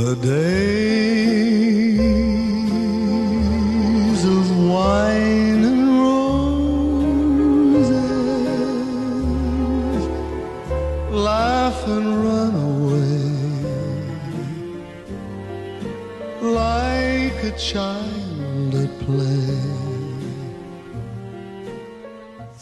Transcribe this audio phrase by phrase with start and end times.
[0.00, 0.32] The days
[4.24, 6.40] of wine and roses,
[11.12, 13.20] laugh and run away
[16.40, 19.52] like a child at play.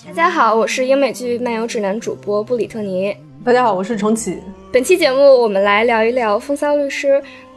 [0.06, 3.16] 大家好，我是英美剧漫游指南主播布里特尼。
[3.44, 4.40] 大家好，我是重启。
[4.70, 7.08] 本期节目我们来聊一聊《风骚律师》。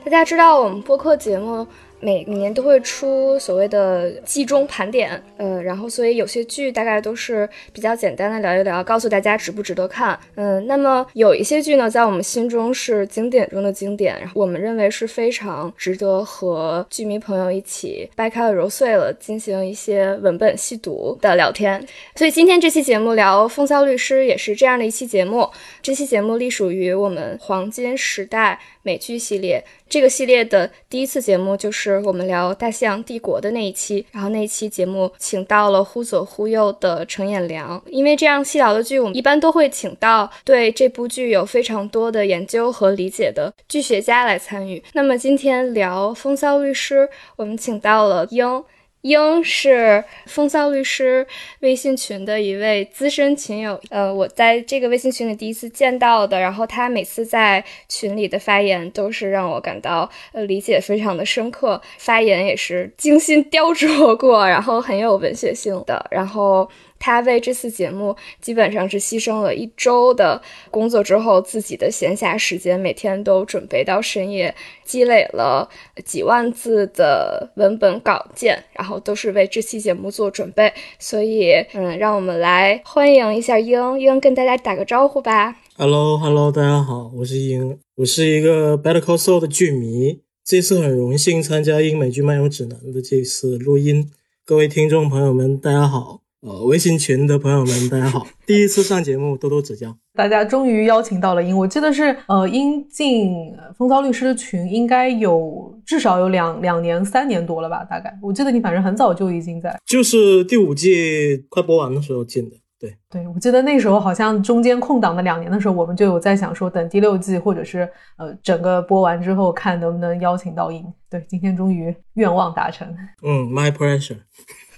[0.05, 1.67] 大家知道我们播客节目。
[2.01, 21.85] 每每年都会出所谓的季中盘点，呃，然后所以有些剧大概都是比较简单的聊一聊，告诉大家值不值得看，嗯，那么有一些剧呢，在我们心中是经典中的经典，我们认为是非常值得和剧迷朋友一起掰开了揉碎了进行一些文本细读的聊天。
[22.15, 25.47] 所以今天这期节目聊《风骚律师》也是这样的一期节目，
[25.81, 28.59] 这期节目隶属于我们黄金时代。
[28.83, 44.83] 美剧系列这个系列的第一次节目就是我们聊《大西洋帝国》的那一期，然后那一期节目请到了忽左忽右的程砚良，因为这样细聊的剧，我们一般都会请到对这部剧有非常多的研究和理解的剧学家来参与。
[44.93, 48.63] 那么今天聊《风骚律师》，我们请到了英。
[49.01, 51.25] 英是风骚律师
[51.59, 66.69] 微信群的一位资深群友，呃，我在这个微信群里第一次见到的，然后他每次在群里的发言都是让我感到呃理解非常的深刻，发言也是精心雕琢过，然后很有文学性的，然后。
[67.01, 74.53] 他为这次节目基本上是牺牲了一周的工作之后，自己的闲暇时间，每天都准备到深夜，
[74.85, 75.67] 积累了
[76.05, 80.71] 几万字的文本稿件，然后都是为这期节目做准备。
[80.99, 85.57] 所以，嗯，让我们来欢迎一下英英，跟大家打个招呼吧。
[85.77, 94.11] Hello，Hello，大家好，我是英，我是一个 Better Call Saul 的剧迷，这次很荣幸参加英美剧漫游指南的这次录音。
[94.45, 96.21] 各位听众朋友们，大家好。
[96.41, 98.25] 呃，微信群的朋友们，大家好！
[98.47, 99.95] 第一次上节目，多多指教。
[100.17, 107.83] 大家终于邀请到了英，我记得是呃，英进风骚律师的群，应该有至少有两两年、三年多了吧？
[107.83, 112.55] 大概我记得你反正很早就已经在，就是第五季快播完的时候进的。
[112.79, 117.87] 对对，我记得那时候好像中间空档的两年的时候，我们就有在想说，等第六季或者是
[118.17, 120.83] 呃整个播完之后，看能不能邀请到英。
[121.07, 122.87] 对，今天终于愿望达成。
[123.21, 124.17] 嗯，My pleasure。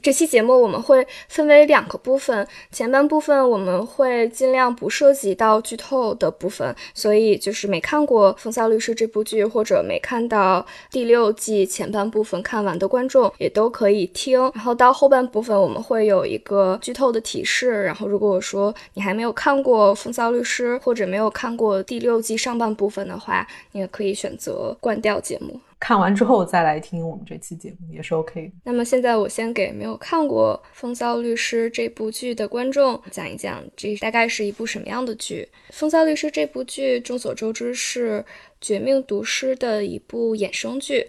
[0.03, 14.41] 这期节目我们会分为两个部分，前半部分我们会尽量不涉及到剧透的部分，所以就是没看过《风骚律师》这部剧或者没看到第六季前半部分看完的观众也都可以听。
[14.57, 25.61] 然后到后半部分我们会有一个剧透的提示，然后如果说你还没有看过《风骚律师》或者没有看过第六季上半部分的话，你也可以选择关掉节目。
[25.83, 28.53] 看完之后再来听我们这期节目也是 OK 的。
[28.63, 35.49] 那么现在我先给没有看过《风骚律师》这部剧的观众讲一讲，这大概是一部什么样的剧。
[35.75, 38.21] 《风骚律师》这部剧众所周知是
[38.61, 41.09] 《绝命毒师》的一部衍生剧。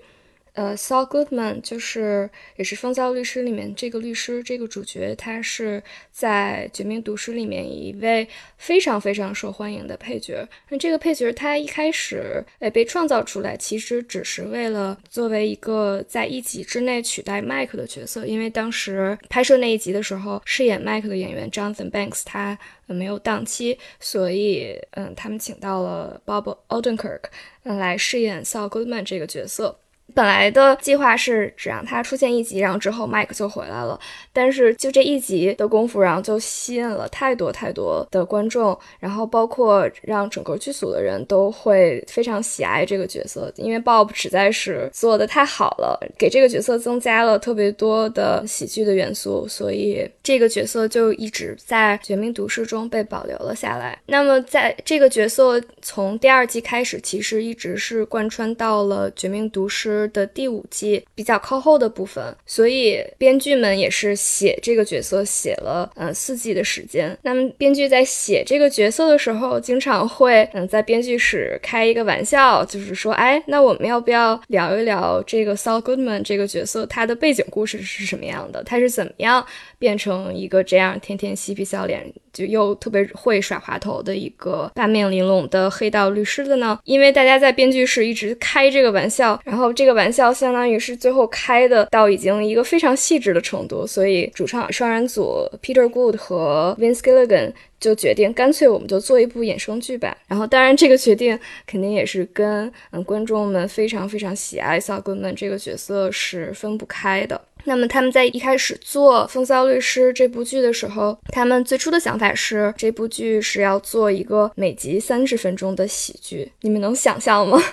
[0.54, 5.82] 呃，Saul Goodman 就是也是《风骚律师》里面这个律师这个主角，他是
[6.12, 8.28] 在《绝命毒师》里面一位
[8.58, 10.48] 非常非常受欢迎的配角。
[10.70, 22.56] 那这个配角他一开始诶被创造出来，其实只是为了作为一个在一集之内取代 Mike 的角色，因为当时拍摄那一集的时候，饰演 Mike 的演员 Jonathan Banks 他
[22.86, 27.22] 没有档期，所以嗯，他们请到了 Bob Odenkirk
[27.64, 29.80] 来饰演 Saul Goodman 这个角色。
[30.14, 34.00] 本来的计划是只让他出现一集，然后之后 Mike 就回来了。
[34.32, 53.98] 但是就这一集的功夫，然后就吸引了太多太多的观众，然后包括让整个剧组的人都会非常喜爱这个角色，因为 Bob 实在是做的太好了，给这个角色增加了特别多的喜剧的元素，所以这个角色就一直在《绝命毒师》中被保留了下来。
[54.06, 59.92] 那么在这个角色从第二季开始，其实一直是贯穿到了《绝命毒师》。
[60.10, 67.18] 的第五季比较靠后的部分，所以编剧们也是写这个角色写了嗯四季的时间。
[67.24, 78.64] 那么编剧在写这个角色的时候，经常会嗯在编剧室开一个玩笑，就是说，哎，那我们要不要聊一聊这个 Saul Goodman 这个角色他的背景故事是什么样的？
[78.64, 79.46] 他是怎么样
[79.84, 82.02] 变成一个这样天天嬉皮笑脸？
[82.32, 86.80] 就又特别会耍滑头的一个八面玲珑的黑道律师的呢？
[86.86, 97.52] 因为大家在编剧室一直开这个玩笑，然后这个玩笑相当于是最后开的到已经一个非常细致的程度，所以主创双人组 Peter Good 和 Vince Gilligan。
[97.84, 100.16] 就决定干脆我们就做一部衍生剧吧。
[100.30, 101.38] 然后，当然这个决定
[101.68, 107.42] 肯定也是跟嗯观众们非常非常喜爱 selgman 这个角色是分不开的。
[107.66, 116.52] 那么他们在一开始做《风骚律师》这部剧的时候，他们最初的想法是这部剧是要做一个每集三十分钟的喜剧。
[116.62, 117.58] 你们能想象吗？《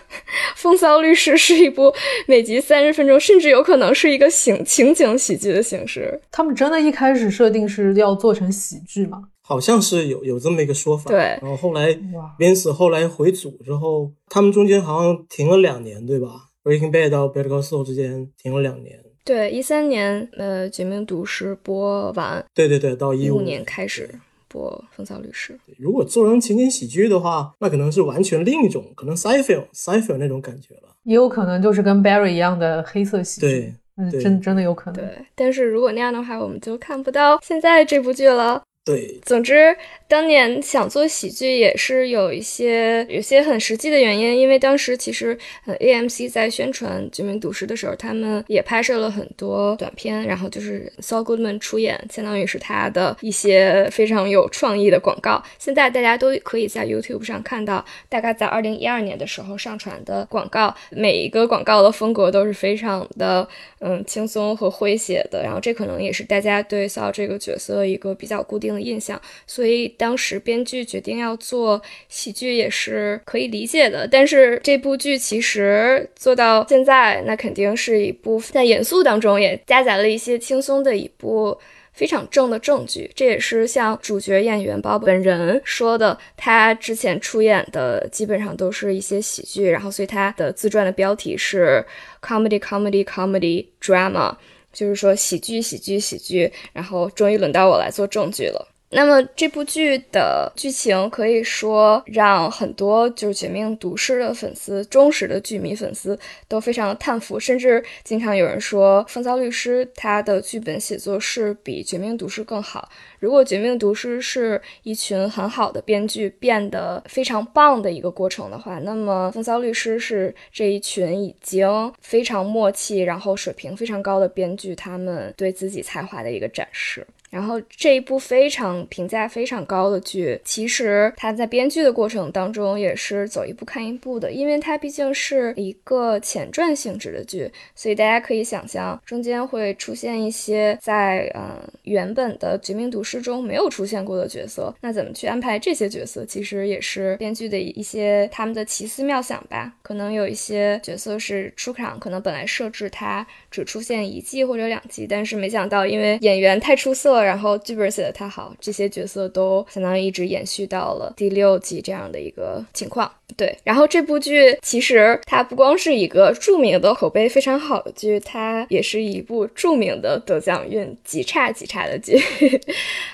[0.57, 1.93] 风骚律师》是一部
[2.27, 6.21] 每集三十分钟，甚至有可能是一个情情景喜剧的形式。
[6.31, 9.25] 他们真的一开始设定是要做成喜剧吗？
[9.43, 11.11] 好像是有有这么一个说法。
[11.11, 16.29] 对然后后来哇，边死后来回组之后，他们中间好像停了两年，对吧
[16.63, 19.00] ？Breaking Bad 到 Better Call Saul 之间停了两年。
[19.25, 24.09] 对，一三年，呃，《绝命毒师》播完，对对对，到一一五年开始
[24.49, 25.53] 播《风骚律师》。
[25.79, 30.89] 如果做成情景喜剧的话，那可能是完全另一种，可能 sci-fi sci-fi 那种感觉了。
[31.05, 33.47] 也有可能就是跟 Barry 一样的黑色喜剧。
[33.47, 35.05] 对，嗯，真真的有可能。
[35.05, 38.63] 对，但是如果那样的话，我们就看不到现在这部剧了。
[38.91, 39.77] 对，总之，
[40.09, 55.41] 当年想做喜剧也是有一些有些很实际的原因，因为当时其实呃 AMC 在宣传《绝命毒师》的时候，他们也拍摄了很多短片，然后就是 Saul Goodman 出演，相当于是他的一些非常有创意的广告。
[55.59, 63.47] 现在大家都可以在 YouTube 上看到，大概在二零一二年的时候上传的广告，每一个广告的风格都是非常的
[63.79, 69.21] 嗯轻松和诙谐的，然后这可能也是大家对 Saul 这个角色一个比较固定的印象。
[69.47, 81.59] 所以当时编剧决定要做喜剧也是可以理解的，但是这部剧其实做到现在，那肯定是一部在严肃当中也夹杂了一些轻松的一部。
[81.93, 91.85] 非常正的正剧，这也是像主角演员包本人说的，他之前出演的基本上都是一些喜剧，然后所以他的自传的标题是
[92.23, 94.35] comedy comedy comedy drama，
[94.73, 98.69] 就是说喜剧喜剧喜剧，然后终于轮到我来做正剧了。
[98.93, 112.89] 那么这部剧的剧情可以说让很多就是《绝命毒师》的粉丝、忠实的剧迷粉丝都非常的叹服，甚至经常有人说，《风骚律师》他的剧本写作是比《绝命毒师》更好。
[113.21, 127.07] 如果《绝命毒师》是一群很好的编剧变得非常棒的一个过程的话，那么《风骚律师》是这一群已经非常默契，然后水平非常高的编剧他们对自己才华的一个展示。
[127.31, 149.73] 然后这一部非常评价非常高的剧，其实它在编剧的过程当中也是走一步看一步的，因为它毕竟是一个前传性质的剧，所以大家可以想象中间会出现一些在嗯、原本的《绝命毒师》中没有出现过的角色，那怎么去安排这些角色，其实也是编剧的一些他们的奇思妙想吧。
[149.83, 157.20] 可能有一些角色是出场，可能本来设置他只出现一季或者两季，但是没想到因为演员太出色。
[157.23, 163.11] 然后剧本写的太好，这些角色都相当于一直延续到了第六季这样的一个情况。
[163.37, 172.21] 对，然后这部剧其实它不光是一个著名的口碑非常好的剧，它也是一部著名的得奖运极差极差的剧。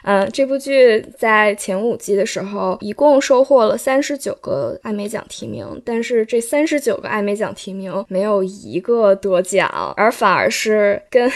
[0.03, 9.69] 嗯，这部剧在前五季的时候一共收获了三十九个艾美奖提名，但是这三十九个艾美奖提名没有一个得奖，
[9.99, 11.31] 而反而是跟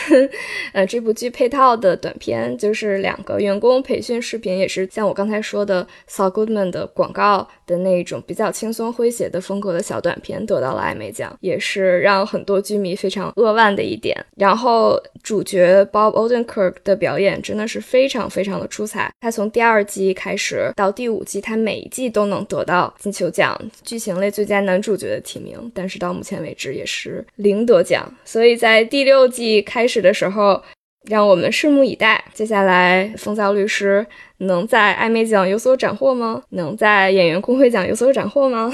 [0.72, 2.56] 呃这部剧配套的短片。
[2.60, 14.14] 就是两个员工培训视频，也是像我刚才说的 Saul Goodman 的广告的那种比较轻松诙谐的风格的小短片得到了艾美奖，也是让很多剧迷非常扼腕的一点。
[14.36, 28.12] 然后主角 Bob Odenkirk 的表演真的是非常非常的出彩，他从第二季开始到第五季，他每一季都能得到金球奖剧情类最佳男主角的提名，但是到目前为止也是零得奖。
[28.24, 30.62] 所以在第六季开始的时候。
[31.08, 34.06] 让我们拭目以待，接下来《风骚律师》
[34.38, 36.42] 能在艾美奖有所斩获吗？
[36.50, 38.72] 能在演员工会奖有所斩获吗？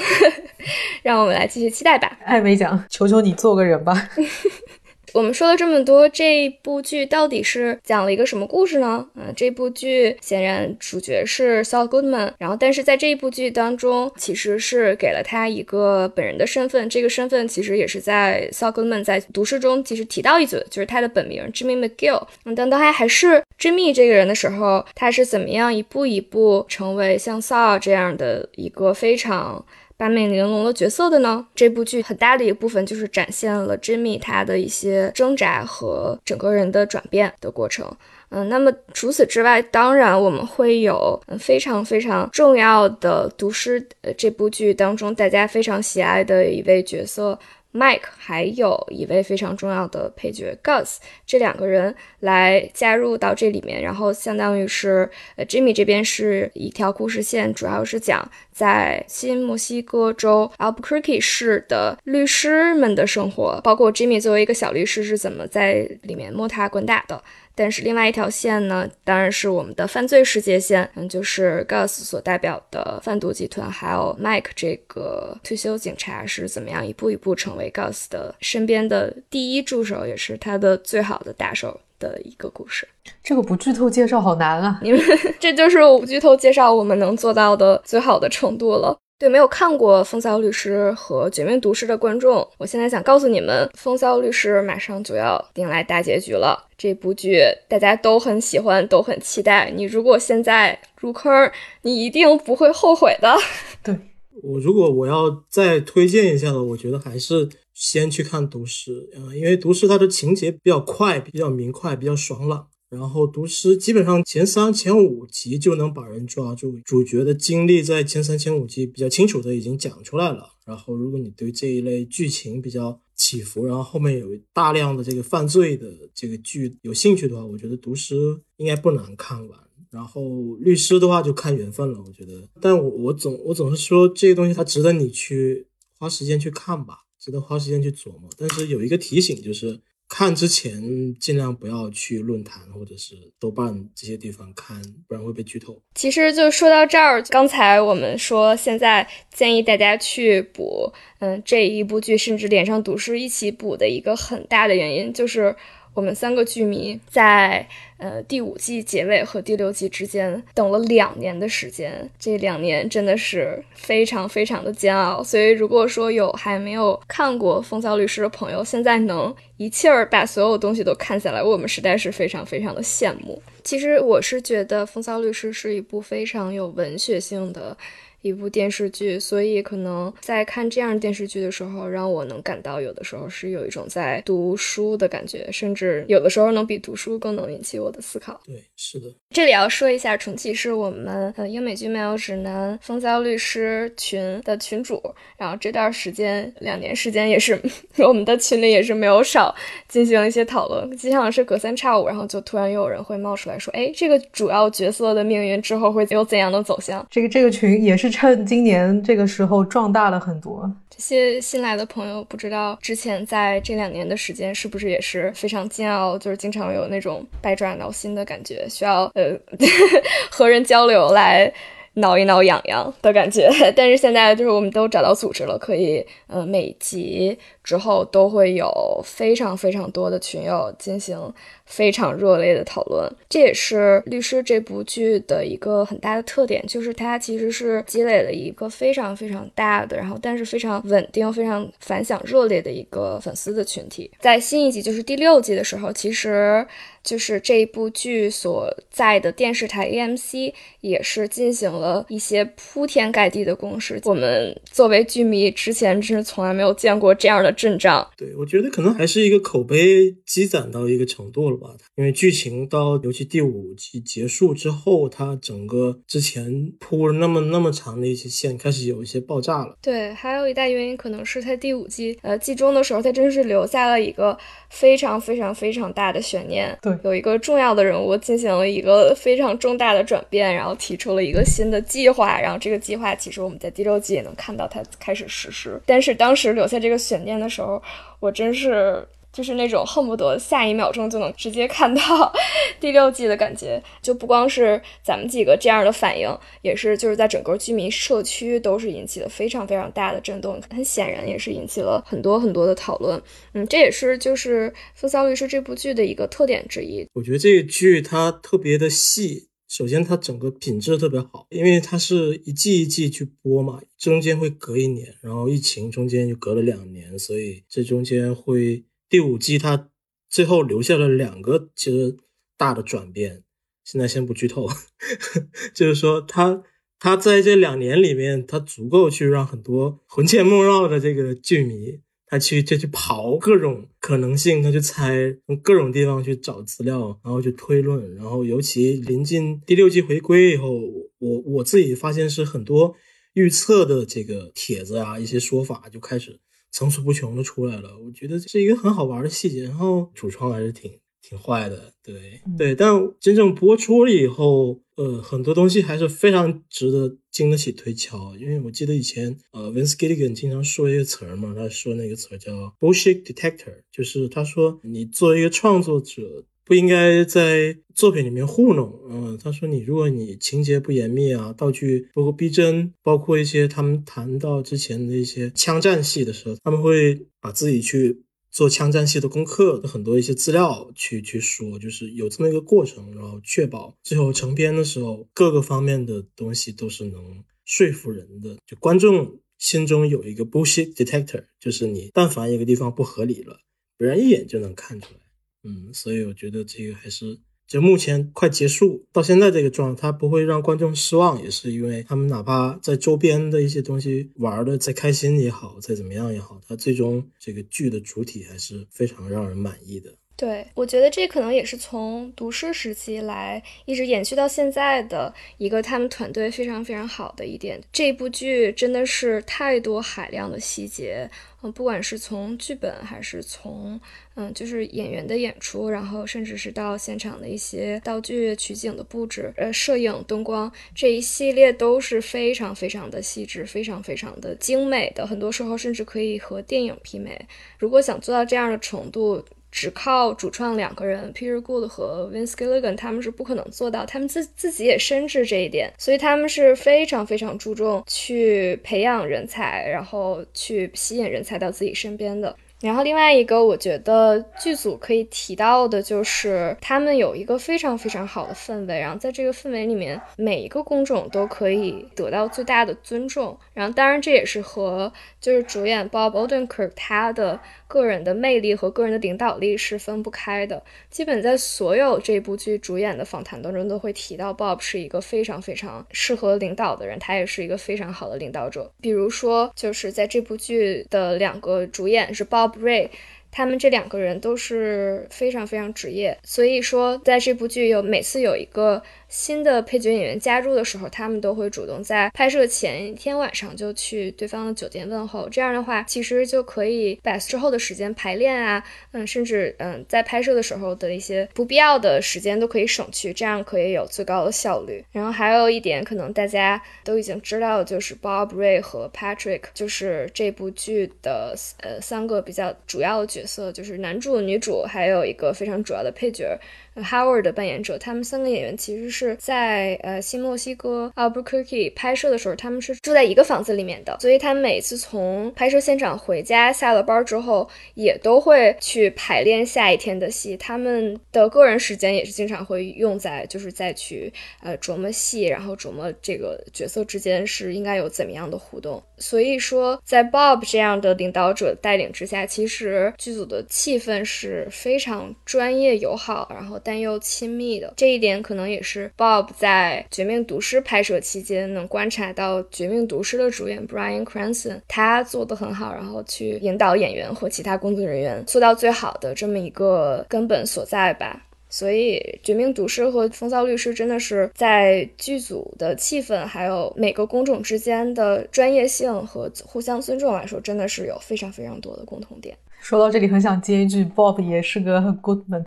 [1.03, 2.19] 让我们来继续期待吧。
[2.25, 4.09] 艾美奖，求求你做个人吧。
[5.17, 9.09] 我们说了这么多，这部剧到底是讲了一个什么故事呢？
[9.15, 22.23] 嗯、这部剧显然主角是 Saul Goodman，然后但是在这一部剧当中，其实是给了他一个本人的身份，这个身份其实也是在 Saul Goodman 在读诗中其实提到一嘴，就是他的本名 Jimmy McGill。
[22.45, 29.65] 嗯，当当他还是 Jimmy 这个人的时候，他是怎么样一步一步成为像 Saul 这样的一个非常。
[29.97, 31.47] 八面玲珑的角色的呢？
[31.55, 37.91] 这部剧很大的一部分就是展现了 Jimmy 他的一些挣扎和整个人的转变的过程。
[38.29, 47.39] 嗯，那么除此之外，当然我们会有非常非常重要的《读诗》呃这部剧当中大家非常喜爱的一位角色
[47.77, 67.23] Mike，还有一位非常重要的配角 Gus，这两个人来加入到这里面，然后相当于是呃 Jimmy 这边是一条故事线，主要是讲在新墨西哥州 Albuquerque 市的律师们的生活，包括 Jimmy 作为一个小律师是怎么在里面摸爬滚打的。
[67.57, 82.87] 但是另外一条线呢，当然是我们的犯罪世界线，嗯，就是 Gus 所代表的贩毒集团，还有 Mike 这个退休警察是怎么样一步一步成为 Gus 的身边的第一助手，也是他的最好的打手的一个故事。
[83.23, 84.79] 这个不剧透介绍好难啊！
[84.83, 85.01] 你们
[85.41, 88.97] 这就是我不剧透介绍我们能做到的最好的程度了。
[89.19, 96.69] 对没有看过《风骚律师》和《绝命毒师》的观众，我现在想告诉你们，《风骚律师》马上就要迎来大结局了。
[96.77, 99.71] 这部剧大家都很喜欢，都很期待。
[99.75, 103.35] 你如果现在入坑，你一定不会后悔的。
[103.83, 103.97] 对
[104.43, 112.67] 我，如果我要再推荐一下的，我觉得还是先去看《毒师》啊，因为《毒师》它的情节比较快，比较明快，比较爽朗。
[112.89, 120.51] 然后毒师基本上前三前五集就能把人抓住，主角的经历在前三前五集比较清楚的已经讲出来了。
[120.65, 129.59] 然后如果你对这一类剧情比较起伏，然后后面有大量的这个犯罪的这个剧有兴趣的话，我觉得毒师应该不难看完。
[129.91, 132.49] 然后律师的话就看缘分了，我觉得。
[132.61, 135.67] 但我我总我总是说这些东西它值得你去
[135.99, 138.31] 花时间去看吧，值得花时间去琢磨。
[138.39, 139.81] 但是有一个提醒就是。
[140.09, 140.83] 看之前
[141.19, 145.81] 尽量不要去论坛或者是豆瓣这些地方看，不然会被剧透。
[145.95, 155.55] 其实就说到这儿，刚才我们说现在建议大家去补，嗯，这一部剧，甚至连上读书一起补的一个很大的原因就是。
[155.97, 157.67] 我们三个剧迷在
[157.99, 165.23] 呃第五季结尾和第六季之间等了两年的时间，这两年真的是非常非常的煎熬。
[165.23, 173.43] 所以如果说有还没有看过《风骚律师》的朋友，现在能一气儿把所有东西都看下来，我们实在是非常非常的羡慕。
[173.65, 177.77] 其实我是觉得《风骚律师》是一部非常有文学性的。
[178.23, 188.41] 一部电视剧，所以可能在看这样电视剧的时候，让我能感到有的时候是有一种在读书的感觉，甚至有的时候能比读书更能引起我的思考。
[188.45, 189.15] 对，是的。
[189.37, 194.99] 这里要说一下，重启是我们呃英美剧漫游指南风骚律师群的群主，
[195.37, 197.61] 然后这段时间两年时间也是
[198.03, 199.55] 我们的群里也是没有少
[199.89, 207.07] 进行一些讨论，经常是隔三差五，然后就突然又有人会冒出来说，哎，这个主要角色的命运之后会有怎样的走向？
[207.11, 208.09] 这个这个群也是。
[208.09, 210.73] 趁今年这个时候壮大了很多。
[210.97, 219.39] 这些新来的朋友不知道之前在这两年的时间是不是也是非常煎熬，就是经常有那种百爪挠心的感觉，需要呃
[220.31, 221.53] 和人交流来
[221.95, 223.49] 挠一挠痒痒的感觉。
[223.77, 228.71] 但是现在就是我们都找到组织了，可以呃每集之后都会有
[229.05, 231.21] 非常非常多的群友进行。
[231.67, 244.09] 非常热烈的讨论，这也是律师这部剧的一个很大的特点，就是它其实是积累了一个非常非常大的，然后但是非常稳定、非常反响热烈的一个粉丝的群体。
[244.21, 246.65] 在新一集，就是第六季的时候，其实
[247.03, 254.01] 就是这一部剧所在的电视台 AMC 也是进行了一些铺天盖地的攻势。
[254.05, 258.09] 我们作为剧迷，之前真是从来没有见过这样的阵仗。
[258.17, 261.75] 对，我觉得可能还是一个口碑积攒到一个程度了吧。
[261.97, 269.77] 因为剧情到尤其第五季结束之后，它整个之前铺了那么那么长的一些线开始有一些爆炸了。
[269.83, 274.37] 对，还有一大原因可能是它第五季呃季中的时候，它真是留下了一个
[274.71, 276.77] 非常非常非常大的悬念。
[276.83, 285.81] 对，有一个重要的人物进行了一个非常重大的转变，然后提出了一个新的计划，然后这个计划其实我们在第六季也能看到它开始实施。
[285.87, 287.83] 但是当时留下这个悬念的的时候，
[288.21, 289.07] 我真是。
[289.33, 292.01] 就是那种恨不得下一秒钟就能直接看到
[292.81, 296.27] 第六季的感觉，就不光是咱们几个这样的反应，
[296.63, 303.23] 也是就是在整个居民社区都是引起了非常非常大的震动，很显然也是引起了很多很多的讨论。
[303.53, 307.07] 嗯，这也是就是《风骚律师》这部剧的一个特点之一。
[307.13, 318.85] 我觉得这个剧它特别的细，首先它整个品质特别好，因为它是一季一季去播嘛，中间会隔一年，然后疫情中间又隔了两年，所以这中间会。
[319.09, 319.91] 第五季它
[320.29, 322.17] 最后留下了两个其实
[322.57, 323.45] 大的转变，
[323.85, 326.65] 现在先不剧透，呵 呵就是说他
[326.99, 340.73] 他在这两年里面，他足够去让很多魂牵梦绕的这个剧迷，他去就去刨各种可能性，他去猜，从各种地方去找资料，然后去推论，然后尤其临近第六季回归以后，
[341.19, 342.95] 我我自己发现是很多
[343.35, 346.41] 预测的这个帖子啊，一些说法就开始。
[346.73, 347.99] 层出不穷的出来了。
[348.05, 349.63] 我觉得这是一个很好玩的细节。
[349.63, 350.91] 然后主创还是挺
[351.29, 352.75] 挺坏的，对对。
[352.75, 358.37] 但真正播出了以后，呃，很多东西还是非常值得经得起推敲。
[358.37, 366.45] 因为我记得以前呃，Vince Gilligan 经常说一个词儿嘛，他说那个词儿叫 bullshit detector，就是他说你作为一个创作者。
[366.69, 378.25] 不应该在作品里面糊弄，嗯，他说你如果你情节不严密啊，道具不够逼真，包括一些他们谈到之前的一些枪战戏的时候，他们会把自己去
[378.57, 393.61] 做枪战系的功课的很多一些资料去去说，就是有这么一个过程，然后确保最后成片的时候各个方面的东西都是能说服人的，就观众心中有一个 bullshit detector，就是你但凡一个地方不合理了，
[393.99, 395.21] 别人一眼就能看出来。
[395.65, 410.15] 嗯，所以我觉得这个还是就目前快结束到现在这个状态，它不会让观众失望，也是因为他们哪怕在周边的一些东西玩的再开心也好，再怎么样也好，它最终这个剧的主体还是非常让人满意的。
[410.37, 417.81] 对，我觉得这可能也是从读诗时期来一直延续到现在的一个他们团队非常非常好的一点。
[417.91, 421.31] 这部剧真的是太多海量的细节，
[421.63, 423.99] 嗯，不管是从剧本还是从
[424.35, 437.49] 嗯，就是演员的演出，然后甚至是到现场的一些道具、取景的布置、呃，摄影、灯光这一系列都是非常非常的细致，非常非常的精美的，很多时候甚至可以和电影媲美。
[437.79, 439.43] 如果想做到这样的程度，
[439.77, 444.07] 只靠主创两个人，Peter Gould 和 Vince Gilligan，他们是不可能做到。
[444.07, 452.57] 他们自自己也深知这一点，所以他们是非常非常注重去培养人才，然后去吸引人才到自己身边的。
[452.83, 463.59] 然后另外一个，我觉得剧组可以提到的就是他们有一个非常非常好的氛围，然后在这个氛围里面，每一个工种都可以得到最大的尊重。
[463.73, 470.83] 然后当然这也是和就是主演 Bob Odenkirk 他的个人的魅力和个人的领导力是分不开的。
[471.09, 478.93] 基本在所有这部剧主演的访谈当中都会提到 Bob 是一个非常非常适合领导的人，他也是一个非常好的领导者。
[479.01, 482.66] 比如说就是在这部剧的两个主演是 Bob。
[482.75, 483.11] Ray，
[483.51, 489.03] 他们这两个人都是非常非常职业，所以说在这部剧有每次有一个。
[489.37, 495.47] 新的配角演员加入的时候，他们都会主动在拍摄前一天晚上就去对方的酒店问候。
[495.51, 505.05] 这样的话，其实就可以把之后的时间排练啊，嗯，甚至嗯，在拍摄的时候的一些不必要的时间都可以省去，这样可以有最高的效率。
[505.13, 516.59] 然后还有一点，可能大家都已经知道，就是 Bob Ray 和 Patrick，就是这部剧的呃三个比较主要的角色，就是男主、女主，还有一个非常主要的配角。
[517.03, 530.57] Howard 的扮演者，他们三个演员其实是在呃新墨西哥 Albuquerque 拍摄的时候，他们是住在一个房子里面的，所以他们每次从拍摄现场回家，下了班之后，也都会去排练下一天的戏。
[530.57, 534.33] 他们的个人时间也是经常会用在，就是再去
[534.63, 539.03] 呃琢磨戏，然后琢磨这个角色之间是应该有怎么样的互动。
[539.19, 546.81] 所以说，在 Bob 这样的领导者带领之下，其实剧组的气氛是非常专业友好，然后。
[546.87, 561.43] 但又亲密的这一点，可能也是 Bob 在《绝命毒师》拍摄期间能观察到《绝命毒师》的主演 Brian Cranston 他做的很好，然后去引导演员和其他工作人员做到最好的这么一个根本所在吧。
[561.69, 572.57] 所以，《绝命毒师》和《风骚律师》真的是在剧组的气氛，还有每个工种之间的专业性和互相尊重来说，真的是有非常非常多的共同点。
[572.89, 575.65] 说到这里很想接一句 bob 也是个 good man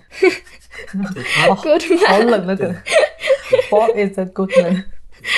[2.07, 2.73] 好冷的梗
[3.69, 4.85] bob is a good man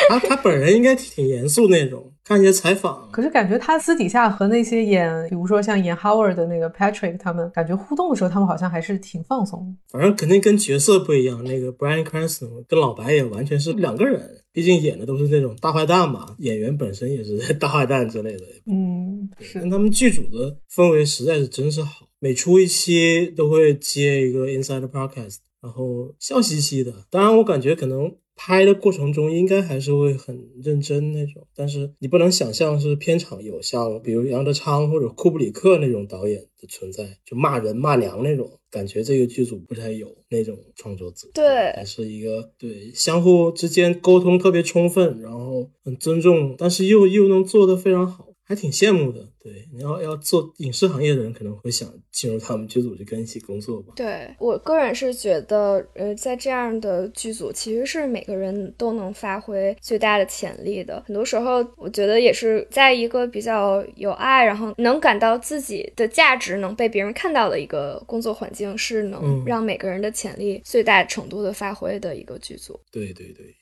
[0.08, 9.76] 他他本人应该挺严肃那种看一些采访，可是感觉他私底下和那些演，比如说像演 Howard 的那个 Patrick，他们感觉互动的时候，他们好像还是挺放松的。
[9.90, 11.44] 反正肯定跟角色不一样。
[11.44, 18.44] 那个 Brian Cranston 跟老白也完全是两个人，毕竟演的都是那种大坏蛋嘛，演员本身也是 大坏蛋之类的。
[18.68, 19.60] 嗯，是。
[19.60, 26.94] 但他们剧组的氛围实在是真是好，每出一期都会接一个 Inside Podcast，然后笑嘻嘻的。
[27.10, 28.16] 当然，我感觉可能。
[28.36, 39.04] 拍的过程中应该还是会很认真那种，但是你不能想象是片场有像比如杨德昌或者库布里克那种导演的存在，就骂人骂娘那种感觉。
[39.04, 48.28] 这个剧组不太有那种创作者，对，还是一个对相互之间沟通特别充分，然后很尊重，但是又又能做得非常好。
[48.52, 49.26] 还挺羡慕的。
[49.42, 53.94] 对，你要要做影视行业的人，可能会想进入他们剧组去跟一起工作吧。
[53.96, 61.02] 对我个人是觉得，呃，在这样的剧组，其实是每个人都能发挥最大的潜力的。
[61.08, 72.78] 很多时候，我觉得也是在一个比较有爱，然后能感到自己的价值能被别人看到的一个工作环境，是能让每个人的潜力最大程度的发挥的一个剧组。
[72.92, 73.56] 对对对。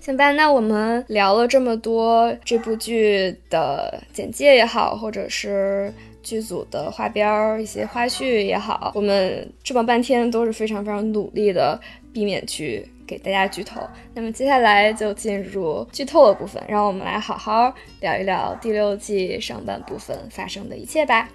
[0.00, 11.80] 行吧，那我们聊了这么多这部剧的简介也好，或者是剧组的花边儿、一些花絮也好，我们这么半天都是非常非常努力的
[12.12, 13.80] 避免去给大家剧透。
[14.14, 21.28] 那么接下来就进入剧透的部分，让我们来好好聊一聊第六季上半部分发生的一切吧。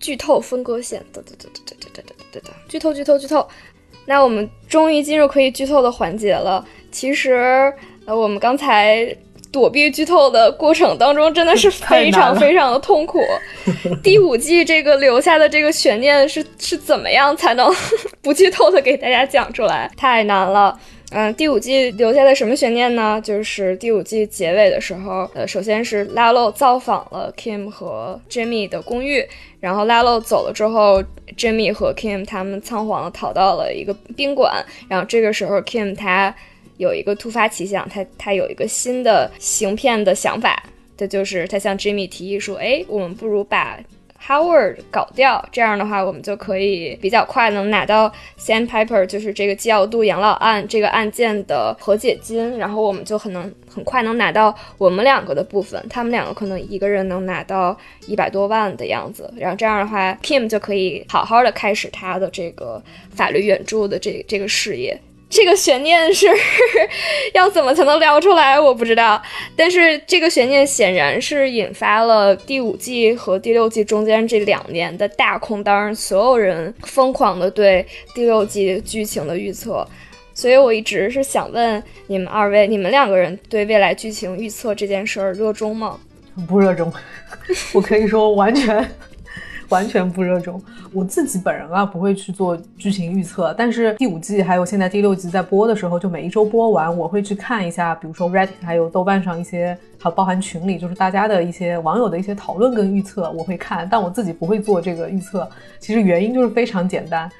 [0.00, 3.46] 剧透分割线，哒哒哒哒哒哒哒哒哒，剧透剧透剧透。
[4.06, 6.66] 那我们终于进入可以剧透的环节了。
[6.90, 7.72] 其实，
[8.06, 9.14] 呃，我们刚才
[9.52, 13.20] 躲避剧透的过程当中，真的是 非常非常的痛苦。
[14.02, 17.72] 第五季这个留下的这个悬念是是怎么样才能
[18.22, 19.88] 不剧透的给大家讲出来？
[19.96, 20.76] 太难了。
[21.12, 23.20] 嗯，第五季留下的什么悬念呢？
[23.22, 29.28] 就是第五季结尾的时候，呃，首先是拉洛造访了 Kim 和 Jimmy 的公寓，
[29.60, 31.02] 然后拉洛走了之后
[31.36, 36.34] ，Jimmy 和 Kim 他们仓皇的逃到了一个宾馆，然后这个时候 Kim 他
[36.78, 40.62] 有一个突发奇想，他他有一个新的行骗的想法，
[40.96, 43.78] 这就是他向 Jimmy 提议说，哎，我们不如把。
[44.26, 65.00] Howard 搞掉，这样的话，我们就可以比较快能拿到 Sandpiper，就是这个基奥杜养老案这个案件的和解金，然后我们就很能很快能拿到我们两个的部分，他们两个可能一个人能拿到一百多万的样子，然后这样的话，Kim 就可以好好的开始他的这个法律援助的这这个事业。
[65.30, 66.26] 这个悬念是
[67.32, 68.58] 要怎么才能聊出来？
[68.58, 69.22] 我不知道。
[69.56, 79.86] 但是这个悬念显然是引发了第五季和第六季中间这两年的大空档，所有人疯狂的对第六季剧情的预测。
[80.34, 86.00] 所以我一直是想问你们二位，你们两个人对未来剧情预测这件事儿热衷吗？
[86.48, 86.92] 不热衷，
[87.72, 88.90] 我可以说完全。
[89.70, 105.48] 完全不热衷，我自己本人啊不会去做剧情预测，但是第五季还有现在第六季在播的时候，就每一周播完，我会去看一下，比如说 Reddit 还有豆瓣上一些，还有包含群里就是大家的一些网友的一些讨论跟预测，我会看，但我自己不会做这个预测。
[105.78, 107.30] 其实原因就是非常简单。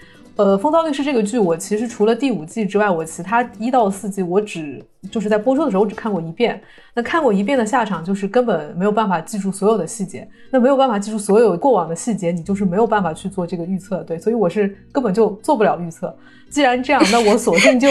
[0.40, 6.58] 呃，《风骚律师》这个剧，我其实除了第五季之外，我其他一到四季我只就是在播出的时候我只看过一遍。
[6.94, 10.26] 那看过一遍的下场就是根本没有办法记住所有的细节。
[10.50, 14.02] 那没有办法记住所有过往的细节，你就是没有办法去做这个预测。
[14.04, 16.16] 对，所以我是根本就做不了预测。
[16.48, 17.86] 既然这样，那我索性就。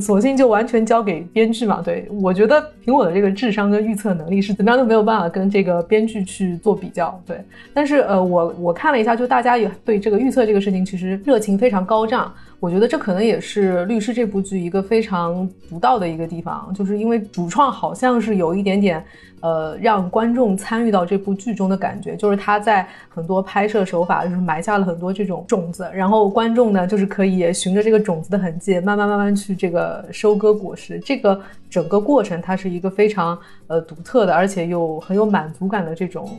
[0.00, 7.40] 索性就完全交给编剧嘛，对我觉得凭我的这个智商跟预测能力是怎么样都没有办法跟这个编剧去做比较，对。
[7.74, 12.32] 但是呃，我我看了一下，就大家也对这个预测这个事情其实热情非常高涨。
[12.58, 19.04] 我觉得这可能也是律师这部剧一个非常独到的一个地方，就是因为主创好像是有一点点，
[19.42, 30.98] 呃，让观众参与到这部剧中的感觉，就是他在很多拍摄手法就是埋下了很多这种种子，然后观众呢就是可以循着这个种子的痕迹，慢慢慢慢去这个收割果实。
[31.00, 36.30] 这个整个过程它是一个非常呃独特的，而且又很有满足感的这种。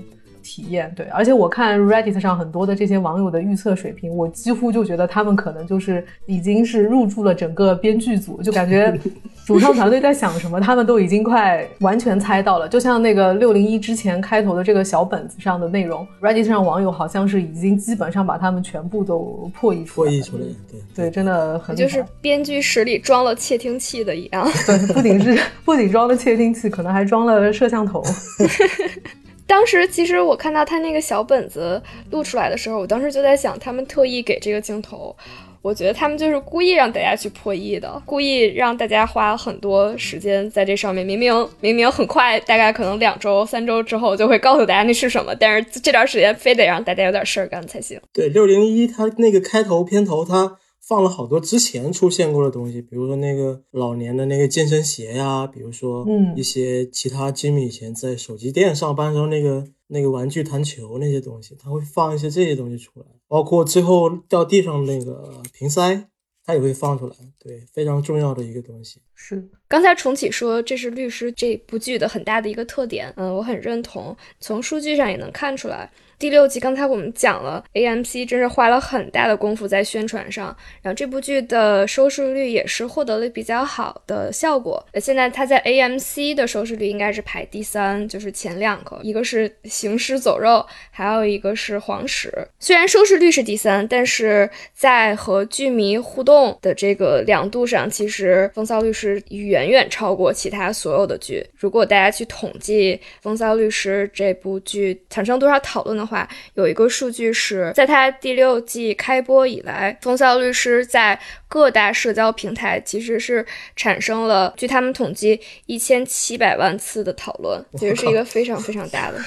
[0.43, 8.93] 体验对，而且我看 Reddit 上很多的这些网友的预测水平，我几乎就觉得他们可能就是已经是入驻了整个编剧组，就感觉
[9.47, 12.67] 主创团队在想什么，他们都已经快完全猜到了。
[12.69, 28.03] 就像那个六零一之前开头的这个小本子上的内容，Reddit 上网友好像是已经基本上把他们全部都破译出来，破译出来，对对，真的很就是编剧室里装了窃听器的一样，对，不仅是不仅装了窃听器，可能还装了摄像头。
[29.53, 35.15] 当时其实我看到他那个小本子录出来的时候，我当时就在想，他们特意给这个镜头，
[35.61, 41.05] 我觉得他们就是故意让大家去破译的，故意让大家花很多时间在这上面。
[41.05, 48.01] 明明明明很快，大概可能两周、三周之后就会告诉大家那是什么，但是这段时间非得让大家有点事儿干才行。
[48.11, 50.57] 对，六零一他那个开头片头他。
[50.85, 66.09] 放了好多之前出现过的东西，比如说那个老年的那个健身鞋呀，比如说嗯一些其他吉米以前在手机店上班时候那个那个玩具弹球那些东西，他会放一些这些东西出来，包括最后掉地上那个瓶塞，
[66.45, 68.99] 他也会放出来，对，非常重要的一个东西。
[69.15, 75.89] 是刚才重启说这是律师这部剧的很大的一个特点，嗯，我很认同，从数据上也能看出来。
[76.23, 84.81] 第六集刚才我们讲了，AMC 真是花了很大的功夫在宣传上，然后这部剧的收视率也是获得了比较好的效果。
[85.01, 92.29] 现在它在 AMC 的收视率应该是排第三，就是前两个，一个是《行尸走肉》，还有一个是《黄石》。
[92.57, 101.45] 虽然收视率是第三，但是在和剧迷互动的这个两度上，其实《风骚律师》远远超过其他所有的剧。
[101.57, 106.12] 如果大家去统计《风骚律师》这部剧产生多少讨论的话，
[106.53, 113.45] 有一个数据是在它第六季开播以来，《风骚律师》在各大社交平台其实是
[113.75, 119.19] 产生了，据他们统计，一千七百万次的讨论，其实是一个非常 非常大的、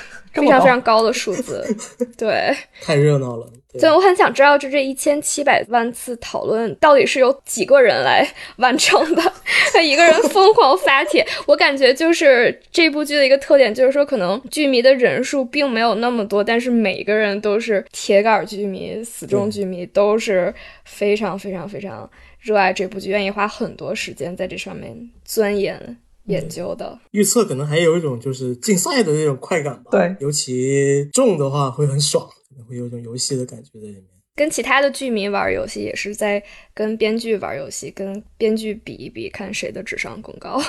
[0.42, 1.64] 非常非常高的数字。
[2.16, 3.46] 对，太热闹了。
[3.78, 9.22] 所以我很想知道，就这一千七百万次讨论，到底是由几个人来完成的？
[9.70, 20.54] 他 一个人疯狂发帖，我感觉就是这部剧的一个特点，就是说可能剧迷的人数并没有那么多，但是每一个人都是铁杆剧迷、死忠剧迷，都是
[20.86, 26.98] 非常非常非常热爱这部剧，愿意花很多时间在这上面钻研研究的。
[27.10, 29.90] 预测可能还有一种就是竞赛的那种快感吧。
[29.90, 32.28] 对，尤其中的话会很爽。
[32.68, 34.04] 会有一种游戏的感觉在里面，
[34.36, 36.40] 跟其他的剧迷玩游戏也是在
[36.74, 40.62] 跟编剧玩游戏，跟编剧比一比，看谁的智商更高。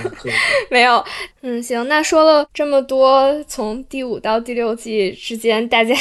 [0.70, 1.04] 没有，
[1.42, 5.94] 嗯，行，那说了这么多，从第五到第六季之间，大家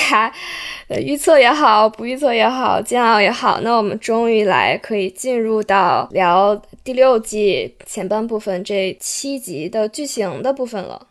[0.87, 11.07] 呃预测也好，不预测也好，煎熬也好，那我们终于来可以进入到聊第六季前半部分这七集的剧情的部分了。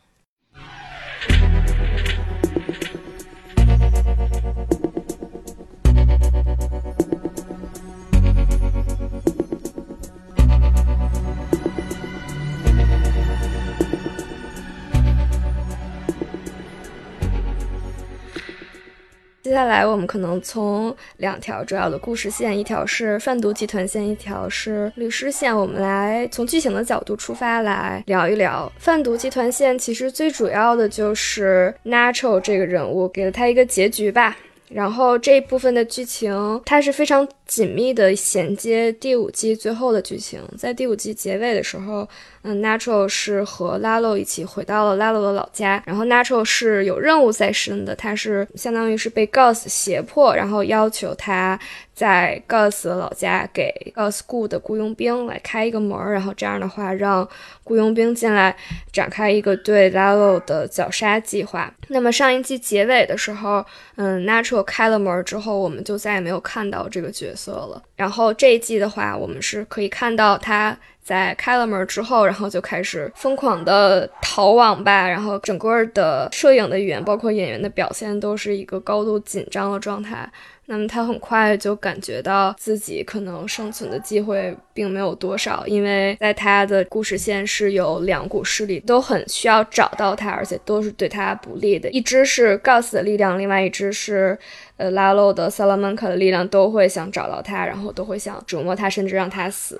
[19.43, 25.53] 接下来我们可能从两条主要的故事线，一条是贩毒集团线，一条是律师线。
[25.53, 29.77] 我们来从剧情的角度出发来聊一聊贩毒集团线。
[29.77, 34.37] 其实最主要的就是 Natural 这个人物，给了他一个结局吧。
[34.69, 40.41] 然后这一部分的剧情，它是非常紧密的衔接第五季最后的剧情。
[40.57, 42.07] 在第五季结尾的时候。
[42.43, 51.57] 嗯，Natural 是和 Lalo 一起回到了 Lalo 的老家，然后 Natural 是有任务在身的，他是相当于是被 Gus 胁迫，然后要求他
[51.93, 57.25] 在 Gus 的老家给 Gus 雇的雇佣兵来开一个门，然后这样的话让
[57.63, 58.53] 雇佣兵进来
[58.91, 61.73] 展开一个对 Lalo 的绞杀计划。
[61.87, 67.81] 那么上一季结尾的时候，嗯，Natural 开了门之后，我们就再也没有看到这个角色了。
[67.95, 70.77] 然后这一季的话，我们是可以看到他。
[71.03, 80.29] 在开了门之后，然后就开始疯狂的逃网吧，然后整个的摄影的语言，包括演员的表现，都是一个高度紧张的状态。
[80.65, 91.89] 那么他很快就感觉到自己可能生存的机会并没有多少，因为在他的故事线是有两股势力都很需要找到他，而且都是对他不利的。
[91.89, 94.39] 一支是 g o s 的力量，另外一支是
[94.77, 99.77] 呃拉洛的 Salamanca 的力量，都会想找到他，然后都会想折磨他，甚至让他死。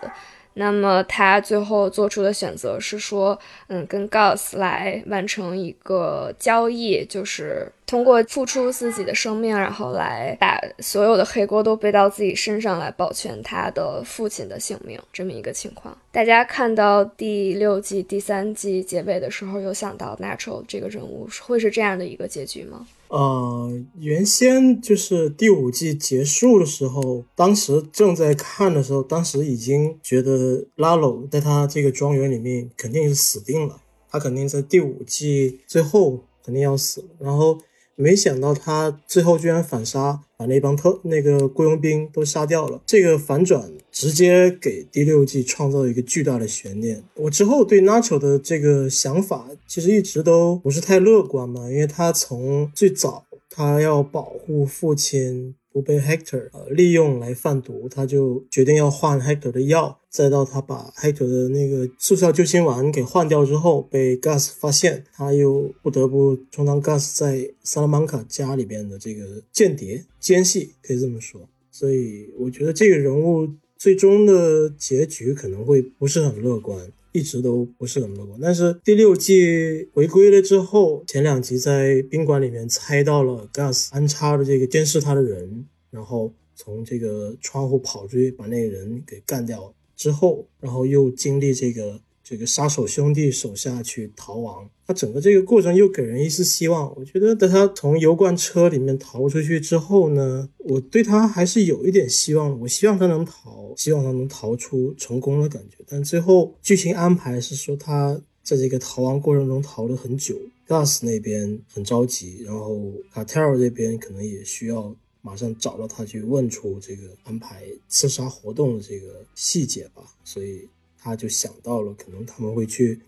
[0.56, 3.38] 那么他最后做出的选择是说，
[3.68, 15.98] 嗯，跟 Gus 来完成一个交易，就是通过付出自己的生命，然后来把所有的黑锅都背到自己身上，来保全他的父亲的性命，这么一个情况。
[16.12, 22.86] 大家看到第六季第三季结尾的时候，有想到 Natural 这个人物会是这样的一个结局吗？
[23.14, 37.60] 呃，原先就是第五季结束的时候，当时正在看的时候，当时已经觉得拉鲁在他这个庄园里面肯定是死定了，他肯定在第五季最后肯定要死，然后。
[37.96, 42.82] 没想到他最后居然反杀，把那帮特那个雇佣兵都杀掉了。
[42.88, 47.02] 这个反转直接给第六季创造了一个巨大的悬念。
[47.16, 55.56] 我之后对 Nacho 的这个想法其实一直都不是太乐观嘛，因为他从最早他要保护父亲。
[55.74, 71.42] 不被 Hector 呃利用来贩毒，他就决定要换 Hector 的药，再到他把 Hector 的那个速效救心丸给换掉之后，被 Gus 发现，他又不得不充当 Gus 在萨拉曼卡家里边的这个间谍奸细，可以这么说。
[71.72, 73.50] 所以我觉得这个人物
[73.84, 76.90] 最终的结局可能会不是很乐观。
[77.12, 94.70] 一直都不是很乐观，但是第六季回归了之后，前两集在宾馆里面猜到了 Gus 安插的这个监视他的人，然后从这个窗户跑出去把那个人给干掉之后，然后又经历这个这个杀手兄弟手下去逃亡。
[94.88, 96.94] 他整个这个过程又给人一丝希望。
[96.96, 102.60] 我觉得在他从油罐车里面逃出去之后呢，我对他还是有一点希望。
[102.62, 105.78] 我希望他能逃，希望他能逃出成功的感觉。
[105.88, 114.96] 但最后剧情安排是说他在这个逃亡过程中逃了很久，Gus 那边很着急，然后卡特尔这边可能也需要。
[115.26, 120.68] 马上找到他去问出这个安排刺杀活动的这个细节吧，所以
[121.04, 123.02] 他就想到了可能他们会去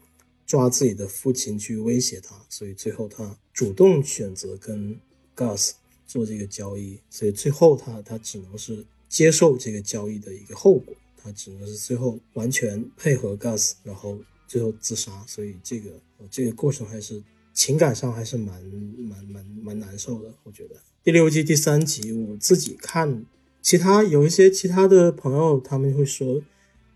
[0.45, 4.99] 抓自己的父亲去威胁他，所以最后他主动选择跟
[5.33, 5.71] Gus
[6.05, 15.89] 做这个交易，所以最后他他只能是接受这个交易的一个后果，他只能是最后完全配合 Gus，然后最后自杀，所以这个
[16.29, 18.61] 这个过程还是情感上还是蛮
[18.97, 20.75] 蛮蛮蛮难受的，我觉得。
[21.01, 23.25] 第六季第三集，我自己看，
[23.61, 26.41] 其他有一些其他的朋友他们会说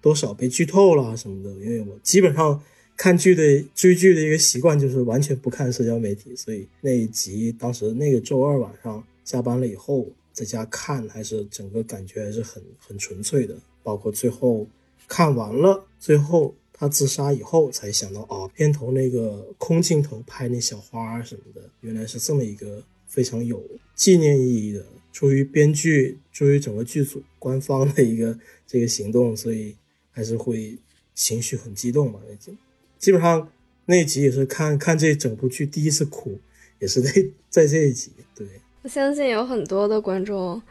[0.02, 2.62] 多少被剧透了什么的，因为我基本上
[2.96, 14.68] 看剧的追剧的一个习惯就是完全不看社交媒体，所以那一集当时那个周二晚上下班了以后在家看，还是整个感觉还是很很纯粹的，包括最后
[15.08, 22.84] 看完了，最后他自杀以后才想到啊，片头那个空镜头拍那小花什么的，原来是这么一个。
[23.10, 23.60] 非常有
[23.96, 29.76] 纪念意义的，出于编剧、出于整个剧组官方的一个 这个行动，所以
[30.20, 30.78] 还是会
[31.16, 32.20] 情绪很激动嘛。
[32.28, 32.58] 那集
[32.98, 33.50] 基本上
[33.86, 36.38] 那一集也是看看这整部剧第一次哭，
[36.80, 37.10] 也是在
[37.50, 38.12] 在这一集。
[38.36, 38.46] 对
[38.84, 40.62] 我相信有很多的观众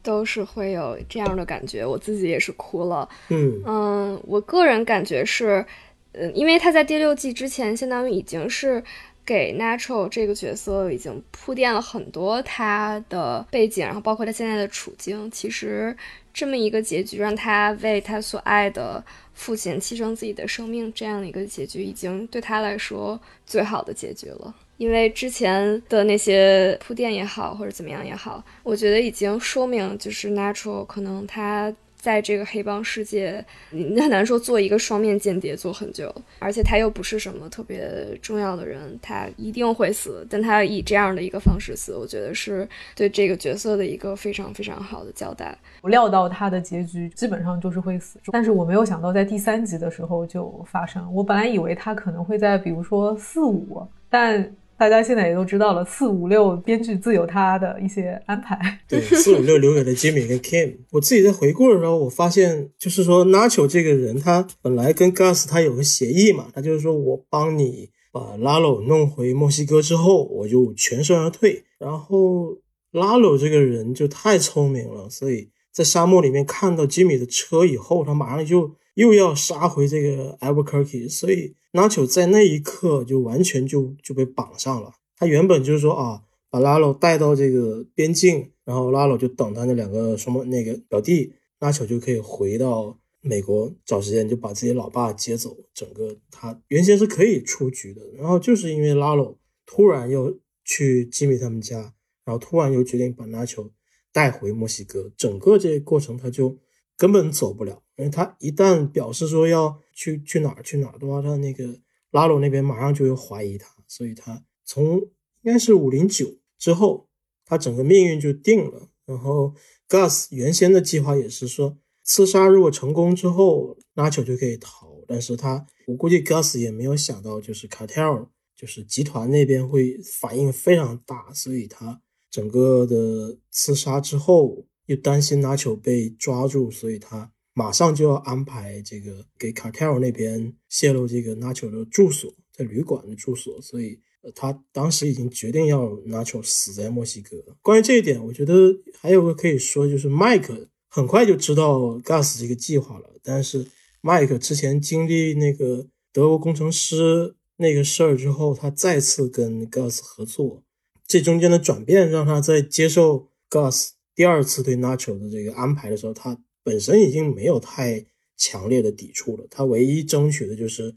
[0.00, 3.08] 都是会有这样的感觉，我自己也是哭了。
[3.30, 5.66] 嗯嗯，我个人感觉是，
[6.12, 8.84] 嗯，因为他在第六季之前，相当于已经是。
[9.26, 15.30] 给 Natural 这个角色已经铺垫了很多他的背景，然后包括他现在的处境。
[15.30, 15.96] 其实
[16.34, 24.54] 这么一个结局，让他为他所爱的父亲牺牲自己的生命，这样的一个结局，已经对他来说最好的结局了。
[24.76, 31.74] 因为之前的那些铺垫也好，或者怎么样也好，我觉得已经说明，就是 Natural 可能他。
[32.04, 37.88] 在这个黑帮世界，你很难说做一个双面间谍做很久，而且他又不是什么特别
[38.20, 45.56] 重要的人，他一定会死，但他以这样的一个方式死，我觉得是对这个角色的一个非常非常好的交代。
[45.80, 51.10] 我料到他的结局基本上就是会死，但是我没有想到在第三集的时候就发生。
[51.14, 54.54] 我本来以为他可能会在比如说四五，但。
[54.76, 58.58] 大家现在也都知道了，四五六编剧自有他的一些安排。
[58.88, 60.76] 对，四五六留给了 Jimmy 跟 Kim。
[60.90, 71.64] 我自己在回顾的时候，我发现就是说，Nacho 这个人，他本来跟 Gus 他有个协议嘛，他就是说我帮你把 Lalo 弄回墨西哥之后，我就全身而退。
[71.78, 72.58] 然后
[72.92, 81.54] Lalo 这个人就太聪明了，所以在沙漠里面看到 Jimmy 的车以后，他马上就又要杀回这个 Albuquerque，所以。
[81.74, 84.92] 拉球在那一刻就完全就就被绑上了。
[85.16, 95.56] 他原本就是说啊，把拉鲁带到这个边境，然后拉鲁就等他那两个什么那个表弟，拉球就可以回到美国找时间就把自己老爸接走。
[95.74, 101.92] 整个他原先是可以出局的，然后就是因为拉鲁突然又去吉米他们家，
[102.24, 103.72] 然后突然又决定把拉球
[104.12, 106.56] 带回墨西哥，整个这个过程他就
[106.96, 107.82] 根本走不了。
[107.96, 111.80] 因为他一旦表示说要去去哪儿去哪儿的话，他那个
[112.10, 114.98] 拉鲁那边马上就会怀疑他，所以他从
[115.42, 116.26] 应该是五零九
[116.58, 117.08] 之后，
[117.44, 118.90] 他整个命运就定了。
[119.06, 119.54] 然后
[119.88, 125.02] Gus 原先的计划也是说，刺杀如果成功之后，拉球就可以逃。
[125.06, 137.30] 但是他我估计 Gus 也没有想到，就是 Cartel 就是集团那边会反应非常大，所以他整个的刺杀之后又担心拉球被抓住，所以他。
[137.56, 144.00] 马上就要安排这个给卡特尔那边泄露这个 Nacho 的住所，在旅馆的住所，所以
[144.34, 147.36] 他当时已经决定要 Nacho 死在墨西哥。
[147.62, 153.08] 关于这一点，我觉得还有个可以说，就是 Mike 很快就知道 Gus 这个计划了。
[153.22, 153.64] 但是
[154.02, 160.64] Mike 之前经历那个德国工程师那个事儿之后，他再次跟 Gus 合作，
[161.06, 166.36] 这中间的转变让他在接受 Gus 第二次对 Nacho 的这个安排的时候，他。
[166.64, 168.04] 本身已经没有太
[168.36, 170.92] 强烈的抵触了，他唯一争取的就是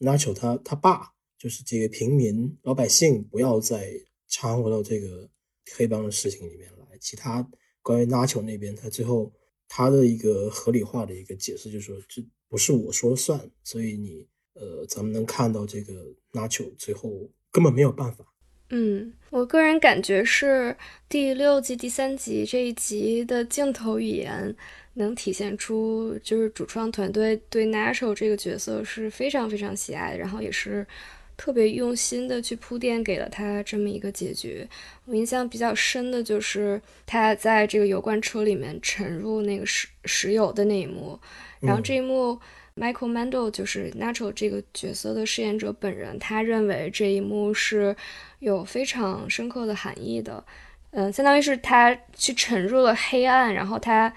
[0.00, 3.90] Nacho 他他爸，就是这个平民老百姓不要再
[4.28, 5.30] 掺和到这个
[5.74, 6.98] 黑帮的事情里面来。
[7.00, 7.48] 其他
[7.80, 9.32] 关于 Nacho 那边，他最后
[9.68, 15.92] 他的一个合理化的一个解释就是说，这不是我说了算，所以你呃，咱们能看到这个
[16.32, 18.24] Nacho 最后根本没有办法。
[18.70, 20.76] 嗯，我个人感觉是
[21.08, 24.56] 第六集第三集这一集的镜头语言
[24.94, 30.86] 能体现出，就是主创团队对 Natural 这个角色是非常非常喜爱，然后也是
[31.36, 34.66] 特别用心的去铺垫给了他这么一个结局。
[35.06, 41.18] 我印象比较深的就是他在这个油罐车里面沉入那个石石油的那一幕，
[41.60, 42.38] 然后这一幕。
[42.74, 47.94] Michael Mando 就是 Natural 这个角色的饰演者本人，他认为这一幕是
[48.38, 50.42] 有非常深刻的含义的，
[50.92, 54.10] 嗯，相当于是他去沉入了黑暗，然后他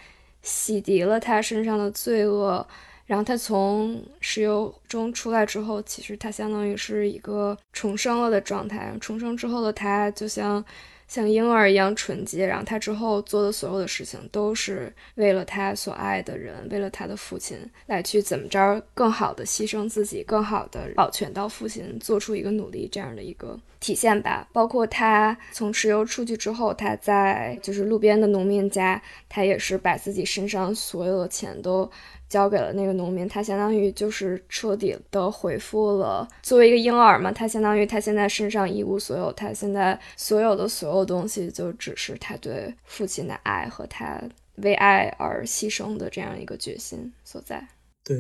[0.46, 2.66] 洗涤了他身上的罪恶，
[3.06, 10.64] 然后他从石油中出来之后，其实他相当于是一个重生了的状态，重生之后的他就像。
[11.08, 24.48] 像婴儿一样纯洁，然后他之后做的所有的事情都是为了他所爱的人，为了他的父亲来去怎么着更好的牺牲自己，更好的保全到父亲，做出一个努力这样的一个体现吧。
[24.52, 31.90] 包括他从石油出去之后，他在就是路边的农民家，他也是把自己身上所有的钱都。
[32.28, 36.28] 交给了那个农民，他相当于就是彻底的回复了。
[36.42, 44.22] 作为一个婴儿嘛，他相当于他现在身上一无所有，他现在所有的所有东西就只是他对父亲的爱和他
[44.58, 47.68] 为爱而牺牲的这样一个决心所在。
[48.04, 48.18] 对，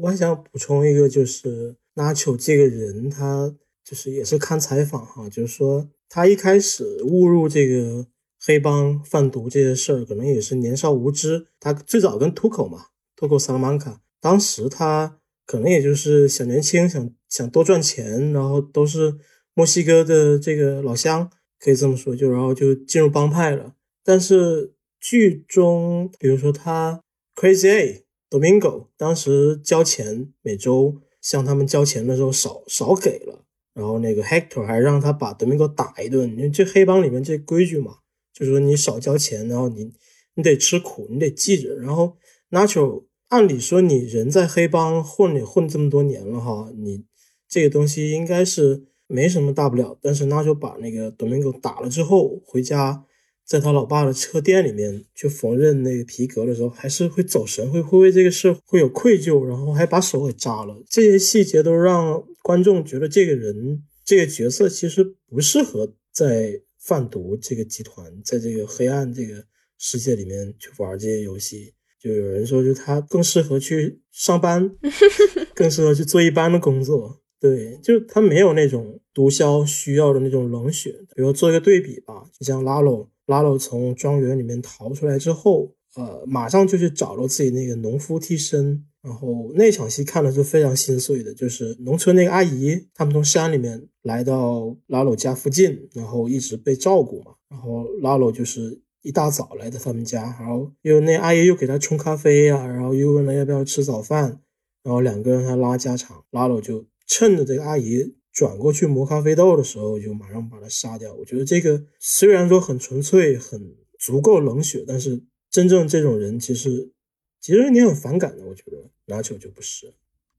[0.00, 3.52] 我还想补充一个，就是拉球这个人，他
[3.84, 8.06] 就是也是看采访哈，就是说他一开始误入这个
[8.44, 11.46] 黑帮贩毒这些事儿，可能也是年少无知。
[11.60, 12.86] 他最早跟土口嘛。
[13.18, 19.16] 透过萨拉曼卡，当时他可能也就是小年轻，想想多赚钱，然后都是
[19.54, 23.74] 墨西哥的这个老乡，可以这么说，就然后就进入帮派了。
[24.04, 27.02] 但是剧中，比如说他
[27.34, 33.44] Crazy A Domingo 当时交钱，每周向他们交钱的时候少少给了，
[33.74, 37.96] 然后那个 Hector 还让他把 Domingo 打一顿，因为这黑帮里面这规矩嘛，
[38.32, 39.92] 就是说你少交钱，然后你
[40.34, 42.16] 你得吃苦，你得记着，然后
[42.50, 43.07] Nacho。
[43.28, 47.04] 按理说，你人在黑帮混也混这么多年了哈，你
[47.46, 49.98] 这个东西应该是没什么大不了。
[50.00, 53.04] 但是那就把那个 Domingo 打了之后，回家
[53.44, 60.82] 在他老爸的车店里面去缝纫那个皮革的时候，还是会走神，会会为这个事会有愧疚，然后还把手给扎了。
[60.88, 69.44] 这些细节都让观众觉得这个人这个角色其实不适合在贩毒这个集团，在这个黑暗这个
[69.76, 71.74] 世界里面去玩这些游戏。
[72.08, 74.70] 就有人说，就他更适合去上班，
[75.54, 77.20] 更适合去做一般的工作。
[77.38, 80.90] 对，就他没有那种毒枭需要的那种冷血。
[81.14, 88.82] 比如做一个对比吧，就像拉罗，拉罗从庄园里面逃出来之后，呃，马上就去找了自己那个农夫替身。
[89.02, 97.32] 然后那场戏看的是非常心碎的，就是农村那个阿姨，他们从山里面来到拉罗家附近，然后一直被照顾嘛。
[97.50, 98.80] 然后拉罗就是。
[99.08, 104.42] 一大早来到他们家，然后又那阿姨又给他冲咖啡呀，然后又问了要不要吃早饭，
[104.82, 111.14] 然后两个人还拉家常，拉了我就趁着这个阿姨转过去磨咖啡豆的时候，就马上把他杀掉。
[111.14, 116.92] 我觉得这个虽然说很纯粹，很足够冷血，但是真正这种人其实
[117.40, 118.44] 其实你很反感的。
[118.44, 119.94] 我觉得拿球就不是，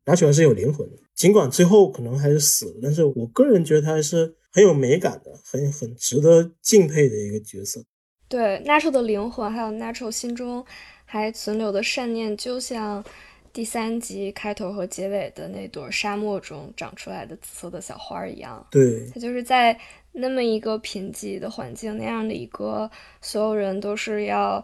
[0.05, 7.83] 拿球还是有灵魂的，尽管最后可能还是死了，但是我个人觉得他还是很有美感的，很很值得敬佩的一个角色。
[8.29, 10.63] 对 Natural 的灵魂，还有 Natural 心中
[11.05, 13.03] 还存留的善念，就像
[13.51, 18.63] 第三集开头和结尾的那朵沙漠中长出来的紫色的小花一样。
[18.69, 19.75] 对，他就是在
[20.11, 24.63] 那么一个贫瘠的环境，那样的一个所有人都是要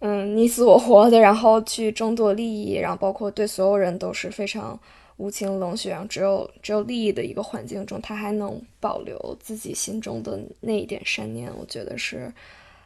[0.00, 4.78] 嗯你死我活的，然后去争夺利益，然后包括对所有人都是非常
[5.16, 12.30] 无情冷血，然后只有只有利益的一个环境中，他还能保留自己心中的那一点善念，我觉得是。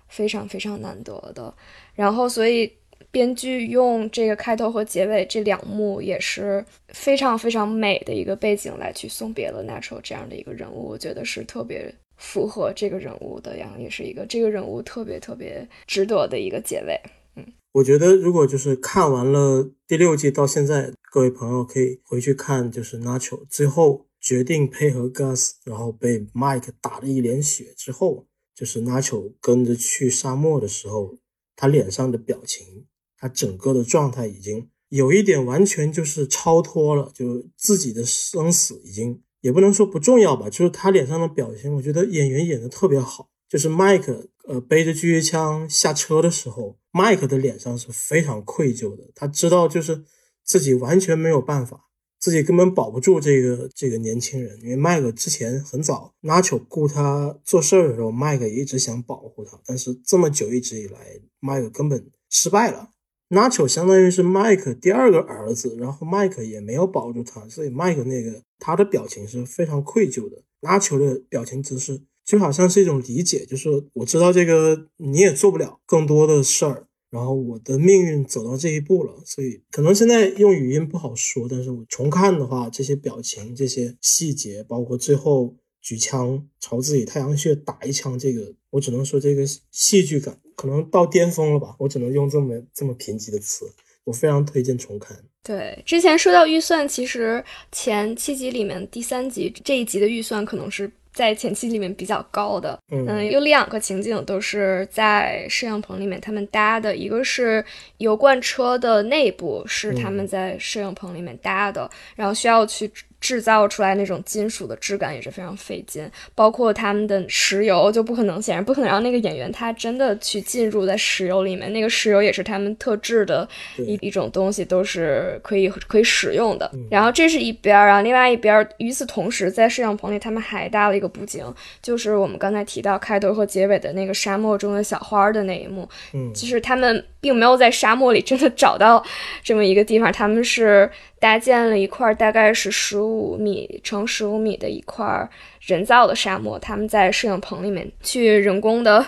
[0.09, 1.55] 非常非常难得的，
[1.95, 2.73] 然后所以
[3.11, 16.99] 编剧用这个开头和结尾这两幕也是非常非常美的一个背景来去送别了 Natural 这样的一个人物，我觉得是特别符合这个人物的，然后也是一个这个人物特别特别值得的一个结尾。
[17.37, 28.27] 嗯，我觉得如果就是看完了第六季到现在，各位朋友可以回去看，就是 Natural 最后决定配合 Gus，然后被 Mike 打了一脸血之后。
[28.57, 31.19] 就是 Nacho 跟着去沙漠的时候，
[31.55, 32.87] 他脸上的表情，
[33.19, 43.29] 他整个的状态已经有一点完全就是超脱了，就自己的生死已经也不能说不重要吧，就是他脸上的表情，我觉得演员演的特别好。
[43.49, 50.03] 就是 Mike 呃背着狙击枪下车的时候，Mike 的脸上是非常愧疚的，他知道就是
[50.43, 51.86] 自己完全没有办法，
[52.19, 60.99] 自己根本保不住这个这个年轻人，因为麦克之前很早，Nacho 雇他做事儿的时候，麦克一直想保护他，但是这么久一直以来，
[61.41, 62.91] 麦克根本失败了。
[63.29, 70.43] Nacho 相当于是麦克第二个儿子，然后麦克也没有保住他，所以麦克那个他的表情是非常愧疚的。
[70.63, 76.86] Nacho 的表情姿势就好像是一种理解，就是我知道这个你也做不了更多的事儿。
[77.17, 93.65] 然后我的命运走到这一步了，所以可能现在用语音不好说，但是我重看的话，这些表情、这些细节，包括最后举枪朝自己太阳穴打一枪，这个我只能说这个戏剧感可能到巅峰了吧，我只能用这么这么贫瘠的词，
[94.05, 95.17] 我非常推荐重看。
[95.43, 97.43] 对，之前说到预算，其实
[97.73, 100.91] 前七集里面第三集这一集的预算可能是。
[101.17, 107.65] 在前期里面比较高的，嗯，有两个情景都是在摄像棚里面他们搭的，一个是
[107.97, 112.93] 油罐车的内部是他们在摄影棚里面搭的，然后需要去。
[113.27, 123.49] 制造出来那种金属的质感也是非常费劲，包括他们的石油就不可能，显然不可能让那个演员他真的去进入在石油里面，那个石油也是他们特制的
[123.79, 126.71] 一一种东西，都是可以可以使用的。
[126.89, 131.45] 然后这是一边儿，然后另外一边儿，与此同时，在摄像棚里他们还搭了一个布景，
[131.83, 135.89] 就是我们刚才提到开头和结尾的那个沙漠中的小花的那一幕。
[136.13, 139.05] 嗯，其实他们并没有在沙漠里真的找到
[139.43, 140.89] 这么一个地方，他们是。
[141.19, 145.27] 搭建了一块大概是十五米乘十五米的一块
[145.67, 149.05] 人造的沙漠，他们在摄影棚里面去人工的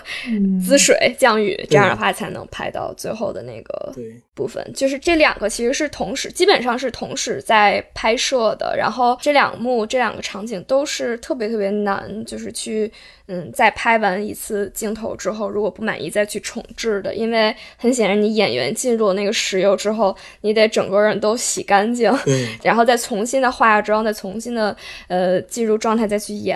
[0.61, 3.93] 滋水降雨，这样的话才能拍到最后的那个
[4.33, 4.61] 部分。
[4.75, 8.75] 就是这两个其实是同时，基本上是同时在拍摄的。
[8.77, 12.91] 然后这两幕这两个场景都是特别特别难，就是去
[13.27, 22.13] 嗯，在拍完一次镜头之后，如果不满意再去重置的，因为很显然你演员进入那个石油之后，你得整个人都洗干净。
[22.61, 24.75] 然后再重新的化妆，再重新的
[25.07, 26.48] 呃进入状态再去演。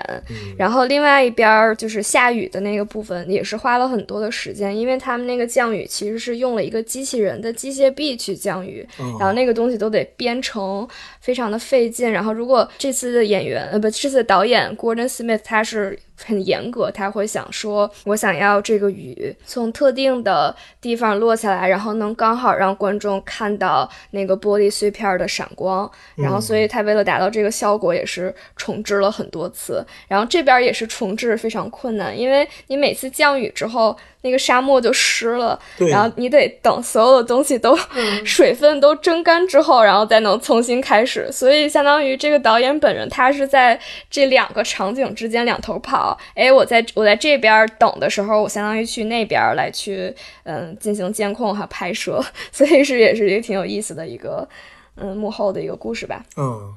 [0.57, 8.87] 然后另外一边就是下雨的那个部分，也是花了很多的时间，因为他们那个降雨其实是用了一个机器人的机械臂去降雨，
[9.19, 10.87] 然后那个东西都得编程，
[11.23, 12.11] 非常的费劲。
[12.11, 15.97] 然后如果这次的演员呃不，这次的导演 Gordon Smith 他是。
[16.25, 29.83] 很严格，他会想说，我想要这个雨从特定的地方落下来，然后能刚好让观众看到那个玻璃碎片的闪光，然后所以他为了达到这个效果，也是重置了很多次。
[30.07, 33.97] 然后这边也是重置非常困难，因为你每次降雨之后。
[34.23, 37.77] 那个沙漠就湿了，然后你得等所有的东西都
[38.25, 41.29] 水分都蒸干之后，然后再能重新开始。
[41.31, 43.77] 所以相当于这个导演本人，他是在
[44.09, 46.17] 这两个场景之间两头跑。
[46.35, 50.13] 哎，我在我在这边等的时候，我相当于去那边来去
[50.43, 54.47] 嗯进行监控和拍摄， 所以是也是一个挺有意思的一个
[54.95, 56.23] 嗯幕后的一个故事吧。
[56.37, 56.73] 嗯。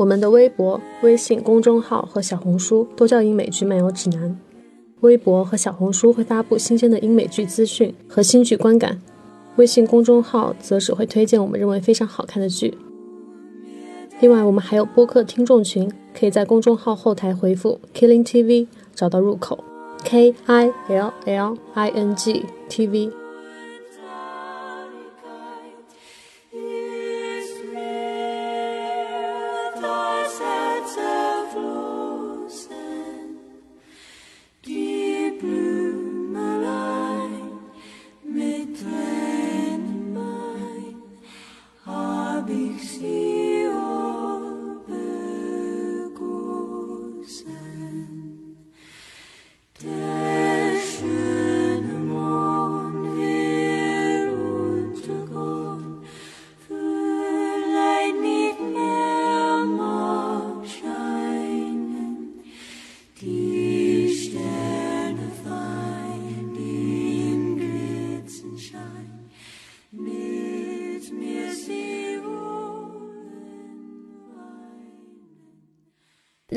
[0.00, 4.34] 我们的微博、微信公众号和小红书都叫英美剧漫游指南。
[5.00, 8.98] 微博和小红书会发布新鲜的英美剧资讯和新剧观感，
[9.56, 12.78] 微信公众号则只会推荐我们认为非常好看的剧。
[14.20, 19.62] 另外，我们还有播客听众群，可以在公众号后台回复 “Killing TV” 找到入口
[20.02, 23.19] ，K I L L I N G T V。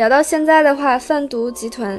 [0.03, 1.97] 聊到现在的话，贩毒集团，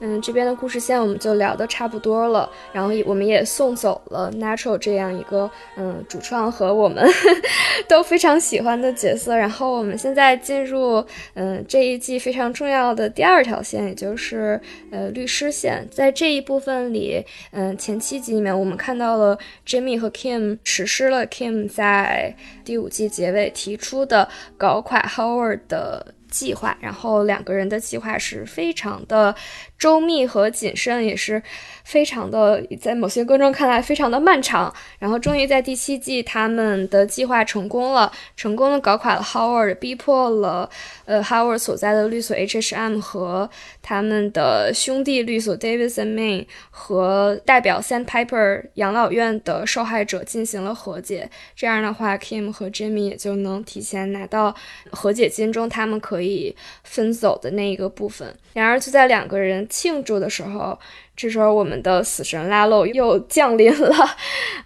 [0.00, 2.50] 嗯，这边的故事线我们就聊得差不多了。
[2.70, 7.02] 然后我们也送走了 Natural 这样一个，嗯，主创和我们
[7.88, 9.34] 都非常喜欢的角色。
[9.34, 11.02] 然后我们现在进入，
[11.32, 15.88] 嗯，这一季非常重要的第二条线，也就是呃律师线。
[15.90, 22.36] 在这一部分里，嗯，前七集里面我们看到了 Jimmy 和 Kim 实施了 Kim 在
[22.66, 24.28] 第五季结尾提出的
[24.58, 26.08] 搞垮 Howard 的。
[26.30, 29.34] 计划，然后两个人的计划是非常的
[29.78, 31.42] 周密和谨慎，也是
[31.84, 34.72] 非常的，在某些观众看来非常的漫长。
[34.98, 40.68] 然后终于在第七季，他们的计划成功了，成功的搞垮了 Howard，逼迫了
[41.04, 43.48] 呃 Howard 所在的律所 HHM 和
[43.82, 51.28] 他们的兄弟律所 Davidson Main 和代表 Sandpiper 养老院的受害者进行了和解。
[51.54, 54.54] 这样的话，Kim 和 Jimmy 也就能提前拿到
[54.90, 58.34] 和解金中他们可以分走的那一个部分。
[58.54, 60.78] 然而就在两个人庆祝的时候，
[61.16, 63.94] 这时候我们的死神拉漏又降临了，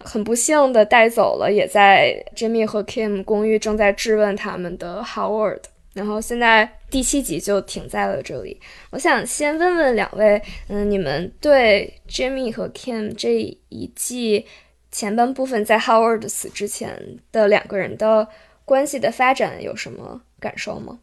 [0.00, 5.60] 很不幸的带走了也在 Jimmy 和 Kim 公寓正在质问他们的 Howard。
[5.92, 8.60] 然后现在第七集就停在了这里。
[8.90, 13.34] 我想先问问两位，嗯，你们对 Jimmy 和 Kim 这
[13.70, 14.46] 一季
[14.92, 18.28] 前半部分在 Howard 死之前的两个人的
[18.64, 21.00] 关系的发展有什么感受吗？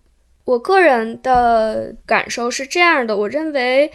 [0.47, 3.91] 我个人的感受是这样的，我认为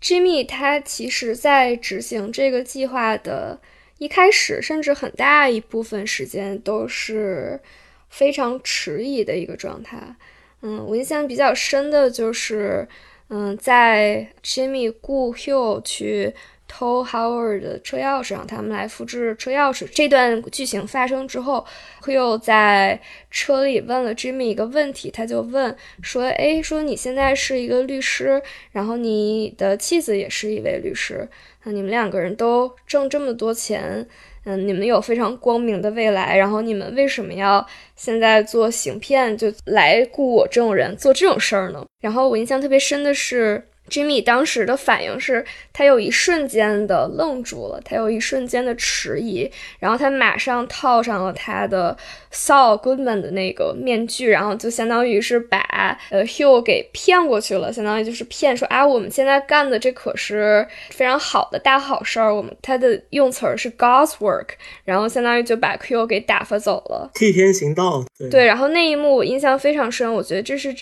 [0.00, 3.60] Jimmy 他其实在执行这个计划的
[3.98, 7.60] 一开始，甚至很大一部分时间都是
[8.08, 10.14] 非常迟疑的一个状态。
[10.62, 12.86] 嗯，我印象比较深的就是，
[13.30, 16.32] 嗯，在 Jimmy 雇 Hugh 去。
[16.68, 19.88] 偷 Howard 的车钥匙，让他们来复制车钥匙。
[19.90, 21.66] 这段剧情发生之后
[22.02, 23.00] ，Hill 在
[23.30, 28.40] 车里问了 Jimmy 一个问题，他就问说：“哎，说你现在是一个律师，
[28.70, 31.26] 然后你的妻子也是一位律师，
[31.64, 34.06] 那你们两个人都挣这么多钱，
[34.44, 37.66] 嗯，你们有非常光明的未来，然后你们为什么要
[37.96, 43.64] 现在做行骗，就来雇我这种人做这种事儿呢？”然后我印象特别深的是。
[43.88, 51.96] Jimmy 当时的反应是，他有一瞬间的愣住了，他有一瞬间的迟疑，然后他马上套上了他的
[52.32, 64.48] Saul Goodman 的那个面具，然后就相当于是把呃 Hugh 给骗过去了，相当于就是骗说啊，我们现在干的这可是非常好的大好事儿，我们他的用词儿是 God's work，
[64.84, 68.04] 然后相当于就把 Hugh 给打发走了，替天行道。
[68.30, 70.74] 对，然后那一幕我印象非常深，我觉得这是。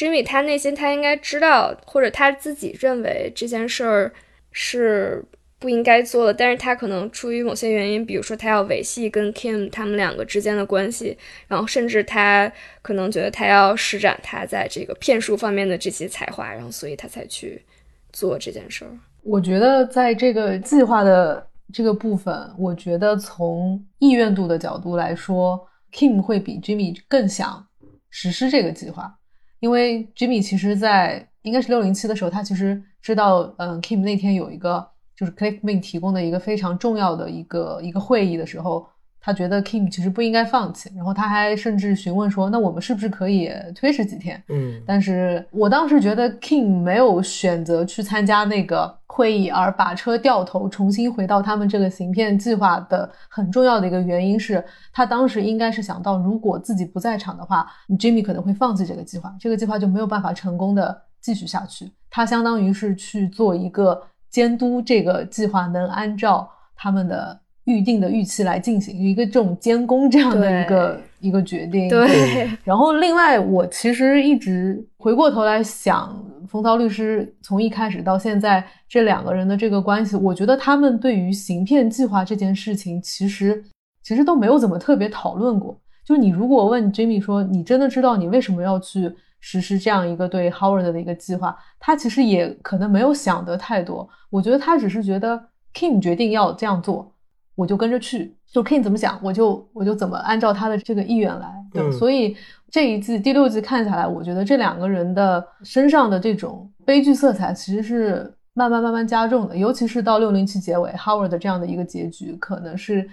[0.00, 4.10] Jimmy 他内心他应该知道，或者他自己认为这件事儿
[4.50, 5.22] 是
[5.58, 17.62] 不应该做的，但是他可能出于某些原因，比如说他要维系跟 Kim 他们两个之间的关系，然后甚至他可能觉得他要施展他在这个骗术方面的这些才华，然后所以他才去
[18.10, 18.90] 做这件事儿。
[19.22, 25.60] 我觉得在这个计划的这个部分，我觉得从意愿度的角度来说
[25.92, 27.66] ，Kim 会比 Jimmy 更想
[28.08, 29.14] 实施这个计划。
[29.60, 38.86] 因为 Jimmy 其实，在应该是六零七的时候，他其实知道，嗯，Kim 那天有一个就是 Cliffman 提供的一个非常重要的一个一个会议的时候。
[39.22, 61.92] 他觉得 Kim 其实不应该放弃，然后他还甚至询问说：“那我们是不是可以推迟几天？”嗯，但是我当时觉得 Kim 没有选择去参加那个会议，而把车掉头重新回到他们这个行骗计划的很重要的一个原因是他当时应该是想到，如果自己不在场的话，Jimmy 可能会放弃这个计划，这个计划就没有办法成功的继续下去。
[62.08, 67.38] 他相当于是去做一个监督，这个计划能按照他们的。
[67.70, 71.88] 预定的预期来进行一个这种监工这样的一个一个决定。
[71.88, 72.48] 对。
[72.64, 76.14] 然后另外，我其实一直回过头来想，
[76.48, 83.62] 风骚律师从一开始到现在这两个人的这个关系，我觉得他们对于行骗计划这件事情，其实
[84.02, 85.78] 其实都没有怎么特别讨论过。
[86.04, 91.56] 就你如果问 Jimmy 说，你真的知道你为什么要去实施这样一个对 Howard 的一个计划？
[91.78, 94.08] 他其实也可能没有想得太多。
[94.28, 95.40] 我觉得他只是觉得
[95.72, 97.12] Kim 决定要这样做。
[97.60, 101.52] 我就跟着去，就 King 怎么想，我就我就怎么按照他的这个意愿来。
[101.74, 102.34] 对，所以
[102.70, 113.06] 这一季第六季看下来，我觉得这两个人的身上的这种悲剧色彩其实是慢慢慢慢加重的，尤其是到六零七结尾，Howard 的这样的一个结局，可能是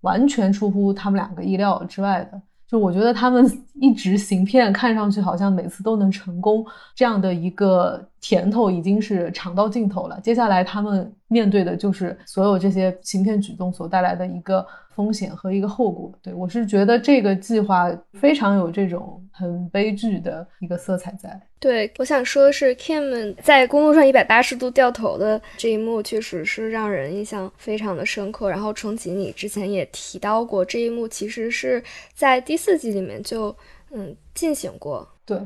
[0.00, 2.42] 完全出乎他们两个意料之外的。
[2.66, 3.46] 就我觉得他们
[3.80, 10.18] 一直行骗，看上去好像每次都能成功，这样的一个甜头已经是尝到尽头了。
[10.22, 14.64] 接下来他们面对的就是所有这些行骗举动所带来的一个。
[14.94, 21.40] 风险和一个后果，对我是觉得这个计划非常有这种很悲剧的一个色彩在。
[21.58, 28.50] 对，我想说的是，Kim 在公路上一百八十度掉头的这一幕，确实是让人印象非常的深刻。
[28.50, 33.56] 然后，重启你之前也提到过，这一幕其实是在第四季里面就
[33.92, 35.08] 嗯进行过。
[35.24, 35.40] 对，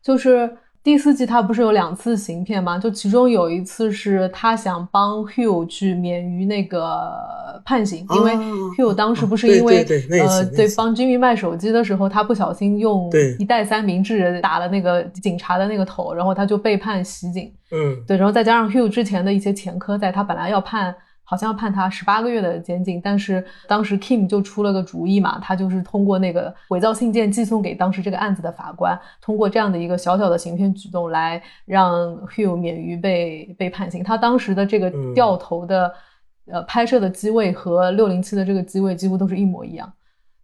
[0.00, 0.48] 就是
[0.82, 2.76] 第四季他不是有两次行骗吗？
[2.76, 7.12] 就其中有一次是他想帮 Hugh 去免于那个
[7.64, 8.32] 判刑，因为
[8.76, 9.84] Hugh 当时不是因为、
[10.20, 13.08] 呃对帮 Jimmy 卖手机的时候，他不小心用
[13.38, 17.52] 一袋三明治打了那个警察的那个头，然后他就被判袭警。
[17.70, 20.94] 嗯对，然后再加上 Hugh 之前的一些前科在，他本来要判，
[21.32, 34.04] 好像要判他十八个月的监禁，但是当时 Kim 就出了个主意嘛，他就是通过那个伪造信件寄送给当时这个案子的法官，通过这样的一个小小的行骗举动来让 Hugh 免于被被判刑。
[34.04, 35.90] 他当时的这个嗯掉头的、
[36.44, 39.90] 呃拍摄的机位和六零七的这个机位几乎都是一模一样。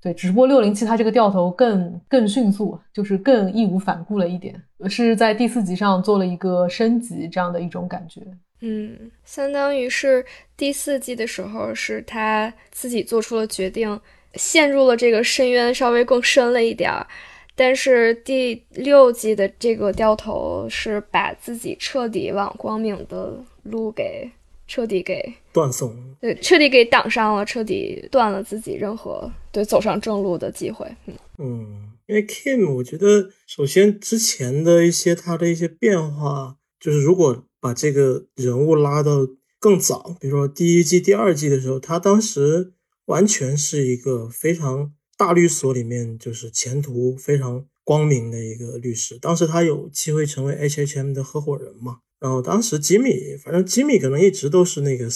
[0.01, 4.55] 对，只不过六零七它这个掉头更更迅速，就是更义无反顾了一点，
[4.89, 8.23] 是在第四集上做了一个升级这样的一种感觉。
[8.61, 10.25] 嗯，相当于是
[10.57, 14.01] 第四季的时候，是他自己做出了决定，
[14.35, 17.07] 陷入了这个深渊，稍微更深了一点儿。
[17.55, 24.31] 但是第六季的这个掉头是把自己彻底往光明的路给
[24.69, 25.97] 彻底给断送。
[26.21, 30.87] 对彻底给挡上了，彻底断了自己任何对走上正路的机会。
[31.07, 39.27] 嗯嗯，因为 Kim，我觉得首先之前的一些他的一些变化，就是如果把这个人物拉到
[39.59, 42.73] 更早，比如说第一季、第二季的时候，他当时
[43.07, 49.19] 完全是一个非常大律所里面就是前途非常光明的一个律师。
[49.19, 55.09] 当时他有机会成为 HHM 的合伙人嘛，然后当时吉米，反正吉米可能一直都是那个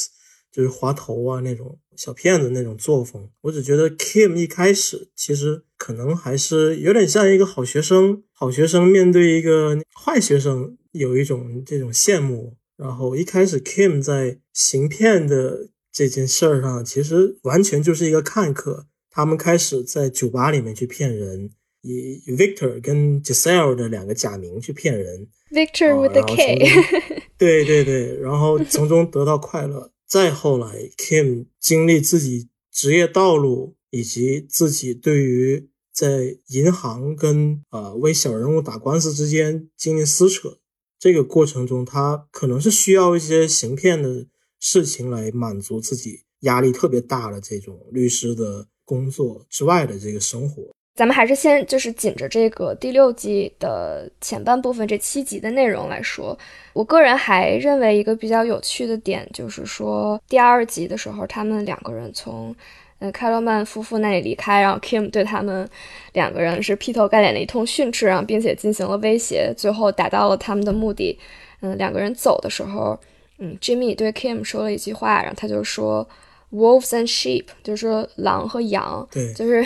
[0.51, 3.29] 就是滑头啊那种小骗子那种作风。
[3.43, 12.57] 我只觉得 Kim 一开始其实可能还是有点像一个好学生，好学生面对一个坏学生有一种这种羡慕。
[12.77, 18.87] 然后一开始 Kim 在行骗的这件事儿上，其实完全就是一个看客。
[19.11, 21.51] 他们开始在酒吧里面去骗人，
[21.83, 26.59] 以 Victor 跟 Giselle 的两个假名去骗人，Victor 哦 with a K，
[27.37, 29.93] 对对对，然后从中得到快乐。
[30.09, 30.67] 再后来
[30.97, 40.59] ，Kim 经历自己职业道路以及自己对于在银行跟呃为小人物打官司之间经历撕扯
[41.03, 44.25] 这个过程中，他可能是需要一些行骗的
[44.61, 50.63] 事情来满足自己压力特别大的这种律师的工作之外的这个生活。
[50.95, 56.39] 咱们还是先就是紧着这个第六季的前半部分这七集的内容来说，
[56.73, 62.55] 我个人还认为一个比较有趣的点就是说，第二集的时候，他们两个人从
[63.03, 65.69] 嗯开罗曼夫妇那里离开，然后 Kim 对他们
[66.13, 71.19] 两个人是劈头盖脸的一通训斥，然后并且进行了威胁，最后达到了他们的目的。
[71.61, 72.99] 嗯，两个人走的时候，
[73.39, 76.09] 嗯，Jimmy 对 Kim 说了一句话，然后他就说。
[76.53, 79.33] Wolves and sheep，就是说狼和羊，对。
[79.33, 79.65] 就是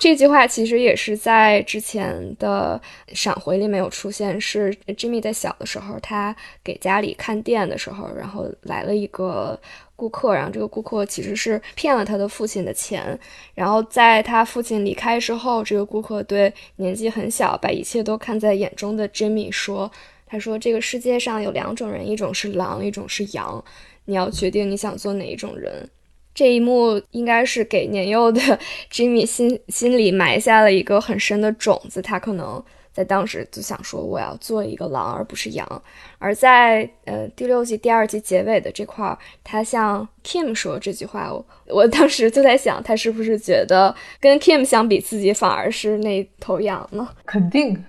[0.00, 2.80] 这句话其实也是在之前的
[3.12, 9.56] 闪回里面有出现，是 Jimmy 在小的时候，他给家里看店的时候，然后来了一个
[9.94, 13.16] 顾客，然后这个顾客其实是骗了他的父亲的钱，
[13.54, 19.88] 然后在他父亲离开之后，这个顾客对年纪很小，把一切都看在眼中的 Jimmy 说，
[20.26, 23.64] 他说这个世界上有两种人，一种是狼，一种是羊，
[24.06, 25.88] 你要决定你想做哪一种人。
[26.34, 28.40] 这一幕应该是给年幼的
[28.90, 32.62] Jimmy 心心里埋下了一个很深的种子，他可能
[32.92, 35.82] 在当时就想说我要做一个狼而不是羊。
[36.18, 47.08] 而在呃第六季第二集结尾的这块儿，他向 Kim 说这句话，我我当时就在想，他是不是觉得跟 Kim 相比，自己反而是那头羊呢？
[47.26, 47.84] 肯定，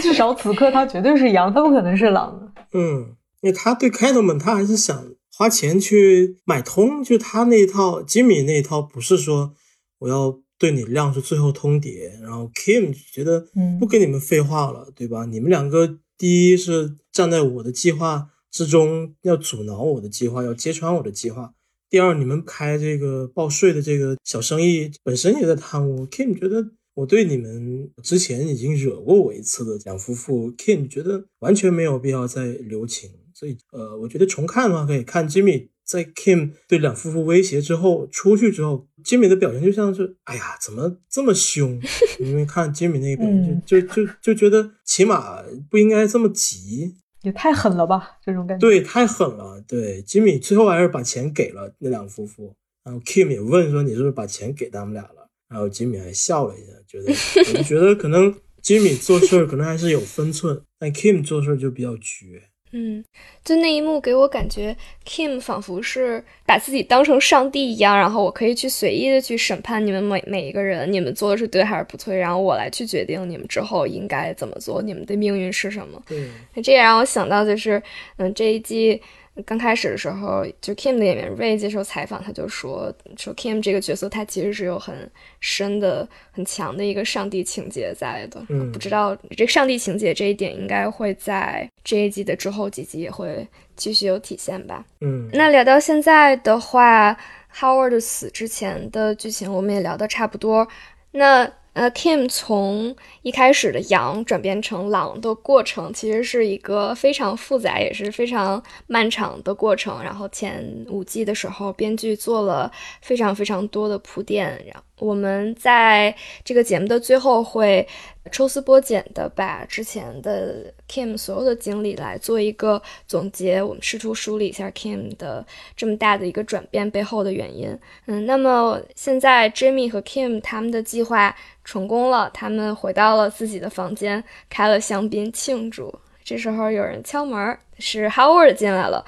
[0.00, 2.52] 至少此刻他绝对是羊，他不可能是狼。
[2.72, 5.04] 嗯，因为他对开头们，他还是想
[5.34, 9.54] 花钱去买通，就他那一套吉米那一套，不是说
[9.98, 15.24] 我要对你亮出最后通牒，然后 Kim 觉得嗯不跟你们废话了，对吧？
[15.24, 21.54] 你们两个第一是站在我的计划之中，要阻挠我的计划，要揭穿我的计划。
[21.88, 26.06] 第二，你们开这个报税的这个小生意本身也在贪污。
[26.06, 33.10] Kim 觉得我对你们之前已经惹过我一次的两夫妇，Kim 觉得完全没有必要再留情。
[33.42, 41.80] 所以，呃，我觉得重看的话，可以看 Jimmy 在 Kim 对两夫妇威胁之后出去之后，Jimmy 的表情就像是，哎呀，怎么这么凶？
[42.20, 48.60] 因为看 Jimmy 那个表情，就就就就觉得起码不应该这么急，也太狠了吧，这种感觉。
[48.64, 49.60] 对，太狠了。
[49.66, 55.28] 对，吉米最后还是把钱给了那两夫妇，然后 Kim 也问说你是不是把钱给他们俩了？
[55.48, 57.10] 然后吉米还笑了一下，觉得
[57.52, 58.32] 我就觉得可能
[58.62, 62.50] 吉米做事儿可能还是有分寸，但 Kim 做事儿就比较绝。
[62.72, 63.04] 嗯，
[63.44, 64.74] 就那一幕给我感觉
[65.06, 76.02] ，Kim 仿佛是把自己当成上帝一样，然后我可以去随意的去审判你们每每一个人，你们做的是对还是不对，然后我来去决定你们之后应该怎么做，你们的命运是什么。
[76.08, 77.82] 对，这也让我想到，就是
[78.16, 79.00] 嗯，这一季。
[79.46, 85.10] 刚开始的时候，就 Kim 的演员 Ray 接受采访，他就说说 Kim 这个角色，他其实是有很
[85.40, 88.44] 深的、很强的一个上帝情节在的。
[88.50, 94.84] 嗯，不知道这个上帝情节这一点，应该会在这一季的之后几集也会继续有体现吧。
[95.00, 97.16] 嗯，那聊到现在的话
[97.56, 100.68] ，Howard 死之前的剧情我们也聊得差不多。
[101.12, 110.02] 那呃，Kim 从一开始的羊转变成狼的过程，其实是一个非常复杂也是非常漫长的过程。
[110.02, 112.70] 然后前五季的时候，编剧做了
[113.00, 114.82] 非常非常多的铺垫，然后。
[114.98, 116.14] 我们在
[116.44, 117.84] 这个节目的最后会
[118.30, 125.44] 抽丝剥茧的把之前的 Kim 所有的经历来做一个总结，我们试图梳理一下 Kim 的
[125.76, 127.76] 这么大的一个转变背后的原因。
[128.06, 135.92] 嗯，那么现在 Jimmy 和 Kim 他们的计划成功了，他们回到了自己的房间，开了香槟庆祝。
[136.22, 139.04] 这时候有人敲门，是 Howard 进来了。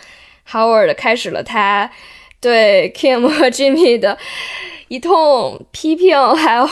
[0.51, 1.91] Howard 开始了他
[2.45, 4.17] 对 Kim 和 Jimmy 的。
[4.89, 6.69] 一通批评， 还有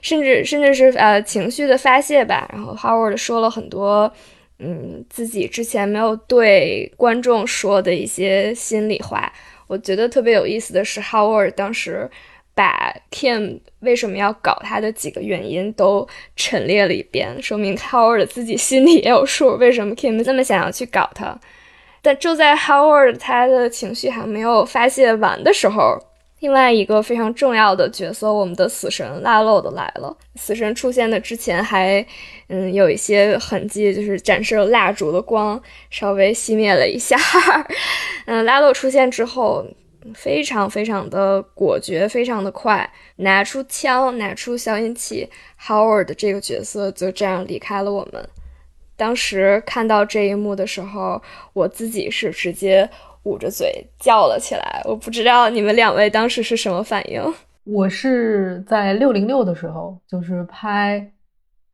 [0.00, 2.48] 甚至甚至是呃情绪的发泄吧。
[2.50, 4.10] 然后 Howard 说了很多，
[4.58, 9.30] 嗯，自己之前没有对观众说的一些心里话。
[9.66, 12.10] 我觉得特别有意思的是，Howard 当时
[12.54, 21.38] 把 Kim 为什么要搞他的几个原因都陈列了一遍，说明 Howard 自己心里也有数，为什么 Kim 那么想要去搞他。
[22.06, 25.98] 但就在 Howard 他的情绪还没有发泄完的时候。
[26.38, 30.16] 另外一个非常重要的角色，我们的死神拉洛的来了。
[30.36, 32.06] 死神出现的之前还，
[32.48, 37.16] 嗯，有一些痕迹，就是展示了蜡烛的光稍微熄灭了一下。
[38.26, 39.66] 嗯，拉洛出现之后，
[40.14, 45.28] 非常非常的果决，非常的快，拿出枪，拿出消音器。
[45.60, 48.28] Howard 这个角色就这样离开了我们。
[48.96, 51.20] 当时看到这一幕的时候，
[51.52, 52.88] 我自己是直接。
[53.26, 57.20] 捂着嘴叫了起来，我不知道你们两位当时是什么反应。
[57.64, 61.10] 我是在六零六的时候，就是拍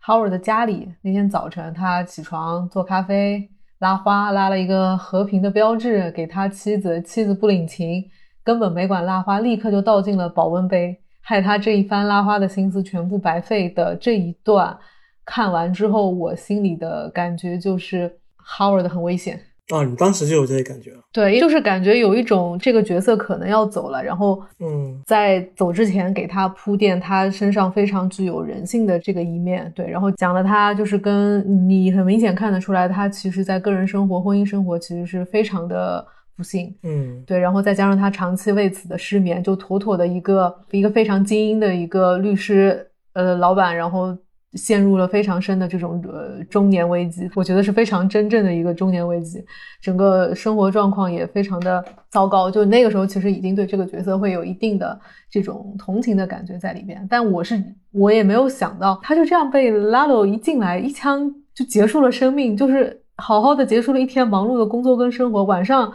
[0.03, 0.89] Howard 的家里。
[1.03, 3.51] 那天早晨，他起床做咖啡，
[3.81, 8.03] 拉花，拉了一个和平的标志给他妻子，妻子不领情，
[8.43, 14.79] 根本没管拉花，立刻就倒进了保温杯，害他这一番拉花的心思全部白费的这一段，
[15.25, 18.11] 看完之后，我心里的感觉就是
[18.45, 19.41] Howard 很危险。
[19.69, 36.05] 啊，你当时就有这个感觉对，就是感觉有一种这个角色可能要走了，然后嗯，在走之前给他铺垫他身上非常具有人性的这个一面，对，然后讲了他就是跟你很明显看得出来，他其实在个人生活、婚姻生活其实是非常的
[36.37, 44.15] 不幸，嗯，对，然后再加上他长期为此的失眠，就妥妥的一个一个非常精英的一个律师呃老板，然后。
[44.55, 49.43] 陷入了非常深的这种呃中年危机，我觉得是非常真正的一个中年危机，
[49.81, 52.51] 整个生活状况也非常的糟糕。
[52.51, 55.01] 就那个时候，其实已经对这个角色会有一定的
[55.31, 57.07] 这种同情的感觉在里边。
[57.09, 65.91] 但我是我也没有想到，他就这样被拉罗一进来一枪就结束了生命，就是好好的结束了一天忙碌的工作跟生活，晚上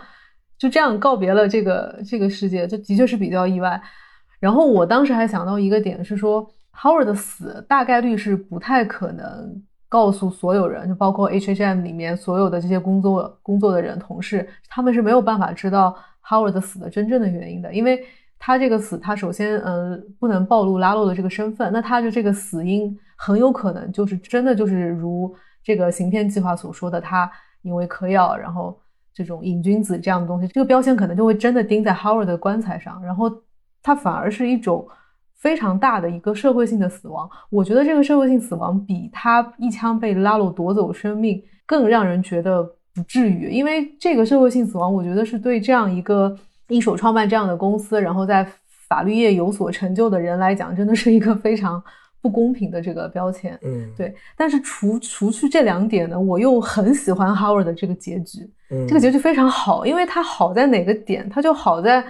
[0.58, 3.80] 就这样告别了这个这个世界，这的确是比较意外。
[4.40, 6.50] 然后我当时还想到一个点是说。
[6.80, 9.60] Howard 的死大概率是不太可能
[9.90, 18.06] 告诉所有人，就包括 H H M 里面所有的这些工作工作的人、同事，他们是没有办法知道 Howard 的死的真正的原因的，因为
[18.38, 27.32] 他这个死，他首先呃不能暴露拉洛的这个身份，那他的这个死因很有可能就是真的就是如这个行骗计划所说的，他
[27.64, 28.80] 因为嗑药，然后
[29.14, 33.32] 这种瘾君子这样的东西，这个标签可能就会真的钉在 Howard 的棺材上，然后
[33.82, 34.88] 他反而是一种。
[35.38, 42.64] 非常大的一个社会性的死亡，我觉得这个社会性死亡比他一枪被拉鲁夺走生命更让人觉得
[42.96, 46.36] 不至于，因为这个社会性死亡，我觉得是对这样一个
[46.70, 48.46] 一手创办这样的公司，然后在
[48.88, 51.82] 法律业有所成就的人来讲，真的是一个非常
[52.20, 53.58] 不公平的这个标签。
[53.62, 54.14] 嗯，对。
[54.36, 61.30] 但是除除去这两点呢，我又很喜欢 Howard 的这个结局，嗯这个结局非常好，因为它好在哪个点？
[61.30, 62.04] 它就好在。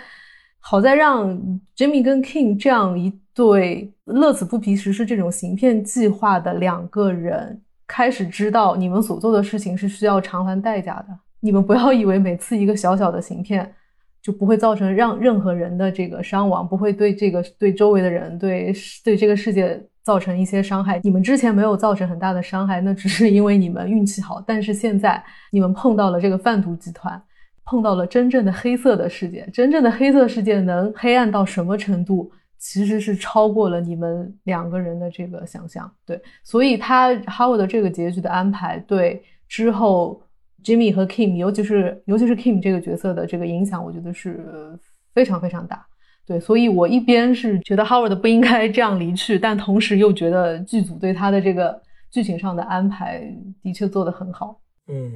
[0.69, 1.29] 好在让
[1.77, 11.17] Jimmy 跟 King 这样一对乐此不疲实施这种行骗计划的两个人开始知道，你们所做的事情是需要偿还代价的。
[11.39, 13.73] 你们不要以为每次一个小小的行骗
[14.21, 18.73] 就不会造成让任何人的这个伤亡，不会对这个对周围的人对
[19.05, 20.99] 对这个世界造成一些伤害。
[21.01, 24.43] 你们之前没有造成很大的伤害，那只是因为你们运气好。
[24.45, 27.21] 但是现在你们碰到了这个贩毒集团，
[27.67, 32.31] 碰到了真正的黑色的世界，真正的黑色世界能黑暗到什么程度？
[32.57, 35.89] 其实是超过了你们两个人的这个想象。
[36.05, 40.21] 对，所以他 Howard 的这个结局的安排，对之后。
[40.63, 44.77] Jimmy 和 Kim，尤其是尤其是 Kim 这个角色的这个影响，我觉得是
[45.13, 45.85] 非常非常大。
[46.25, 51.79] 对，所以我一边是觉得 Howard 不应该这样离去，但同时又觉得剧组对他的这个
[52.11, 54.59] 剧情上的安排的确做得很好。
[54.89, 55.09] 嗯，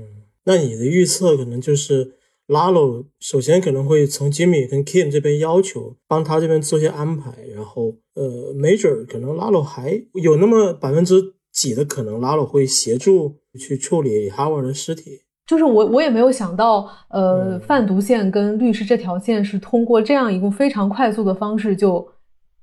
[0.46, 2.10] 那你的预测可能就是
[2.52, 15.22] Lalo 首先可能会从 Jimmy 跟 Kim 这边要求帮他这边做些安排，然后呃，Major 可能 Lalo 还有那么百分之几的可能，Lalo 会协助去处理 Howard 的尸体。
[15.48, 22.06] 就是我，我也没有想到，呃，贩毒线跟律师这条线是通过这样一个非常快速的方式就，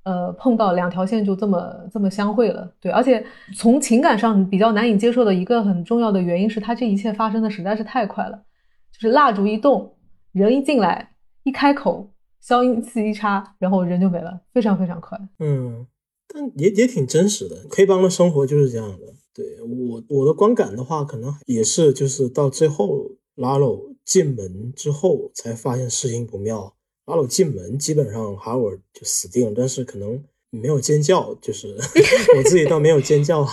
[0.05, 2.71] 呃，碰到两条线就这么这么相会了。
[2.79, 3.25] 对，而且
[3.57, 8.39] 从情感上比较难以接受的一个很重要的原因是，他这一切发生的实在是太快了，
[8.99, 9.97] 就是蜡烛一动，
[10.33, 15.17] 人一进来，一开口，消音器一插，然后人就没了，非常非常快。
[15.39, 15.87] 嗯，
[16.27, 19.15] 但也也挺真实的，黑帮的生活就是这样的。
[19.33, 26.75] 对我我的观感的话，可能也是就是到最后拉鲁进门之后才发现事情不妙。
[27.07, 30.21] 拉鲁进门，基本上哈维就死定了，但是可能
[30.51, 31.69] 没有尖叫，就是
[32.37, 33.47] 我自己倒没有尖叫，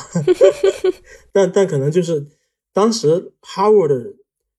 [1.31, 2.25] 但但可能就是
[2.73, 4.13] 当时哈维的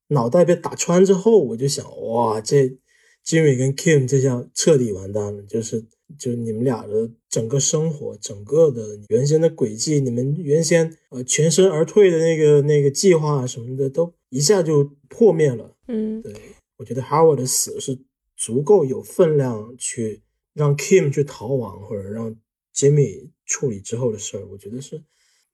[0.09, 2.79] 脑袋被打穿之后，我就想哇，这
[3.25, 5.85] Jimmy 跟 Kim 这下彻底完蛋了，就是。
[6.17, 15.75] 就你们俩的整个生活，整个的原先的轨迹，你们原先呃全身而退的那个那个计划什么的，都一下就破灭了。
[15.89, 16.33] 嗯，对
[16.77, 17.99] 我觉得 Howard 的死是
[18.37, 20.23] 足够有分量去
[20.55, 22.37] 让 Kim 去逃亡，或者让
[22.73, 24.47] Jimmy 处理之后的事儿。
[24.53, 25.03] 我觉得是，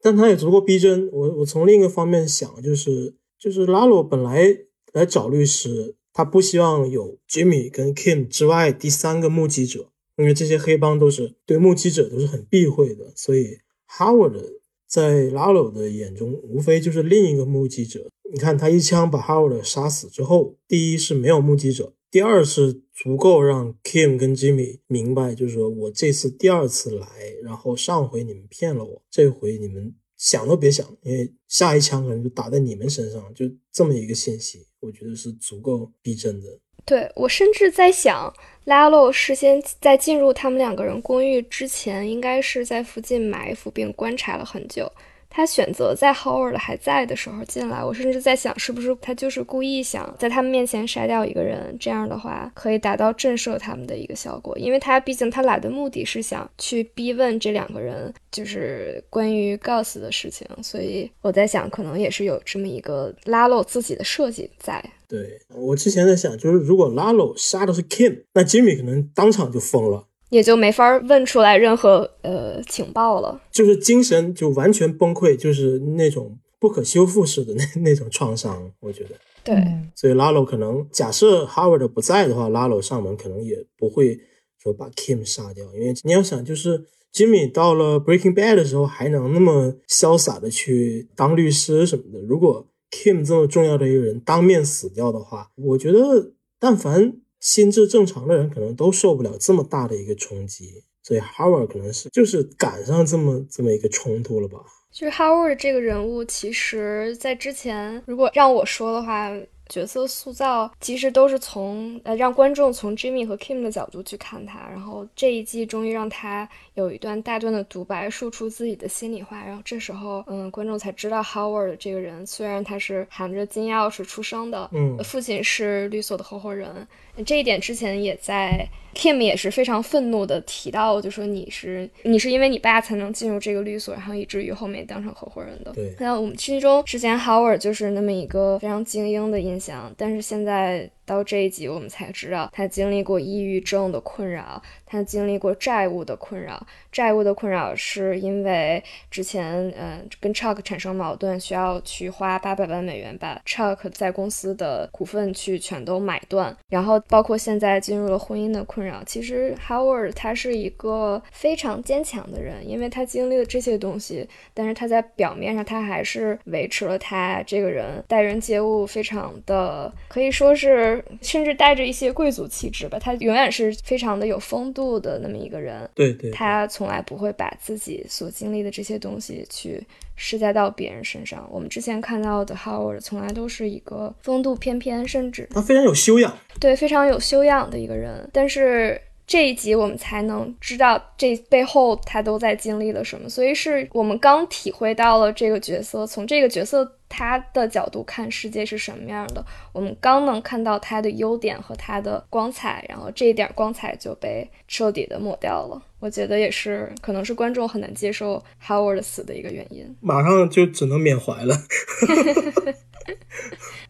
[0.03, 1.09] 但他也足够逼真。
[1.11, 4.57] 我我从另一个方面想，就是就是拉罗本来
[4.93, 9.89] 来找律师，他不希望有 Jimmy 跟 Kim 之外第三个目击者。
[10.17, 14.39] 因为这些黑帮都是对目击者都是很避讳的，所以 Howard
[14.87, 18.09] 在拉罗的眼中无非就是另一个目击者。
[18.31, 27.07] 你看他一枪把 Howard 杀死之后，第一是没有目击者，第二是足够让 Kim 跟 Jimmy 明白，就是说我这次第二次来，
[27.43, 36.47] 然后上回你们骗了我，这回你们想都别想，因为下一枪可能就打在你们身上，就这么一个信息，我觉得是足够逼真的。
[36.85, 38.33] 对我甚至在想。
[38.67, 44.89] 拉洛事先在进入他们两个人公寓之前，应该是在附近埋伏并观察了很久。
[45.35, 47.83] 他选择在 Howard 还在的时候进来。
[47.83, 54.57] 我甚至在想，是不是他就是故意想在他们面前杀掉一个人，这样的话可以达到震慑他们的一个效果。
[54.59, 60.47] 因为他毕竟他来的目的是想去逼问这两个人，就是关于 Gus 的事情。
[60.63, 64.85] 所以我在想，可能也是有这么一个拉洛自己的设计在。
[65.09, 78.73] 对我之前在想，就是如果拉鲁杀的是 Kim，那 Jimmy 可能当场就疯了，也就没法问出来任何呃情报了，就是精神就完全崩溃，就是那种不可修复式的那 那种创伤。
[78.81, 79.11] 我觉得，
[79.45, 79.55] 对，
[79.95, 84.19] 所以拉鲁可能假设 Howard 不在的话，拉鲁上门可能也不会
[84.59, 100.83] 说把 Kim 杀掉，因为你要想，就是 Jimmy 到了 Breaking Bad 的时候还能那么潇洒的去当律师什么的，如果 Kim 这么重要的一个人当面死掉的话，我觉得但凡心智正常的人，可能都受不了这么大的一个冲击。
[101.03, 104.59] 所以 Howard 可能是就是赶上这么这么一个冲突了吧。
[104.91, 109.31] 就是 Howard 这个人物，其实在之前，如果让我说的话。
[109.73, 126.87] 角色塑造其实都是从呃让观众从 Jimmy 和 Kim 的角度去看他，然后这一季终于让他有一段大段的独白，说出自己的心里话，然后这时候嗯观众才知道 Howard 这个人虽然他是含着金钥匙出生的，嗯，父亲是律所的合伙人，
[127.25, 128.69] 这一点之前也在。
[128.95, 135.73] Kim 也是非常愤怒的提到，就说你是你是因为你爸才能进入这个律所，然后以至于后面当成合伙人的。
[135.73, 146.65] 对，那我们心中之前 Howard 就是那么一个非常精英的印象，但是现在到这一集我们才知道，他经历过抑郁症的困扰，他经历过债务的困扰。
[146.91, 159.03] 债务的困扰是因为之前嗯跟 Chuck 产生矛盾，需要去花八百万美元把 Chuck 在公司的股份去全都买断，然后包括现在进入了婚姻的困扰。
[159.05, 172.99] 其实 Howard 他是一个非常坚强的人，因为他经历了这些东西，但是他在表面上他还是维持了他这个人待人接物非常的可以说是是甚至带着一些贵族气质吧。
[172.99, 175.89] 他永远是非常的有风度的那么一个人。
[175.95, 179.83] 对对，他从来不会把自己所经历的这些东西去
[180.17, 181.49] 施加到别人身上。
[181.51, 188.29] 我们之前看到的 Howard 从来都是一个风度翩翩，甚至他非常有修养，对，非常有修养的一个人。
[188.33, 189.01] 但是。
[189.25, 196.85] 这一集我们才能知道这背后他都在经历了什么，所以是我们刚体会到了这个角色，从这个角色
[197.15, 199.45] 他的角度看世界是什么样的，
[199.75, 205.83] 我们刚能看到他的优点和他的光彩，然后这一点光彩就被彻底的抹掉了。
[206.01, 211.55] 我觉得也是，可能是观众很难接受 Howard 死的一个原因，马上就只能缅怀了。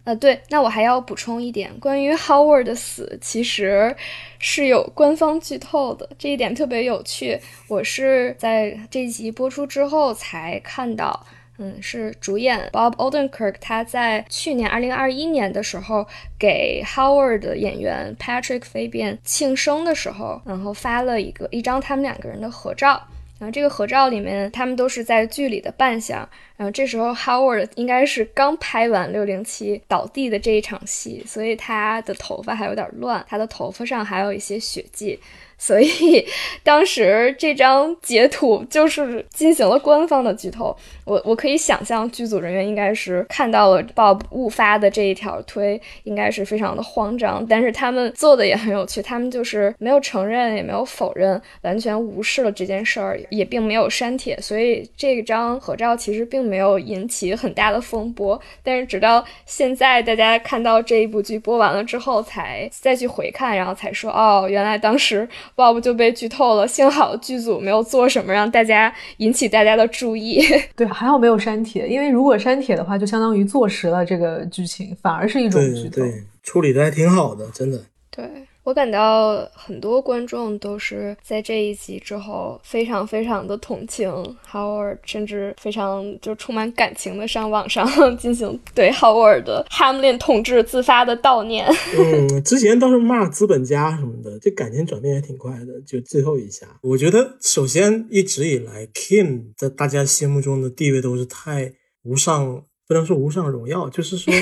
[0.05, 3.95] 呃，对，那我还要补充一点，关于 Howard 的死，其实
[4.41, 7.39] 是有官方剧透的，这一点特别有趣。
[7.69, 11.25] 我是在这集播出之后才看到，
[11.63, 16.05] 嗯，是主演 Bob Odenkirk 他在去年二零二一年的时候
[16.37, 23.01] 给 Howard 的演员 Patrick Fabian 庆生的时候，然后发了一个一张他们两个人的合照。
[23.39, 26.19] 然后这个合照里面，他们都是在剧里的扮相。
[26.57, 35.19] 然后这时候 Howard 应该是刚拍完六零七倒地的这一场戏，所以他的头发还有点乱，他的头发上还有一些血迹。
[35.63, 36.27] 所以
[36.65, 40.77] 当时这张截图就是进行了官方的剧透。
[41.05, 47.47] 我我可以想象剧组人员应该是看到了 Bob 误发的这一条推，应该是非常的慌张。
[47.49, 54.37] 但是他们做的也很有趣，他们就是没有承认，也没有否认，完全无视了这件事儿，也并没有删帖。
[54.41, 58.41] 所以这张合照其实并没有引起很大的风波。
[58.65, 65.29] 但是直到现在，大家看到这一部剧播完了之后，才再去回看，然后才说哦，原来当时。
[65.57, 70.43] Bob 就被剧透了，幸好剧组没有做什么让大家引起大家的注意。
[70.75, 76.03] 对，还好没有删帖，因为如果删帖的话，就相当于坐实了这个剧情，反而是一种剧透。
[76.03, 77.79] 对，处理的还挺好的，真的。
[78.11, 78.25] 对。
[78.65, 84.09] 我感到很多观众都是在这一集之后非常非常的同情
[84.51, 87.85] Howard，甚至非常就充满感情的上网上
[88.17, 91.67] 进行对 Howard 的 Hamlin 统治自发的悼念。
[91.99, 95.81] 嗯，之前都是骂资本家什么的，这感情转变也挺快的。
[95.85, 101.73] 就最后一下，我觉得首先一直以来 Kim 在大家心目中的地位都是太
[102.05, 102.63] 无上。
[102.85, 104.35] 不能说无上荣耀，就是说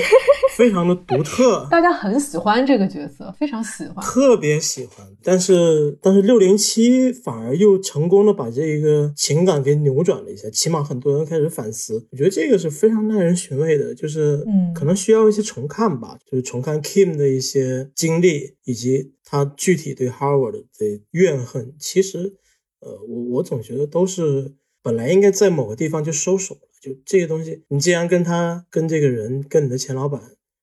[0.55, 5.05] 非常的独特， 大家很喜欢这个角色，非常喜欢，特别喜欢。
[5.23, 12.07] 但是，但是六零七反而又成功的把这一个情感给扭转了一下，起码很多人开始反思。
[12.11, 21.73] 我觉得这个是非常耐人寻味的，就是嗯，可能需要一些重看吧，就是重看 Kim 的一些经历，以及他具体对 Harvard 的怨恨。
[21.79, 22.33] 其实，
[22.81, 26.57] 呃，我我总觉得都是本来应该在某个地方就收手。
[26.81, 30.19] 就这个东西，你既然跟他、跟这个人、跟你的前老板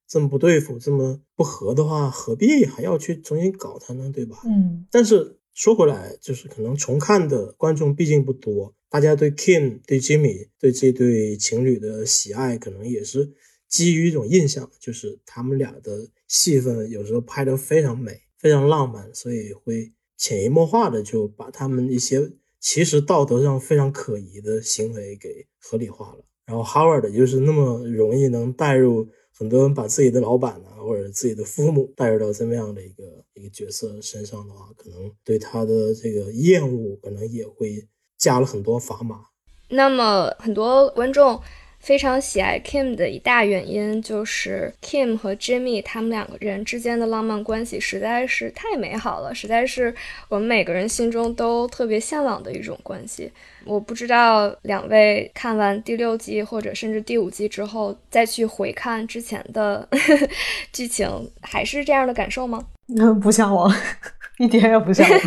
[0.09, 4.11] 这么不对付、这么不合的话，何必还要去重新搞他呢？
[4.13, 4.39] 对吧？
[4.47, 4.87] 嗯。
[4.91, 13.31] 但是说回来，就是可能重看的观众毕竟不多，大家对 Kim、对 Jimmy、对这对情侣的喜爱，可能也是
[13.69, 22.33] 基于一种印象，就是他们俩的戏份有时候拍得非常美、非常浪漫，所以会潜移默化的就把他们一些。
[22.61, 37.86] 其实道德上非常可疑的行为给合理化了，然后 Howard 就是那么容易能带入很多人把自己的老板啊或者自己的父母带入到这么样的一个一个角色身上的话，可能对他的这个厌恶可能也会
[38.16, 39.20] 加了很多砝码。
[39.68, 41.41] 那么很多观众。
[41.79, 49.95] 非常喜爱 Kim 的一大原因就是 Kim 和 Jimmy 他们两个人之间的浪漫关系实在是太美好了，实在是
[50.29, 53.33] 我们每个人心中都特别向往的一种关系。
[53.64, 59.89] 我不知道两位看完第六季或者甚至第五季之后再去回看之前的
[60.72, 61.09] 剧情，
[61.41, 62.62] 还是这样的感受吗？
[63.22, 63.72] 不向往，
[64.39, 65.20] 一点也不向往，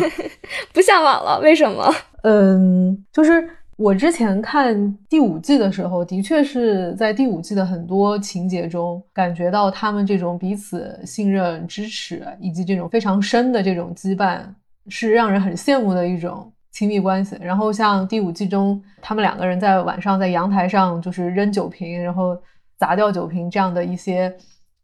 [0.72, 1.40] 不向往了。
[1.40, 1.92] 为什么？
[2.22, 3.48] 嗯，就是。
[3.78, 14.42] 我之前看第五季的时候，的确是在第五季的很多情节中，感觉到他们这种彼此信任、支持，以及这种非常深的这种羁绊，
[14.88, 17.36] 是让人很羡慕的一种亲密关系。
[17.40, 22.36] 然后像第五季中，他们两个人在晚上在阳台上就是扔酒瓶，然后
[22.76, 24.32] 砸掉酒瓶这样的一些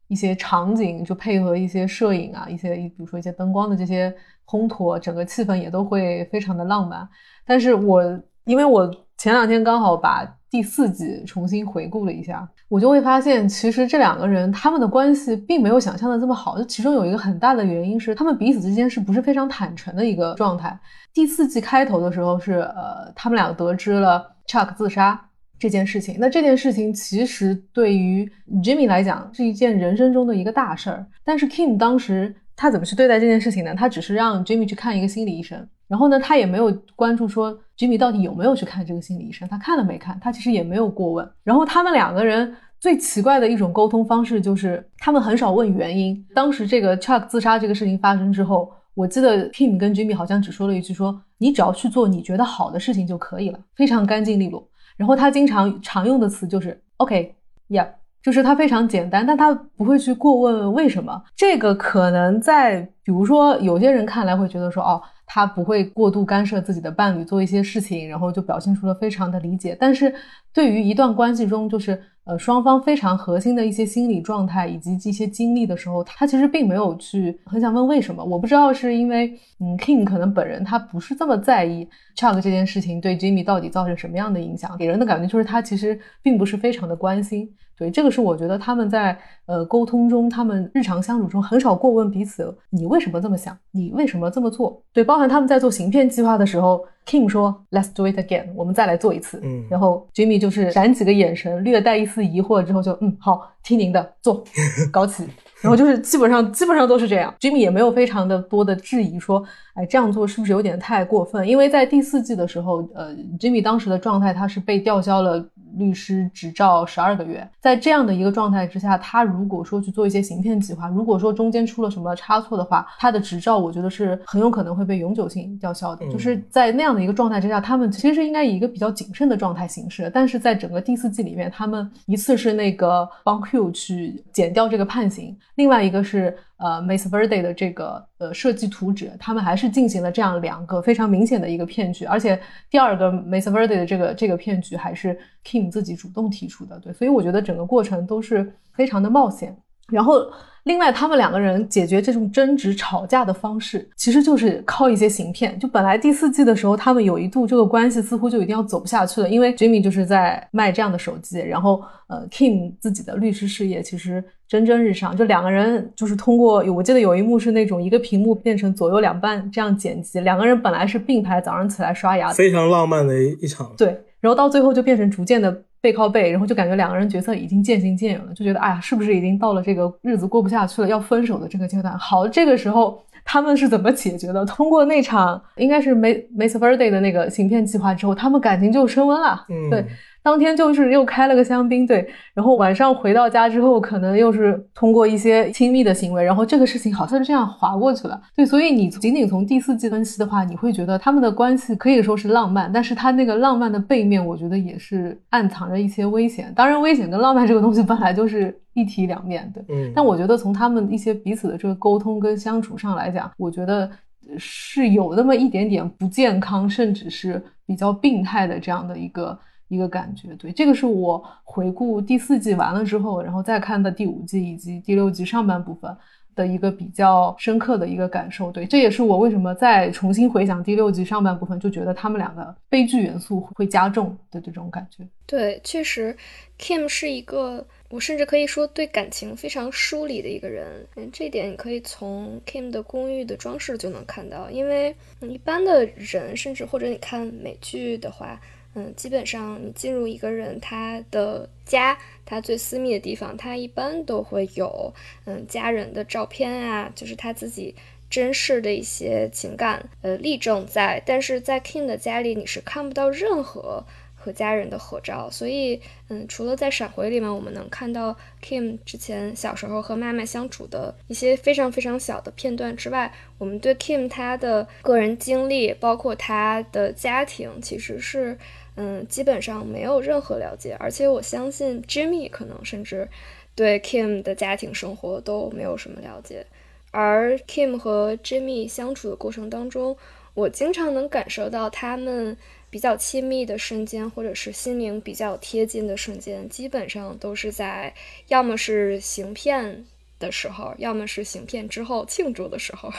[0.09, 4.13] 一些场景，就配合一些摄影啊，一些比如说一些灯光的这些
[4.47, 7.07] 烘托，整个气氛也都会非常的浪漫。
[7.47, 8.19] 但是我。
[8.49, 16.57] 因为我前两天刚好把第四季重新回顾了一下，我就会发现，其实这两个人他们的关系并没有想象的这么好。
[16.57, 20.79] 就其中有一个很大的原因是，他们彼此之间是不是非常坦诚的一个状态。
[21.13, 26.17] 第四季开头的时候是，呃，他们俩得知了 Chuck 自杀，这件事情。
[26.19, 28.31] 那这件事情其实对于
[28.65, 33.75] Jimmy 来讲是一件人生中的一个大事儿，但是 Kim 当时他怎么去对待这件事情呢？
[33.75, 41.29] 他只是让 Jimmy 去看一个心理医生，然后呢，他也没有关注说 Jimmy 到底有没有去看这个心理医生，他看了没看，他其实也没有过问。
[41.43, 42.55] 然后他们两个人。
[42.81, 46.25] 最奇怪的一种沟通方式就是，他们很少问原因。
[46.33, 54.65] 当时这个 Chuck 自杀这个事情发生之后，我记得 Kim 跟 Jimmy 好像只说了一句：“说你只要去做你觉得好的事情就可以了，非常干净利落。”
[54.97, 57.89] 然后他经常常用的词就是 “OK，Yeah”，
[58.23, 61.21] 就是他非常简单，但他不会去过问为什么。
[61.35, 69.77] 这个可能在比如说有些人看来会觉得说：“哦。”他不会过度干涉自己的伴侣做一些事情，然后就表现出了非常的理解。
[69.79, 70.13] 但是，
[70.59, 78.25] 对于一段关系中，就是呃双方非常核心的一些心理状态以及一些经历的时候，他其实并没有去很想问为什么。
[78.25, 87.49] 我不知道是因为嗯，King 可能本人他不是这么在意 Chuck 这件事情对 Jimmy 到底造成什么样的影响，给人的感觉就是他其实并不是非常的关心。
[87.79, 89.17] 对，这个是我觉得他们在
[89.47, 94.83] 呃沟通中，他们日常相处中很少过问彼此，你为什么这么想，你为什么这么做？
[94.93, 99.41] 对，包含他们在做行骗计划的时候，Kim 说 Let's do it again，我们再来做一次。
[99.43, 104.45] 嗯，然后 Jimmy 就是闪几个眼神，略带一丝疑惑之后就嗯好，听您的，做，
[104.93, 105.25] 搞起。
[105.61, 109.43] 然后就是基本上基本上都是这样，Jimmy 也没有非常的多的质疑说，
[109.75, 111.49] 哎，这样做是不是有点太过分？
[111.49, 115.45] 因为在第四季的时候，呃，Jimmy 当时的状态他是被吊销了
[115.77, 126.07] 律师执照十二个月，在这样的一个状态之下，他如果说去做一些行骗计划，如果说中间出了什么差错的话，他的执照我觉得是很有可能会被永久性吊销的。
[126.11, 135.37] 就是在那样的一个状态之下，他们其实应该以一个比较谨慎的状态行事，但是在整个第四季里面，他们一次是那个帮 Q 去减掉这个判刑。
[135.57, 149.57] 另外一个是呃 m a s Verde 的这个呃设计图纸，他们还是进行了这样两个非常明显的一个骗局，而且第二个 m a s Verde 的这个这个骗局还是 Kim 自己主动提出的，对，所以我觉得整个过程都是非常的冒险。
[149.93, 150.21] 然后
[150.65, 155.59] 另外他们两个人解决这种争执吵架的方式，其实就是靠一些行骗。
[155.59, 164.23] 就本来第四季的时候，他们有一度这个关系似乎就一定要走不下去了，因为 Jimmy 就是在卖这样的手机，然后呃 Kim 自己的律师事业其实。
[164.49, 173.71] 蒸蒸日上，就两个人就是通过，我记得有一幕是那种一个屏幕变成左右两半这样剪辑，两个人本来是并排早上起来刷牙，非常浪漫的一一场。
[173.77, 173.89] 对，
[174.21, 181.97] 然后到最后就变成逐渐的背靠背，然后就感觉两个人角色已经渐行渐远了，就觉得哎呀，是不是已经到了这个日子过不下去了，要分手的这个阶段？
[181.99, 184.45] 好，这个时候他们是怎么解决的？
[184.45, 189.45] 通过那场应该是梅梅斯 Verde 的那个行骗计划之后，他们感情就升温了。
[189.49, 189.85] 嗯，对。
[190.23, 206.53] 当天就是又开了个香槟，对，然后晚上回到家之后，可能又是通过一些亲密的行为，然后这个事情好像是这样划过去了，对，所以你仅仅从第四季分析的话，你会觉得他们的关系可以说是浪漫，但是他那个浪漫的背面，我觉得也是暗藏着一些危险。
[206.55, 213.91] 当然，危险跟浪漫这个东西本来就是一体两面的，嗯，但我觉得从他们一些彼此的这个沟通跟相处上来讲，我觉得
[214.37, 219.39] 是有那么一点点不健康，甚至是比较病态的这样的一个。
[219.69, 225.95] 一个感觉，对，这个是我回顾第四季完了之后，然后再看的第五季以及第六季上半部分
[226.35, 228.51] 的一个比较深刻的一个感受。
[228.51, 235.07] 对，这也是我为什么再重新回想第六季上半部分，就觉得他们两个悲剧元素会加重的这种感觉。
[235.27, 236.17] 对，确实
[236.59, 240.87] ，Kim 是一个，我甚至可以说对感情非常疏离的一个人。
[240.97, 248.41] 嗯，这点你可以从 Kim 的公寓的装饰就能看到，因为一般的人，甚至或者你看美剧的话。
[248.75, 254.93] 嗯，基本上你进入一个人他的家，他最私密的地方，他一般都会有
[255.25, 257.75] 嗯家人的照片啊，就是他自己
[258.09, 261.03] 真实的一些情感呃例证在。
[261.05, 263.85] 但是在 King 的家里，你是看不到任何
[264.29, 265.31] 和家人的合照。
[265.31, 268.15] 所以嗯，除了在闪回里面我们能看到
[268.45, 278.37] Kim 之前小时候和妈妈相处的一些非常非常小的片段之外，我们对 Kim 他的个人经历，包括他的家庭，其实是。
[278.81, 283.09] 嗯，基本上没有任何了解，而且我相信 Jimmy 可能甚至
[283.57, 286.47] 对 Kim 的家庭生活都没有什么了解。
[286.93, 289.97] 而 Kim 和 Jimmy 相处的过程当中，
[290.35, 292.37] 我经常能感受到他们
[292.71, 297.95] 比较亲密的瞬间，或者是心灵比较贴近的瞬间，基本上都是在
[298.29, 299.85] 要么是行骗。
[300.21, 302.93] 的时候，要么是行骗之后庆祝的时候，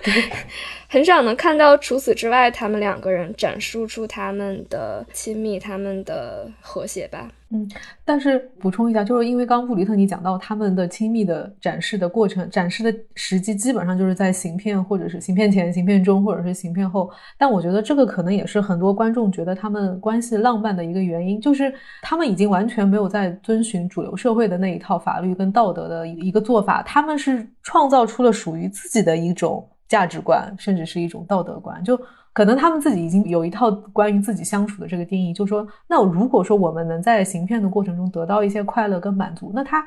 [0.88, 7.30] 很少能看到除此之外，他们两个人展示出他们的亲密、他们的和谐吧。
[7.50, 7.68] 嗯
[8.04, 17.08] 但是补充一下，就是因为刚布里特尼讲到他们的亲密的展示的过程，展示的时机基本上就是在行骗或者是行骗前、行骗中或者是行骗后。
[17.38, 31.96] 但我觉得这个可能也是很多观众觉得他们关系浪漫的一个原因，就是他们已经完全没有在遵循主流社会的那一套法律跟道德的一个做法，他们是创造出了属于自己的一种价值观，甚至是一种道德观，就。
[32.36, 39.82] 可能他们自己已经有一套关于自己相处的这个定义，就说，那如果说我们能在行骗的过程中得到一些快乐跟满足，那他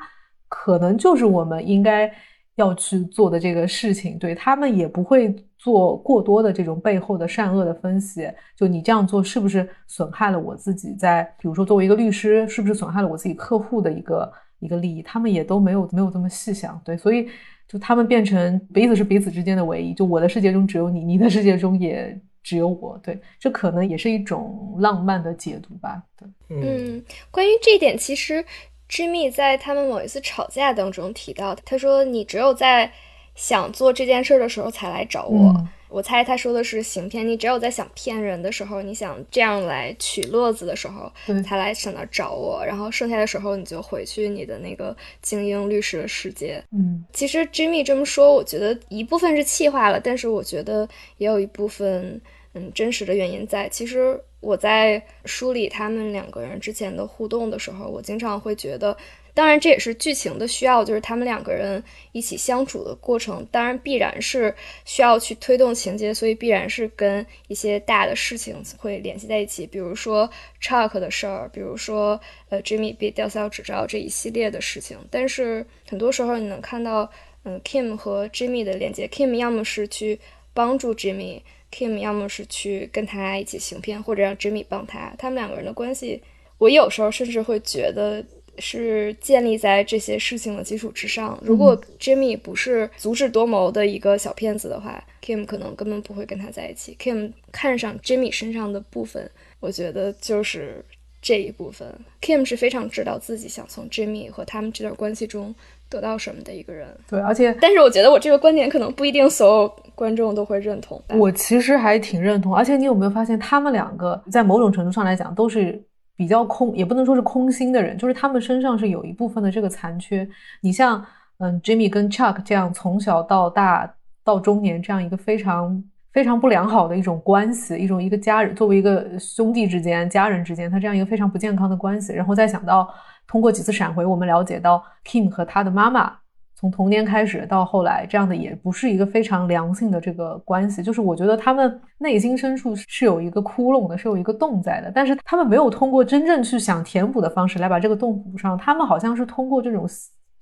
[0.48, 2.12] 可能就是我们应该
[2.56, 4.18] 要去做的这个事情。
[4.18, 15.00] 对他们也不会做过多的这种背后的善恶的分析，就你这样做是不是损害了我自己在，比如说作为一个律师，是不是损害了我自己客户的一个一个利益？
[15.04, 16.82] 他们也都没有没有这么细想。
[16.84, 17.28] 对，所以
[17.68, 22.20] 就他们变成彼此是彼此之间的唯一，就我的世界中只有你，你的世界中也。
[22.42, 26.02] 只有我对，这可能也是一种浪漫的解读吧。
[26.18, 28.44] 对，嗯，关于这一点，其实
[28.88, 32.90] Jimmy 在他们某一次吵架当中提到，他说：“你只有在
[33.34, 35.54] 想做这件事的时候才来找我。”
[35.90, 37.26] 我猜他说的是行骗。
[37.26, 41.12] 你只有在想骗人的时候，你想这样来取乐子的时候，
[41.42, 42.64] 才来上那找我。
[42.64, 46.62] 然后剩下的时候，你就回去你的那个精英律师的世界。
[46.72, 50.88] 嗯，其实 Jimmy 这么说，我觉得一部分是气话了，但是我觉得
[51.18, 52.20] 也有一部分。
[52.52, 53.68] 嗯，真实的原因在。
[53.68, 58.96] 其实我在梳理他们两个人之前的互动的时候，我经常会觉得，
[59.34, 61.82] 当然这也是剧情的需要，就是他们两个人
[62.12, 64.54] 一起相处的过程，当然必然是
[64.84, 70.28] 需要去推动情节，所以必然是跟一些大的事情会联系在一起，比如说
[70.60, 74.98] Chuck 的事儿，比如说呃 Jimmy 被吊销执照这一系列的事情。
[75.10, 77.10] 但是很多时候你能看到，
[77.44, 80.18] 嗯，Kim 和 Jimmy 的连接，Kim 要么是去
[80.52, 81.42] 帮助 Jimmy。
[81.72, 85.14] Kim 要么是去跟他一起行骗，或者让 Jimmy 帮他。
[85.16, 86.20] 他们两个人的关系，
[86.58, 88.24] 我有时候甚至会觉得
[88.60, 91.38] 是建立在这些事情的基础之上。
[91.42, 96.96] 如果 Jimmy 不是足智多谋的一个小骗子的话，Kim 可能根本不会跟他在一起。
[97.00, 100.84] Kim 看上 Jimmy 身上的部分，我觉得就是
[101.22, 101.88] 这一部分。
[102.20, 105.54] Kim 是非常知道自己想从 Jimmy 和他们这段关系中。
[105.90, 111.02] 得到什么的一个人，对，而且，但是我觉得我这个观点可能不一定所有观众都会认同。
[111.08, 115.82] 我其实还挺认同，而且你有没有发现，他们两个在某种程度上来讲都是
[116.20, 120.28] 比较空，也不能说是空心的人，就是他们身上是有一部分的这个残缺。
[120.60, 121.02] 你像，
[121.38, 123.90] 嗯，Jimmy 跟 Chuck 这样从小到大
[124.22, 125.82] 到中年这样一个非常
[126.12, 132.86] 非常不良好的一种关系，一种一个家人作为一个兄弟之间、家人之间，他这样一个非常不健康的关系，然后再想到。
[133.26, 136.12] 通过几次闪回，我们了解到 Kim 和他的妈妈
[136.60, 140.82] 从童年开始到后来，这样的也不是一个非常良性的这个关系。
[140.82, 148.58] 就是我觉得他们内心深处是有一个窟窿的，是有一个洞在的，但是他们没有通过真正去想填补的方式来把这个洞补上。
[148.58, 149.88] 他们好像是通过这种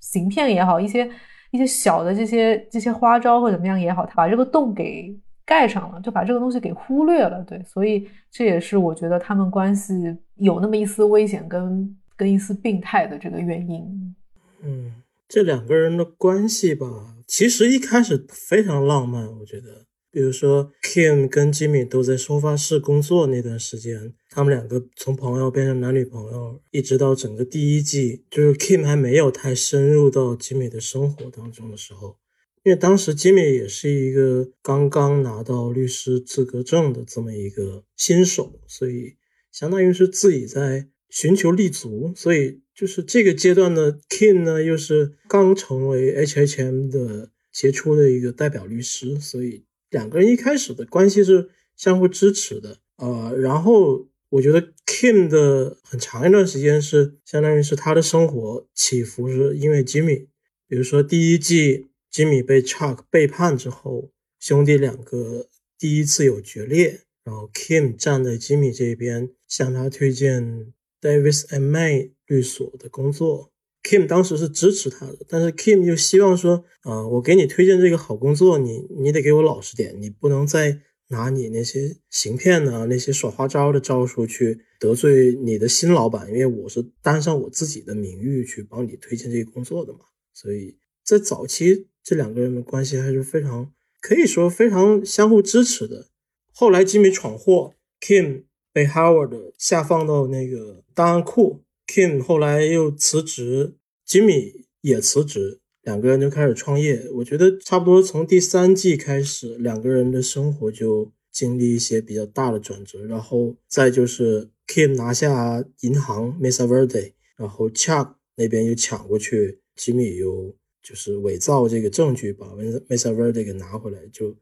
[0.01, 1.09] 行骗也好，一些
[1.51, 7.41] 一些小的这些这些花招或者怎么样也好，他把这个洞给盖上了，就把这个东西给忽略了。
[7.45, 11.95] 对，所以这也是我觉得他们关系有那么一丝危险跟。
[12.19, 14.15] 跟一丝病态的这个原因，
[14.61, 14.91] 嗯，
[15.29, 32.17] 这两个人的关系吧，其实一开始非常浪漫，我觉得，比如说 Kim 跟 Jimmy 都在收发室工作那段时间，他们两个从朋友变成男女朋友，一直到整个第一季，就是 Kim 还没有太深入到 Jimmy 的生活当中的时候，
[32.63, 39.17] 因为当时 Jimmy 也是一个刚刚拿到律师资格证的这么一个新手，所以
[39.51, 40.89] 相当于是自己在。
[41.11, 52.77] 寻求立足，所以就是这个阶段的 Kim 呢，又是刚成为 HHM 的杰出的一个代表律师，所以两个人一开始的关系是相互支持的。
[52.95, 60.27] 呃，然后我觉得 Kim 的很长一段时间是相当于是他的生活起伏，是因为 Jimmy，
[60.65, 70.71] 比如说第一季 Jimmy 被 Chuck 背叛之后，兄弟两个第一次有决裂，然后 Kim 站在 Jimmy 这边向他推荐。
[71.01, 73.51] Davis and May 律所的工作
[73.83, 89.99] ，Kim 当时是支持他的，但是 Kim 又希望说，啊，我给你推荐这个好工作，你你得给我老实点，你不能再拿你那些行骗的那些耍花招的招数去得罪你的新老板，因为我是担上我自己的名誉去帮你推荐这个工作的嘛。
[90.33, 93.71] 所以在早期，这两个人的关系还是非常
[94.01, 96.09] 可以说非常相互支持的。
[96.51, 98.48] 后来 Jimmy 闯祸，Kim。
[98.71, 103.75] 被 Howard 下放到那个档案库，Kim 后来又辞职
[104.07, 107.07] ，Jimmy 也辞职，两个人就开始创业。
[107.15, 113.05] 我觉得差不多从第三季开始，两个人的生活就经历一些比较大的转折。
[113.05, 124.35] 然后再就是 Kim 拿下银行 Mesa Verde，然后 Chuck 那边又抢过去，吉米又就是伪造这个证据把 Mesa Verde 给拿回来，就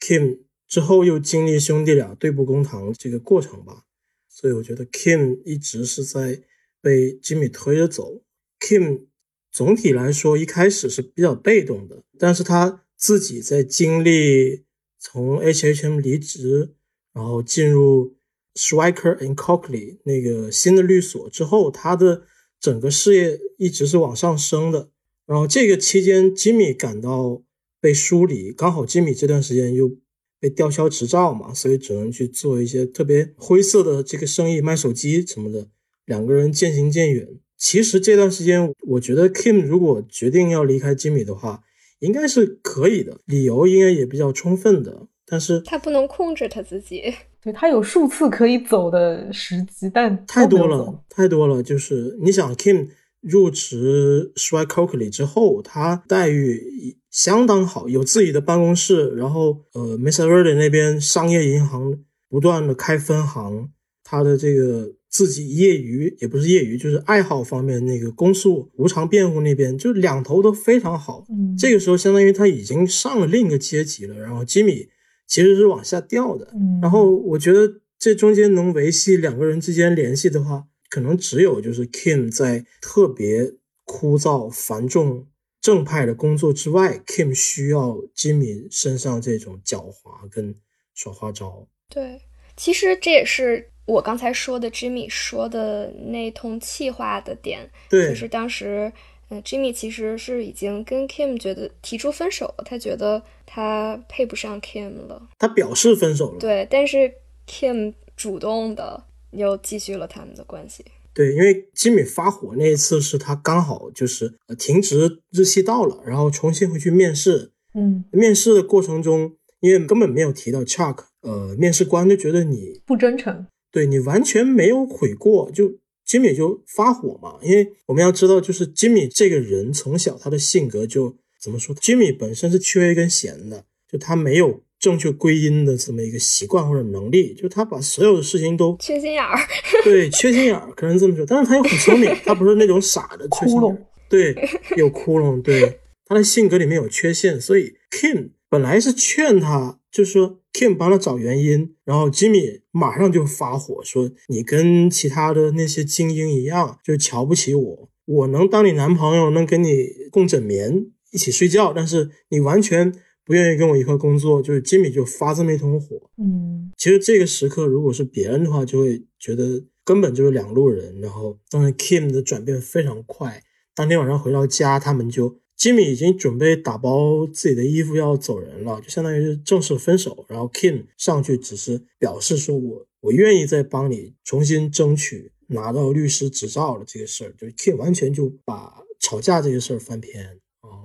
[0.00, 0.38] Kim
[0.72, 3.84] 之后又经历兄弟俩对簿公堂这个过程吧，
[4.26, 6.40] 所以我觉得 Kim 一直是在
[6.80, 8.22] 被吉米推着走。
[8.58, 9.04] Kim
[9.50, 14.64] 总体来说一开始是比较被动的，但是他自己在经历
[14.98, 16.72] 从 H H M 离职，
[17.12, 18.16] 然后进入
[18.54, 22.22] shriker and Cockley 那个新的律所之后，他的
[22.58, 24.88] 整个事业一直是往上升的。
[25.26, 27.42] 然后这个期间，吉米感到
[27.78, 29.98] 被疏离，刚好吉米这段时间又
[30.42, 35.68] 被吊销执照嘛，所以只能去做一些特别灰色的这个生意，卖手机什么的。
[36.04, 37.28] 两个人渐行渐远。
[37.56, 41.62] 其实这段时间，我觉得 Kim 如果决定要离开吉米的话，
[42.00, 45.06] 应该是可以的，理由应该也比较充分的。
[45.24, 51.62] 但是他不能控制他自己，对他有数次可以走的时机，但太多了，太多了。
[51.62, 52.88] 就是你想，Kim
[53.22, 63.70] 入职 s h r i k Coakley 之后，他待遇相当好，有自己的办公室，然后呃，Mesa Verde 那边商业银行不断的开分行，
[64.04, 64.92] 他的这个。
[65.12, 71.26] 自己业余也不是业余，就是爱好方面那个公诉、无偿辩护那边，就两头都非常好。
[71.28, 74.18] 嗯，这个时候相当于他已经上了另一个阶级了。
[74.18, 74.88] 然后吉米
[75.26, 76.50] 其实是往下掉的。
[76.54, 83.54] 嗯，然后我觉得这中间能维系两个人之间联系的话，可能只有就是 Kim 在特别
[83.86, 85.26] 枯燥繁重
[85.58, 90.54] 正派的工作之外，Kim 需要吉米身上这种狡猾跟
[90.92, 91.66] 耍花招。
[91.88, 92.20] 对，
[92.58, 93.70] 其实这也是。
[93.86, 98.92] 我刚才说的 Jimmy 说的那通气话的点，就是当时，
[99.30, 106.38] 嗯，Jimmy 其实是已经跟 Kim 觉得提出分手了，他觉得他配不上 Kim 了，他表示分手了。
[106.38, 107.12] 对，但是
[107.48, 109.02] Kim 主动的
[109.32, 110.84] 又继续了他们的关系。
[111.14, 117.52] 对，因为吉米发火那一次是他刚好就是停职日期到了，然后重新回去面试。
[117.74, 123.46] 嗯，面试的过程中，因为根本没有提到 Chuck，呃，面试官就觉得你不真诚。
[123.70, 127.38] 对你完全没有悔过，就吉米就发火嘛。
[127.42, 131.74] 因为我们要知道，就是吉米这个人从小他的性格就怎么说？
[131.76, 139.38] 吉米本身是缺一根弦的，就他没有正确归因的这么一个习惯或者能力，就他把所有的事情都缺心眼儿。
[139.84, 143.86] 对，缺心眼儿可能这么说，但是他又很聪明， 他不是那种傻的缺心眼儿。
[144.08, 144.34] 对，
[144.76, 145.40] 有窟窿。
[145.40, 149.78] 对，他的性格里面有缺陷，所以 Kim 本来是劝他。
[149.92, 157.88] 就是说，Kim 帮他找原因，然后 Jimmy 马上就发火说：“你跟其他的那些精英一样，就瞧不起我。
[158.06, 162.90] 我能当你男朋友，能跟你共枕眠，一起睡觉，但是你完全
[163.24, 165.96] 不愿意跟我一块工作。”就是 Jimmy 就发这么一通火。
[166.18, 171.00] 嗯，其实这个时刻如果是别人的话，就会觉得根本就是两路人。
[171.00, 173.42] 然后，当然 Kim 的转变非常快，
[173.74, 175.40] 当天晚上回到家，他们就。
[175.54, 180.26] 吉米已经准备打包自己的衣服要走人了，就相当于是正式分手。
[180.28, 190.40] 然后 Kim 上去只是表示说：“我我愿意再帮你重新争取拿到律师执照的这个事儿。”就 Kim 完全就把吵架这个事儿翻篇。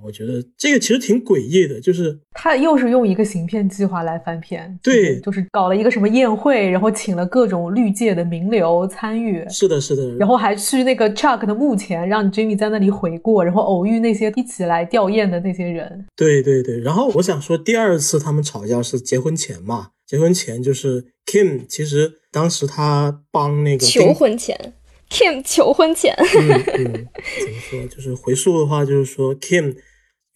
[0.08, 16.80] 我觉得这个其实挺诡异的，就是他又是用一个行骗计划来翻篇，对，就是搞了一个什么宴会，然后请了各种绿界的名流参与，是的，是的，然后还去那个 Chuck 的墓前，让 Jimmy 在那里悔过，然后偶遇那些一起来吊唁的那些人，对对对。
[16.80, 19.90] 然后我想说，第二次他们吵架是结婚前嘛？
[20.08, 24.74] 结婚前就是 Kim，其实当时他帮那个求婚前。
[25.10, 27.08] Kim 求婚前，嗯嗯，
[27.40, 27.88] 怎么说？
[27.88, 29.74] 就是回溯的话，就是说 Kim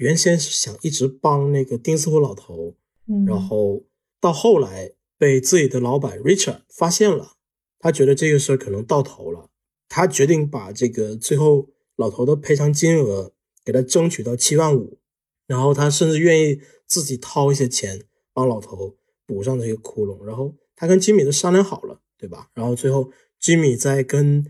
[0.01, 2.75] 原先是想一直帮那个丁斯湖老头，
[3.07, 3.23] 嗯。
[3.25, 3.83] 然后
[4.19, 7.33] 到后来被自己的老板 Richard 发现了，
[7.77, 9.49] 他觉得这个事儿可能到头了，
[9.87, 13.31] 他决定把这个最后老头的赔偿金额
[13.63, 14.97] 给他争取到七万五，
[15.45, 18.01] 然后他甚至愿意自己掏一些钱
[18.33, 18.95] 帮老头
[19.27, 22.49] 补上这个窟窿，然后他跟吉米都商量好了，对吧？
[22.55, 24.43] 然后最后吉米在跟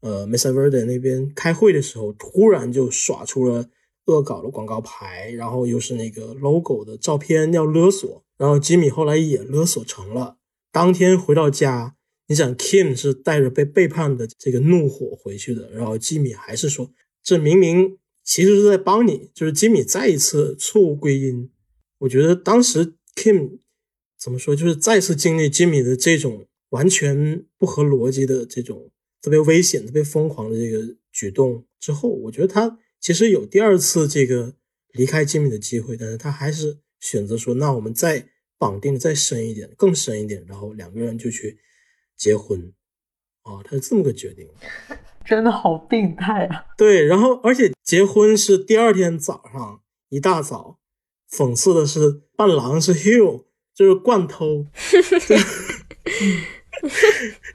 [0.00, 3.70] 呃，Mesa Verde 那边开会的时候，突然就耍出了
[4.06, 10.38] 恶搞的广告牌，然后又是那个 logo 的照片要勒索，然后吉米后来也勒索成了。
[10.72, 11.96] 当天回到家，
[12.26, 16.90] 你想 Kim 是带着被背叛的这个怒火回去的，然后吉米还是说，
[17.22, 21.50] 这明明其实是在帮你，就是吉米再一次错误归因。
[21.98, 23.58] 我觉得当时 Kim
[24.18, 28.90] 怎么说，就是再次经历吉米的这种完全不合逻辑的这种。
[29.22, 34.54] 特别危险、特别疯狂的这个举动之后，我觉得他其实有第二次这个
[34.92, 38.28] 离开吉米的机会，但是他还是选择说：“那我们再
[38.58, 41.58] 绑定再深一点，更深一点。”然后两个人就去
[42.16, 42.72] 结婚。
[43.42, 44.48] 哦，他是这么个决定。
[45.24, 46.66] 真的好病态啊！
[46.78, 50.78] 对，然后而且结婚是第二天早上一大早，
[51.28, 54.66] 讽刺的是伴郎是 Hugh，就是惯偷，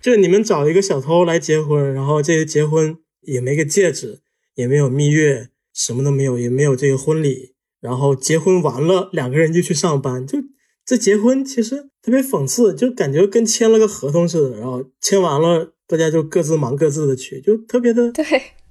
[0.01, 4.19] 就是你们找一个小偷来结婚，然后这个结婚也没个戒指，
[4.55, 10.39] 也没有蜜月，什么都没有，也没有这个婚礼，然后结婚完了两个人就去上班，就
[10.85, 15.73] 这结婚其实特别讽刺，就感觉跟签了个合同似的，然后签完了。
[15.87, 18.25] 大家就各自忙各自的去，就特别的对。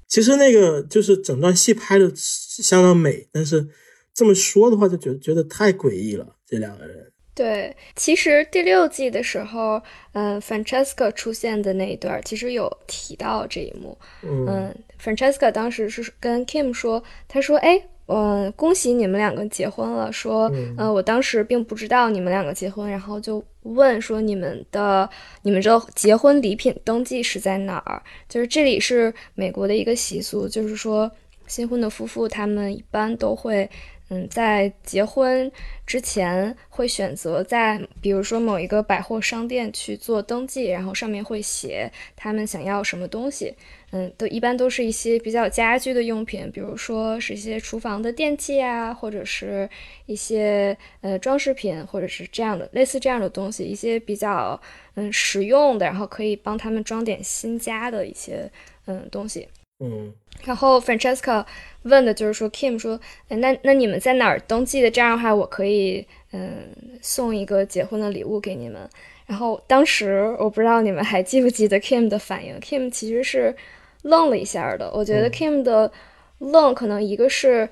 [0.08, 3.68] 其实那个就是整段戏拍的相当美，但是
[4.14, 6.36] 这么说的话，就觉得觉得太诡异了。
[6.46, 7.12] 这两个人。
[7.34, 9.80] 对，其实第六季的时候，
[10.12, 13.96] 嗯，Francesca 出现的那一段，其实有提到这一幕。
[14.22, 17.82] 嗯，Francesca 当时是跟 Kim 说，他说：“哎。”
[18.12, 20.10] 嗯，恭喜你们两个结婚了。
[20.10, 25.08] 说，嗯，我当时并不知道你们两个结婚，然后就问说你们的
[25.42, 28.02] 你们这结婚礼品登记是在哪儿？
[28.28, 31.08] 就是这里是美国的一个习俗，就是说
[31.46, 33.70] 新婚的夫妇他们一般都会。
[34.12, 35.50] 嗯，在结婚
[35.86, 43.54] 之前会选择在，比如说某一个百货商店去做登记，然后上面会写他们想要什么东西。
[43.92, 49.68] 嗯，都一般都是一些比较家居的用品，比如说是一些厨房的电器啊，或者是
[50.06, 54.60] 一些呃装饰品，或者是这样的类似这样的东西，一些比较
[54.94, 58.50] 嗯实用的，然后可以帮他们装点新家的一些
[58.86, 59.48] 嗯东西。
[59.82, 60.12] 嗯，
[60.44, 61.44] 然后 Francesca
[61.84, 64.90] 问的就是说，Kim 说，那那你们在哪儿登记的？
[64.90, 66.70] 这样的话，我可以嗯
[67.00, 68.88] 送一个结婚的礼物给你们。
[69.26, 73.56] 然后当时我不知道你们还记不记得 Kim 的反应，Kim 其实是
[74.02, 74.90] 愣了一下的。
[74.92, 75.90] 我觉得 Kim 的
[76.38, 77.66] 愣可能一个是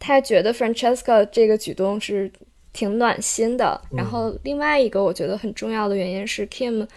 [0.00, 2.28] 他觉得 Francesca 这个举动是
[2.72, 6.88] 挺暖心的，然后另外一个我觉得很重要的原因是 Kim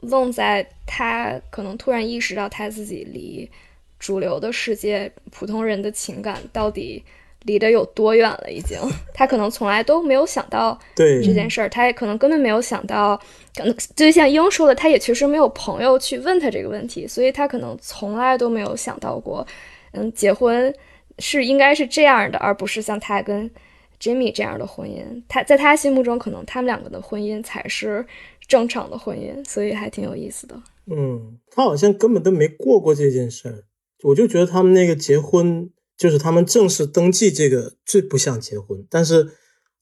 [0.00, 3.50] 愣在他可能突然意识到他自己离。
[4.04, 7.02] 主流的世界，普通人的情感到底
[7.44, 8.52] 离得有多远了？
[8.52, 8.78] 已经，
[9.14, 13.16] 他可能从来都没有想到这件事儿，他也可能根本没有想到，
[13.56, 19.46] 可能就像英说的，他也确实没有朋友去问他这个问题，所以他可能从来都没有想到过，
[19.92, 20.70] 嗯，结婚
[21.18, 23.50] 是应该是这样的，而不是像他跟
[23.98, 25.22] Jimmy 这样的婚姻。
[25.26, 28.04] 他在他心目中，可能他们两个的婚姻才是
[28.46, 30.54] 正常的婚姻，所以还挺有意思的。
[30.90, 33.64] 嗯，他好像根本都没过过这件事儿。
[34.04, 38.86] 我就觉得他们那个结婚，就是他们正式登记这个最不像结婚。
[38.90, 39.30] 但是，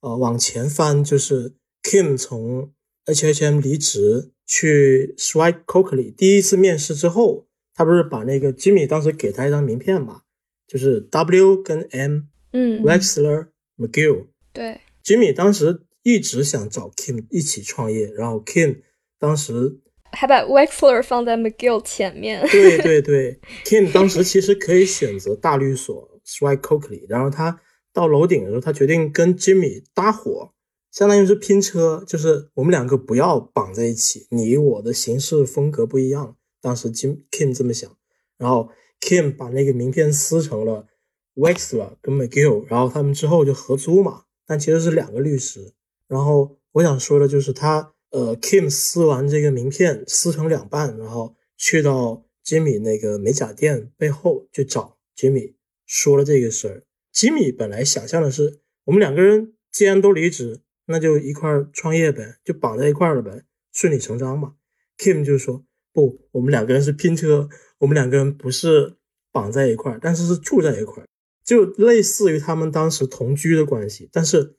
[0.01, 2.73] 呃，往前翻，就是 Kim 从
[3.07, 10.23] H H M 离职去 Swipe Coakley 第一次面试之后，他不是把那个 Jimmy 当时给他一张名片嘛，
[10.69, 12.21] 就是 W 跟 M，
[12.53, 14.27] 嗯，Wexler McGill。
[14.53, 18.83] 对，Jimmy 当时一直想找 Kim 一起创业，然后 Kim
[19.19, 19.81] 当时。
[20.13, 22.47] 还把 Wexler 放在 McGill 前面。
[22.49, 27.61] 对对对，Kim 当时其实可以选择大律所 Swipe Coakley，然后他
[27.93, 30.53] 到楼顶的时候，他决定跟 Jimmy 搭伙，
[30.91, 36.37] 相当于是拼车，就是我们两个不要绑在一起，你我的行事风格不一样。
[36.61, 37.91] 当时 Jim Kim 这么想，
[38.39, 38.69] 然后
[39.01, 40.87] Kim 把那个名片撕成了
[41.35, 45.73] Wexler 跟 McGill，然后他们之后就合租嘛，但其实是两个律师。
[46.07, 47.95] 然后我想说的就是他。
[48.13, 55.55] 呃，Kim 撕完这个名片，撕成两半，然后去到 Jimmy 那个美甲店背后去找 Jimmy，
[55.87, 56.85] 说了这个事儿。
[57.15, 64.57] Jimmy 本来想象的是，我们两个人既然都离职，那就一块创业呗，就绑在一块了呗，顺理成章嘛。
[64.99, 65.65] Kim 就说
[65.95, 67.49] 不，我们两个人是拼车，
[67.79, 68.97] 我们两个人不是
[69.33, 71.07] 绑在一块儿，但是是住在一块儿，
[71.43, 74.11] 就类似于他们当时同居的关系。
[74.13, 74.57] 但是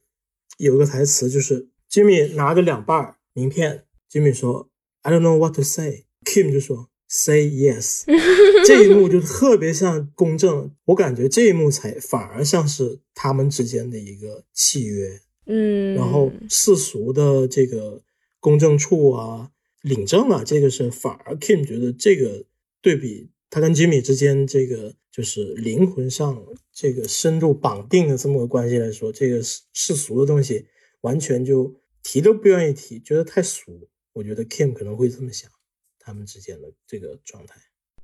[0.58, 3.16] 有个台词就是 Jimmy 拿着两半。
[3.34, 4.70] 名片，Jimmy 说
[5.02, 6.06] ，I don't know what to say。
[6.24, 8.04] Kim 就说，Say yes。
[8.66, 15.20] 这一幕就特别像公证，我感觉这一幕才反而像是他们之间的一个契约。
[15.48, 18.04] 嗯，然后世俗的这个
[18.40, 19.50] 公证处啊、
[19.82, 22.46] 领证啊，这个是反而 Kim 觉得这个
[22.82, 26.42] 对比他跟 Jimmy 之间这个就是灵魂上
[26.72, 30.68] 这个深度绑定的这么个关系来说，这个世世俗的东西
[31.02, 31.74] 完全就。
[32.04, 33.90] 提都不愿意提，觉得太俗。
[34.12, 35.50] 我觉得 Kim 可能会这么想，
[35.98, 37.60] 他们之间的这个状态。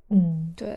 [0.08, 0.76] 嗯，对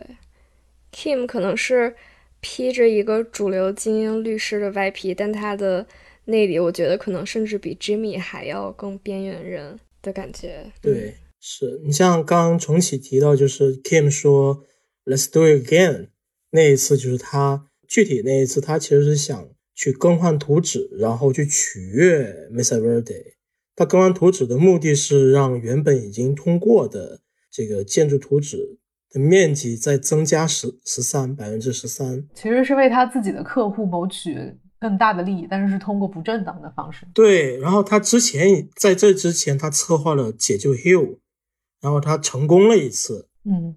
[0.92, 1.96] ，Kim 可能是
[2.40, 5.84] 披着一个主流精英律师的外皮，但他的
[6.26, 10.70] 内里，我觉得可能甚至比 Jimmy 还要更边缘人的感觉。
[10.80, 14.64] 对，是你像刚刚重启提到，就是 Kim 说
[15.04, 16.10] “Let's do it again”
[16.50, 19.48] 那一次，就是他具体那一次，他其实是想。
[19.74, 22.80] 去更换图纸，然后去取悦 Mr.
[22.80, 23.34] Verde。
[23.76, 27.20] 他更换图纸的目的是让原本已经通过的
[27.50, 28.78] 这个建筑图纸
[29.10, 32.26] 的面积再增加十十三百分之十三。
[32.34, 34.36] 其实是为他自己的客户谋取
[34.78, 37.06] 更大的利益，但是是通过不正当的方式。
[37.12, 41.18] 对，然后他之前在这之前，他策划了解救 Hill，
[41.80, 43.76] 然后他成功了一次，嗯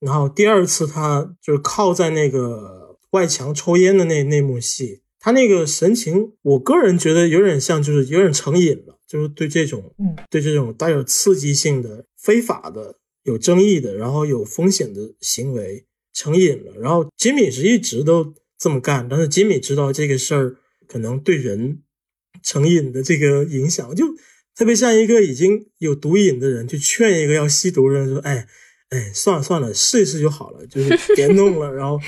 [0.00, 16.72] 然后第二次他就是靠在那个外墙抽烟的那那幕戏，他那个神情，我个人觉得有点像，就是有点成瘾了，就是对这种，嗯，对这种带有刺激性的、非法的、有争议的，然后有风险的行为成瘾了。
[16.80, 21.82] 然后吉米是一直都这么干，但是吉米知道这个事儿可能对人
[22.42, 24.06] 成瘾的这个影响，就
[24.54, 28.46] 特别像一个已经有毒瘾的人去劝一个要吸毒的人说：“哎。”
[28.90, 31.70] 哎，算了算了，试一试就好了，就是别弄了。
[31.70, 32.00] 然后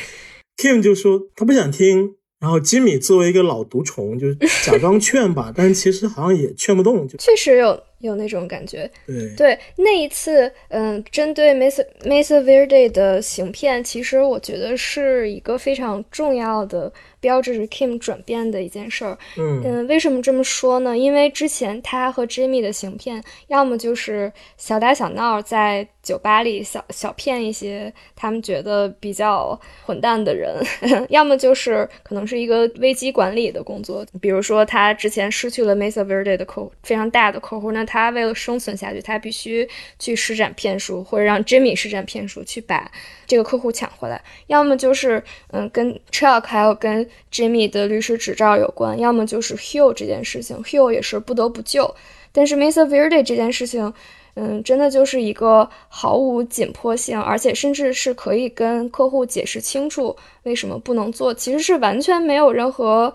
[0.56, 4.32] Kim 就说他不想听，然后吉米作为一个老毒虫，就
[4.64, 8.90] 假装劝吧， 但是其实好像也劝不动，就确实有有那种感觉。
[9.06, 19.16] 对对，那一次，嗯，针对 Mesa Mesa Verde 的行骗，其实我觉得是一个非常重要的标志着 Kim 转变的一件事儿。
[19.38, 20.96] 嗯嗯，为什么这么说呢？
[20.96, 30.54] 因为之前他和 Jimmy 的行骗，要么就是小打小闹，在酒吧里小小骗一些他们觉得比较混蛋的人，
[31.10, 34.04] 要么就是可能是一个危机管理的工作。
[34.20, 39.68] 比如说，他之前失去了 Mesa Verde 的客户，非常大的客户，那他为了生存下去，他必须
[39.98, 42.88] 去施展骗术，或者让 Jimmy 施展骗术去把
[43.26, 44.22] 这个客户抢回来。
[44.46, 51.92] 要么就是嗯，跟 Chuck 还有跟 Jimmy 的律师执照有关，要么就是 Hugh 这件事情，Hugh 也是不得不救。
[52.30, 53.92] 但是 Mesa Verde 这件事情，
[54.34, 63.12] 嗯，真的就是一个毫无紧迫性，而且甚至是可以跟客户解释清楚为什么不能做，其实是完全没有任何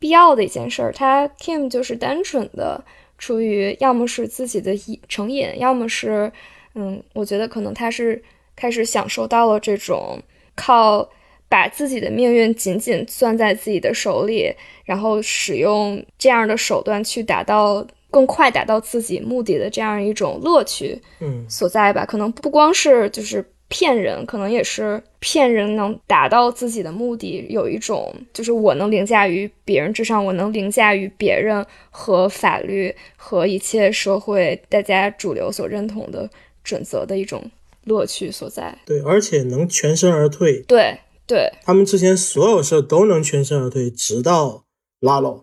[0.00, 0.92] 必要的一件事儿。
[0.92, 2.84] 他 Kim 就是单纯的
[3.18, 6.30] 出于要么是自己的瘾成瘾，要么是，
[6.74, 8.22] 嗯，我觉得可能他是
[8.54, 10.20] 开始享受到了这种
[10.54, 11.08] 靠
[11.48, 14.52] 把自己的命运紧紧攥在自己的手里，
[14.84, 22.04] 然后使用这样的手段去达到更快达到自己目的的这样一种乐趣嗯所在吧。
[22.04, 36.30] 可能不光是就是骗人，可能也是骗人能达到自己的目的，有一种就是我能凌驾于别人之上，我能凌驾于别人和法律和一切社会大家主流所认同的
[36.62, 37.42] 准则的一种
[37.84, 38.78] 乐趣所在。
[38.84, 40.60] 对，而且能全身而退。
[40.62, 44.64] 对对，他们之前所有事儿都能全身而退，直到
[45.00, 45.42] 拉拢。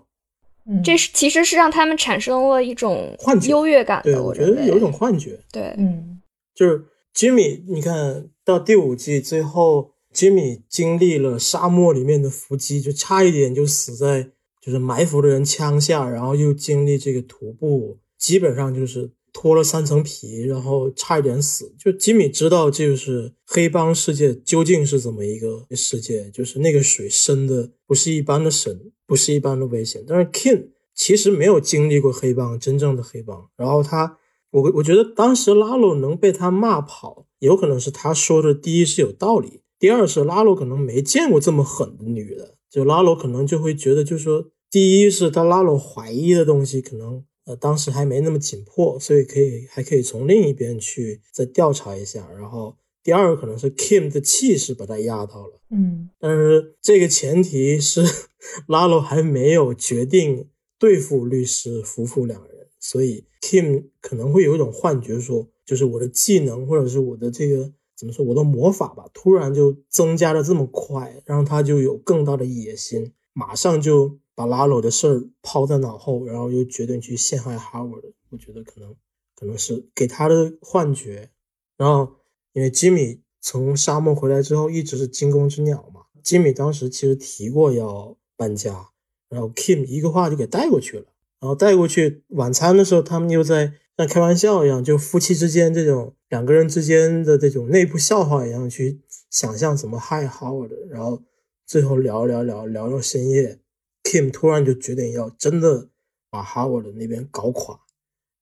[0.66, 3.50] 嗯，这是其实是让他们产生了一种幻觉。
[3.50, 6.22] 优越感对，的，我觉得有一种幻觉，对，嗯。
[6.56, 6.82] 就是
[7.14, 21.76] 吉米，你看到第五季最后，吉米经历了沙漠里面的伏击，就差一点就死在就是埋伏的人枪下，然后又经历这个徒步，基本上就是脱了三层皮，然后差一点死。
[21.78, 30.04] 就吉米知道，这就是黑帮世界究竟是怎么一个世界，就是那个水深的不是一般的深，不是一般的危险。
[30.08, 34.18] 但是 King 其实没有经历过黑帮，真正的黑帮，然后他。
[34.54, 56.10] 我我觉得当时拉鲁能被他骂跑，有可能是他说的第一是有道理，第二是拉鲁可能没见过这么狠的女的，就拉鲁可能就会觉得，就是说，第一是他拉鲁怀疑的东西可能呃当时还没那么紧迫，所以可以还可以从另一边去再调查一下，然后第二个可能是 Kim 的气势把他压到了，嗯。
[56.20, 58.06] 但是这个前提是
[58.70, 60.48] 拉罗还没有决定
[60.78, 78.14] 对付律师夫妇两人，所以 Kim 可能会有一种幻觉说，就是我的技能或者是我的这个怎么说，我的魔法吧，突然就增加的这么快，让他就有更大的野心，马上就把拉鲁的事儿抛在脑后，然后又决定去陷害 Howard。
[78.30, 78.96] 我觉得可能
[79.36, 81.30] 可能是给他的幻觉。
[81.76, 82.16] 然后
[82.54, 88.92] 因为吉米从沙漠回来之后一直是惊弓之鸟嘛，吉米当时其实提过要搬家，
[89.28, 91.06] 然后 Kim 一个话就给带过去了。
[91.44, 100.74] 然后带过去晚餐的时候，他们又在像开玩笑一样，就夫妻之间这种两个人之间的这种内部笑话一样去想象怎么害 Howard。
[100.88, 101.22] 然后
[101.66, 103.60] 最后聊聊聊聊到深夜
[104.04, 105.90] ，Kim 突然就决定要真的
[106.30, 107.78] 把 Howard 那边搞垮，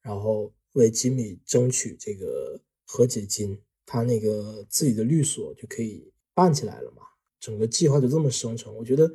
[0.04, 3.58] 然后为吉米争取这个和解金，
[3.88, 7.02] 他那个自己的律所就可以办起来了嘛。
[7.40, 8.72] 整个计划就这么生成。
[8.76, 9.12] 我觉得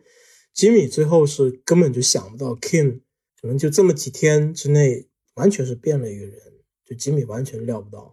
[0.53, 3.03] 吉米最后是根本就想不到 Kim。
[3.47, 5.07] 可能就这么几天之内，
[5.37, 6.35] 完全是变了一个人。
[6.85, 8.13] 就吉米完全料不到。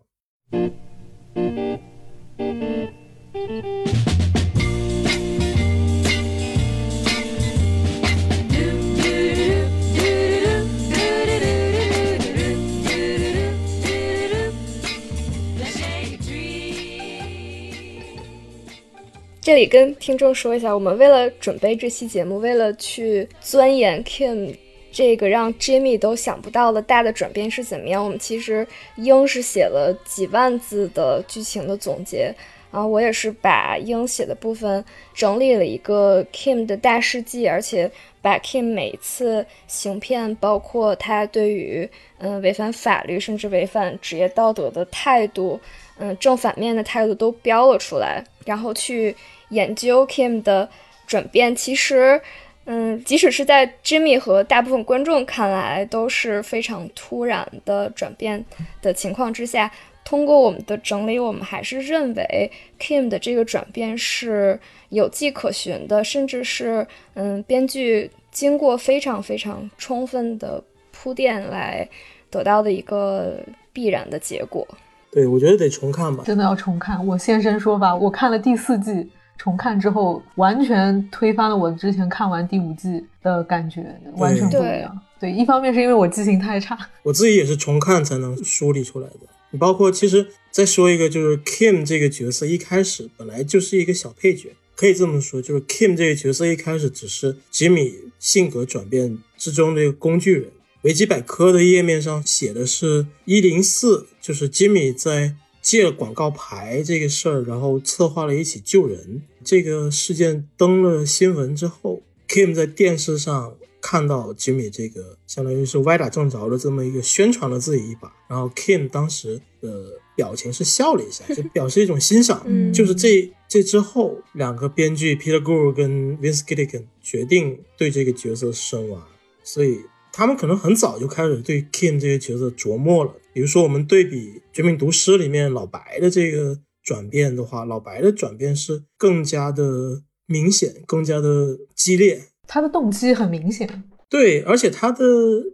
[19.42, 24.56] 这里跟听众说一下，我们为了准备这期节目，为了去钻研 Kim。
[24.94, 28.66] 这个让 Jimmy 都想不到的大的转变是怎么样，我们其实
[28.96, 32.34] 英是写了几万字的剧情的总结。
[32.72, 34.84] 啊，我也是把英写的部分
[35.14, 41.88] 整理了一个 Kim 的大事记，而且把 Kim 每一次行骗，包括他对于
[42.18, 45.60] 嗯违反法律甚至违反职业道德的态度，
[46.00, 49.16] 嗯正反面的态度都标了出来，然后去
[49.50, 50.68] 研究 Kim 的
[51.06, 51.56] 转变。
[51.56, 52.20] 其实，
[52.66, 58.44] 嗯，即使是在 Jimmy 和大部分观众看来都是非常突然的转变
[58.82, 59.72] 的情况之下。
[60.06, 64.60] 通过我们的整理，我们还是认为 Kim 的这个转变是
[64.90, 70.62] 有迹可循的，甚至是嗯，编剧经过非常非常充分的
[70.92, 71.88] 铺垫来
[72.30, 73.40] 得到的一个
[73.72, 74.68] 必然的结果。
[75.10, 77.08] 对，我觉得得重看吧，真的要重看。
[77.08, 79.10] 我现身说法，我看了第四季，
[79.44, 83.84] 重看之后完全推翻了我之前看完第五季的感觉，
[84.16, 84.98] 完全不一样。
[85.20, 89.20] 对，一方面是因为我记性太差， 我自己也是重看才能梳理出来的。
[89.52, 100.50] 你包括其实再说一个，就是 Kim 这个角色一开始本来就是一个小配角，可以这么说，就是 Kim 这个角色一开始只是吉米性格转变之中的一个工具人。
[100.84, 109.24] 维基百科的页面上写的是一零四，就是吉米在借广告牌这个事儿，然后策划了一起救人。
[109.44, 113.56] 这个事件登了新闻之后，Kim 在电视上。
[113.86, 122.42] 看到吉米这个相当于是歪打正着的这么一个宣传了自己一把，然后 Kim 当时的表情是笑了一下， 就表示一种欣赏。
[122.72, 129.06] 就是这这之后，两个编剧 Peter Gould 跟 Vince Gilligan 决定对这个角色深挖，
[129.44, 129.82] 所以
[130.14, 133.14] 他们可能很早就开始对 Kim 这个角色琢磨了。
[133.34, 134.16] 比如说，我们对比
[134.54, 142.30] 《绝命毒师》里面老白的这个转变的话，老白的转变是更加的明显，更加的激烈。
[142.48, 145.04] 他的动机很明显，对，而且他的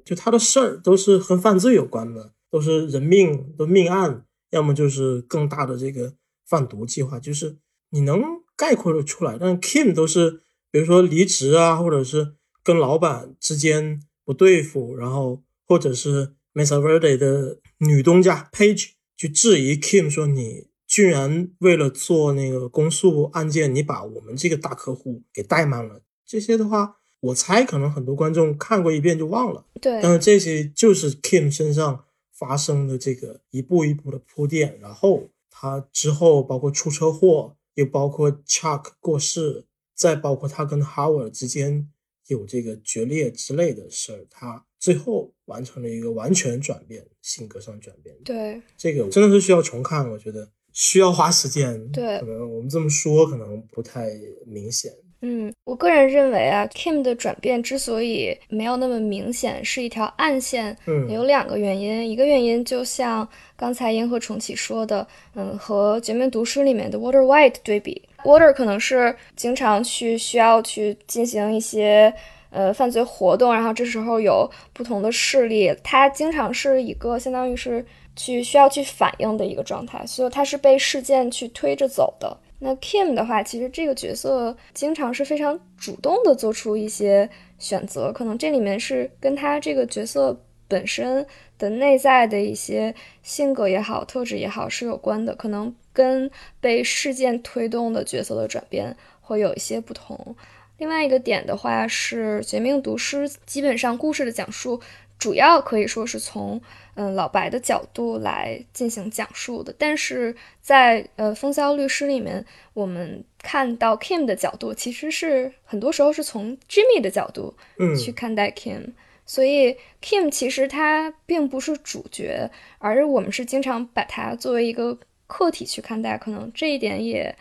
[0.03, 6.13] 就他的事儿都是和犯罪有关的，都是人命的命案，要么就是更大的这个
[6.47, 7.57] 贩毒计划，就是
[7.91, 8.21] 你能
[8.57, 9.37] 概括的出来。
[9.39, 10.41] 但 Kim 都是
[10.71, 12.33] 比如说离职啊，或者是
[12.63, 26.01] 跟老板之间不对付，然后或者是 Mesa Verde 的女东家 Page 去质疑 Kim 说你居然为了做那个公诉案件，你把我们这个大客户给怠慢了。
[26.25, 29.65] 这些的话，我猜可能很多观众看过一遍就忘了。
[29.81, 39.65] 对，但是这些就是 Kim 身上发生的这个一步一步的铺垫，然后他之后包括出车祸，又包括 Chuck 过世，
[39.95, 41.89] 再包括他跟 Howard 之间
[42.29, 48.15] 有这个决裂之类的事儿，他最后完成了一个完全转变，性格上转变。
[48.23, 51.91] 对，这个真的是需要重看，我觉得需要花时间。
[51.91, 54.09] 对，可能我们这么说可能不太
[54.45, 54.91] 明显。
[55.21, 60.77] 嗯，我个人认为啊，Kim 的转变之所以没有那么明显，是一条暗线。
[60.87, 63.27] 嗯，有两个原因，一个原因就像
[63.57, 72.13] 刚才银河重启说的，嗯，和《绝命毒师》里面的 Water White 对比，Water 可能是经常去需要去进行一些
[72.49, 77.85] 呃犯罪活动，然后这时候有不同的势力，他经常是一个相当于是
[78.15, 82.37] 去需要去反应的一个状态，所以他是被事件去推着走的。
[82.61, 90.37] 那 Kim 的话，其实这个角色经常是非常主动的做出一些选择，可能这里面是跟他这个角色
[90.67, 91.25] 本身
[91.59, 100.35] 的内在的一些性格也好、特质也好是有关的，可能跟被事件推动的角色的转变会有一些不同。
[100.79, 104.81] 另外一个点的话是《绝命毒师》，基本上故事的讲述
[105.19, 106.59] 主要可以说是从。
[106.95, 117.55] 嗯，老白的角度来进行讲述的，但是在呃《风骚律师》里面，我们看到 Kim 的角度，其实是很多时候是从 Jimmy 的角度
[117.97, 118.91] 去看待 Kim，
[119.29, 122.49] 所以 Kim 其实他并不是主角，
[122.79, 124.97] 而我们是经常把他作为一个
[125.27, 127.35] 客体去看待，可能这一点也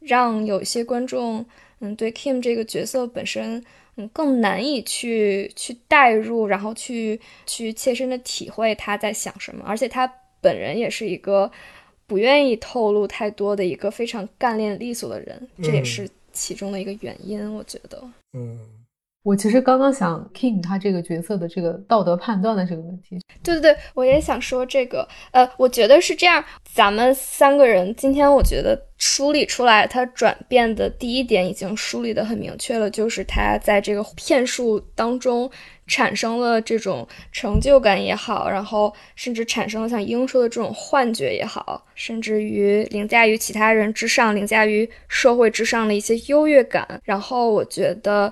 [0.00, 1.44] 让有一些观众，
[1.80, 3.62] 嗯，对 Kim 这个角色本身。
[3.96, 11.48] 嗯，更难以去去代入，然后去去切身的体会他在想什么，而且他本人也是一个
[12.04, 18.02] 不愿意透露太多的一个非常干练利索的人，这也是其中的一个原因，我觉得。
[18.32, 18.58] 嗯，
[19.24, 25.08] 我其实刚刚想 King 他这个角色的这个道德判断的这个问题，对对对，我也想说这个。
[25.30, 26.44] 呃，我觉得是这样，
[26.74, 35.50] 咱们三个人今天我觉得梳理出来他转变的第一点已经梳理的很明确了，就是他在这个骗术当中
[35.86, 47.00] 产生了这种成就感也好，然后甚至产生了像英说的这种幻觉也好，甚至于凌驾于其他人之上、凌驾于社会之上的一些优越感。
[47.04, 48.30] 然后我觉得。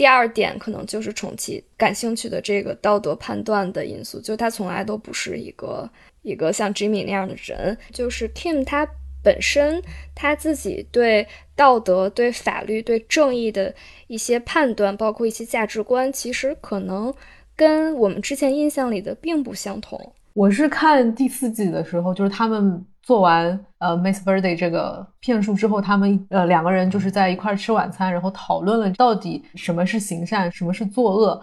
[0.00, 5.86] 第二点可能就是重启感兴趣的这个道德判断的因素，就他从来都不是一个
[6.22, 8.88] 一个像 Jimmy 那样的人，就是 Kim 他
[9.22, 9.82] 本身
[10.14, 13.74] 他自己对道德、对法律、对正义的
[14.06, 17.12] 一些判断，包括一些价值观，其实可能
[17.54, 20.14] 跟我们之前印象里的并不相同。
[20.32, 22.82] 我是看第四季的时候，就是他们。
[23.02, 31.42] 做完呃 Miss Birthday 这个骗术之后，他们呃两个人就是在一块吃晚餐，然后讨论了到底什么是行善，什么是作恶。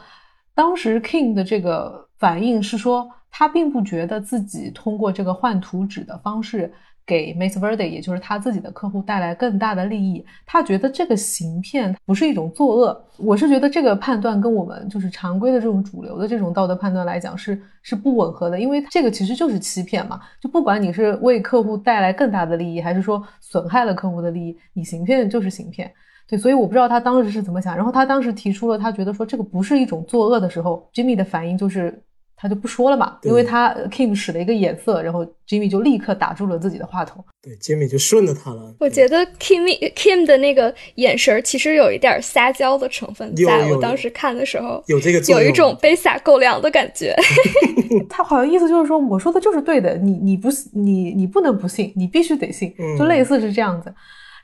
[0.54, 6.74] 当时 King 的这个反应是说，他并不觉得自己通过这个换图纸的方式。
[7.08, 13.06] 给 Miss Verde，也就是他自己的客户带来更大的利益，他觉得这个行骗不是一种作恶。
[13.16, 20.20] 我是觉得这个判断跟我们就是常规的这种主流的这种道德判断来讲是是不吻合的，因为这个其实就是欺骗嘛。
[20.42, 25.90] 就不管你是为客户带来更大的利益，还是说损害了客户的利益，你行骗就是行骗。
[26.28, 27.74] 对，所以我不知道他当时是怎么想。
[27.74, 32.04] 然后他当时提出了他觉得说这个不是一种作恶的时候，Jimmy 的反应就是。
[32.40, 37.26] 他就不说了嘛，因为他 Kim 使了一个眼色，然后 Jimmy 就立刻打住了自己的话筒。
[37.42, 38.76] 对，Jimmy 就顺着他了。
[38.80, 39.64] 我觉得 Kim
[39.96, 47.16] Kim 的那个眼神其实有一点撒娇的成分，在我当时看的时候有这个有一种被撒狗粮的感觉。
[48.08, 53.92] 他好像意思就是说，我说的就是对的，你你不你你不能不信，你必须得信，就类似是这样子。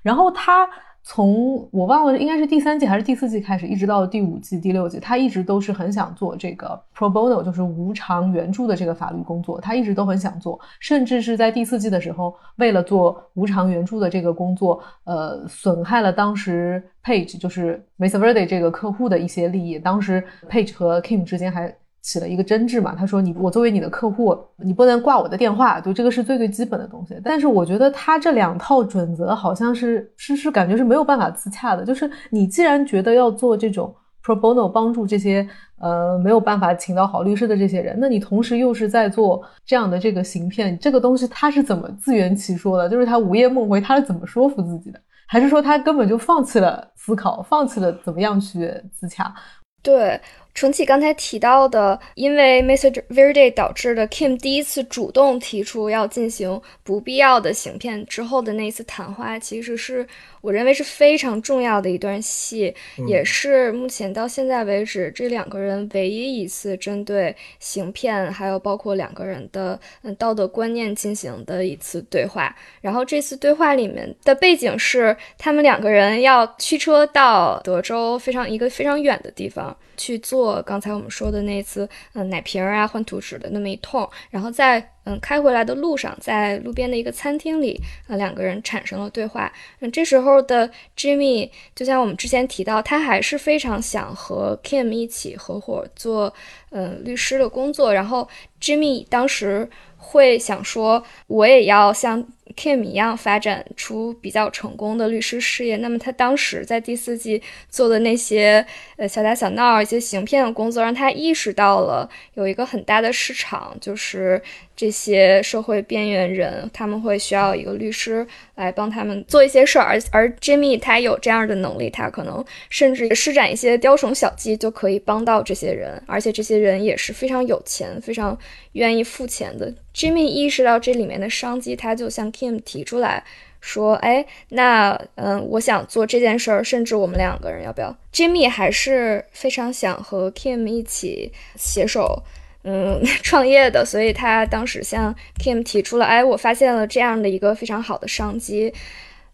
[0.01, 0.67] 然后他。
[1.05, 9.59] 从我忘了应该是第三季还是第四季开始，一直到第五季、第六季，他一直都是很想做这个 pro bono，就是无偿援助的这个法律工作。
[9.59, 19.77] 他一直都很想做，甚至是在第四季的时候，为了做无偿援助的这个工作，呃，损害了当时 Page 就是 Miss Verde 这个客户的一些利益。
[19.77, 21.75] 当时 Page 和 Kim 之间还。
[22.03, 22.93] 起了一个争执嘛？
[22.93, 27.17] 他说：“你我作为你的客户，你不能挂我的电话，就这个是最最基本的东西。
[27.23, 31.85] 但是我觉得他这两套准则好像是是是感觉是没有办法自洽的。
[31.85, 35.47] 就是你既然觉得要做这种 pro bono 帮助这些
[35.79, 42.89] 呃没有办法请到好律师的这些人，那你同时又是在做这样的这个行骗，这个东西他是怎么自圆其说的？
[42.89, 44.99] 就是他午夜梦回，他是怎么说服自己的？
[45.25, 49.33] 还是说他根本就放弃了思考，放弃了怎么样去自洽？
[49.81, 50.19] 对。”
[50.53, 52.91] 重启刚才提到的，因为 Mr.
[53.09, 60.07] Verde 导致的 Kim 第一次主动提出要进行不必要的行骗之后的那一次谈话，其实是
[60.41, 62.73] 我认为是非常重要的一段戏，
[63.07, 72.55] 也是目前到现在为止这两个人唯一一次针对行骗，还有包括两个人的嗯道德观念进行的一次对话。
[72.79, 79.75] 然后这次对话里面的背景是，他们两个人要驱车到德州非常一个非常远的地方。
[79.95, 89.51] 去做刚才我们说的那次，嗯，奶瓶啊换图纸的那么一通，然后在嗯开回来的路上，在路边的一个餐厅里，呃，两个人产生了对话。
[89.79, 96.33] 嗯，这时候的 Jimmy 就像我们之前提到，他还是非常想和 Kim 一起合伙做
[96.71, 97.93] 嗯律师的工作。
[97.93, 98.27] 然后
[98.61, 102.25] Jimmy 当时会想说，我也要像。
[102.55, 108.65] Kim 一样发展出比较成功的律师事业，那么他当时在第四季做的那些
[108.97, 114.41] 呃小打小闹、一些行骗的工作，让他意识到了有一个很大的市场，就是。
[114.75, 118.25] 这些社会边缘人，他们会需要一个律师
[118.55, 128.35] 来帮他们做一些事儿，而而 Jimmy 他有这样的能力，他可能甚至施展一些雕虫小技就可以帮到这些人，而且这些人也是非常有钱、非常
[128.71, 129.71] 愿意付钱的。
[129.93, 133.23] Jimmy 意识到这里面的商机，他就向 Kim Kim 提出来
[133.61, 142.23] 说：“哎，那嗯，我想做这件事儿，甚至我们两个人要不要？”Jimmy 还是非常想和 Kim 一起携手。
[142.65, 148.73] 嗯， 创业的，所以他当时向 Kim 提出了，哎，我发现了这样的一个非常好的商机。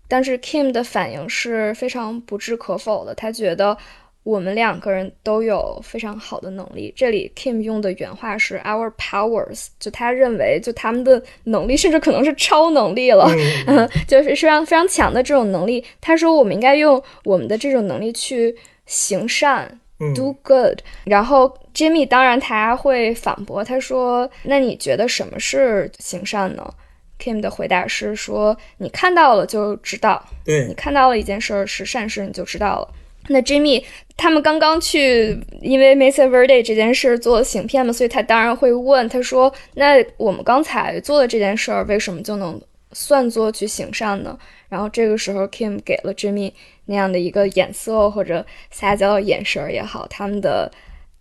[0.08, 3.78] 但是 Kim 的反应是非常不置可否的，他觉得
[4.30, 6.94] 我们两个人都有非常好的能力。
[6.96, 13.28] 这里 Kim 用的原话是 our powers，就他认为就他们的能力甚至可能是超能力了，
[13.68, 15.84] 嗯， 就是非常非常强的这种能力。
[16.00, 19.80] 他说我们应该用我们的这种能力去行善。
[20.16, 26.74] Do good，然后 Jimmy 当然他会反驳，他说：“那你觉得什么是行善呢
[27.20, 32.88] ？”Kim 的回答是说：“你看到了就知道，对你看到了一件事是善事，你就知道了。”
[33.28, 33.84] 那 Jimmy
[34.20, 44.38] 他们刚刚去，因为 Mesa Verde 这件事做行骗嘛，所以他当然会问他说：“那我们刚才做的这件事儿，为什么就能算作去行善呢？”
[44.68, 46.52] 然后这个时候 Kim 给了 Jimmy
[46.86, 50.70] 那样的一个眼色或者撒娇的眼神儿也好，他们的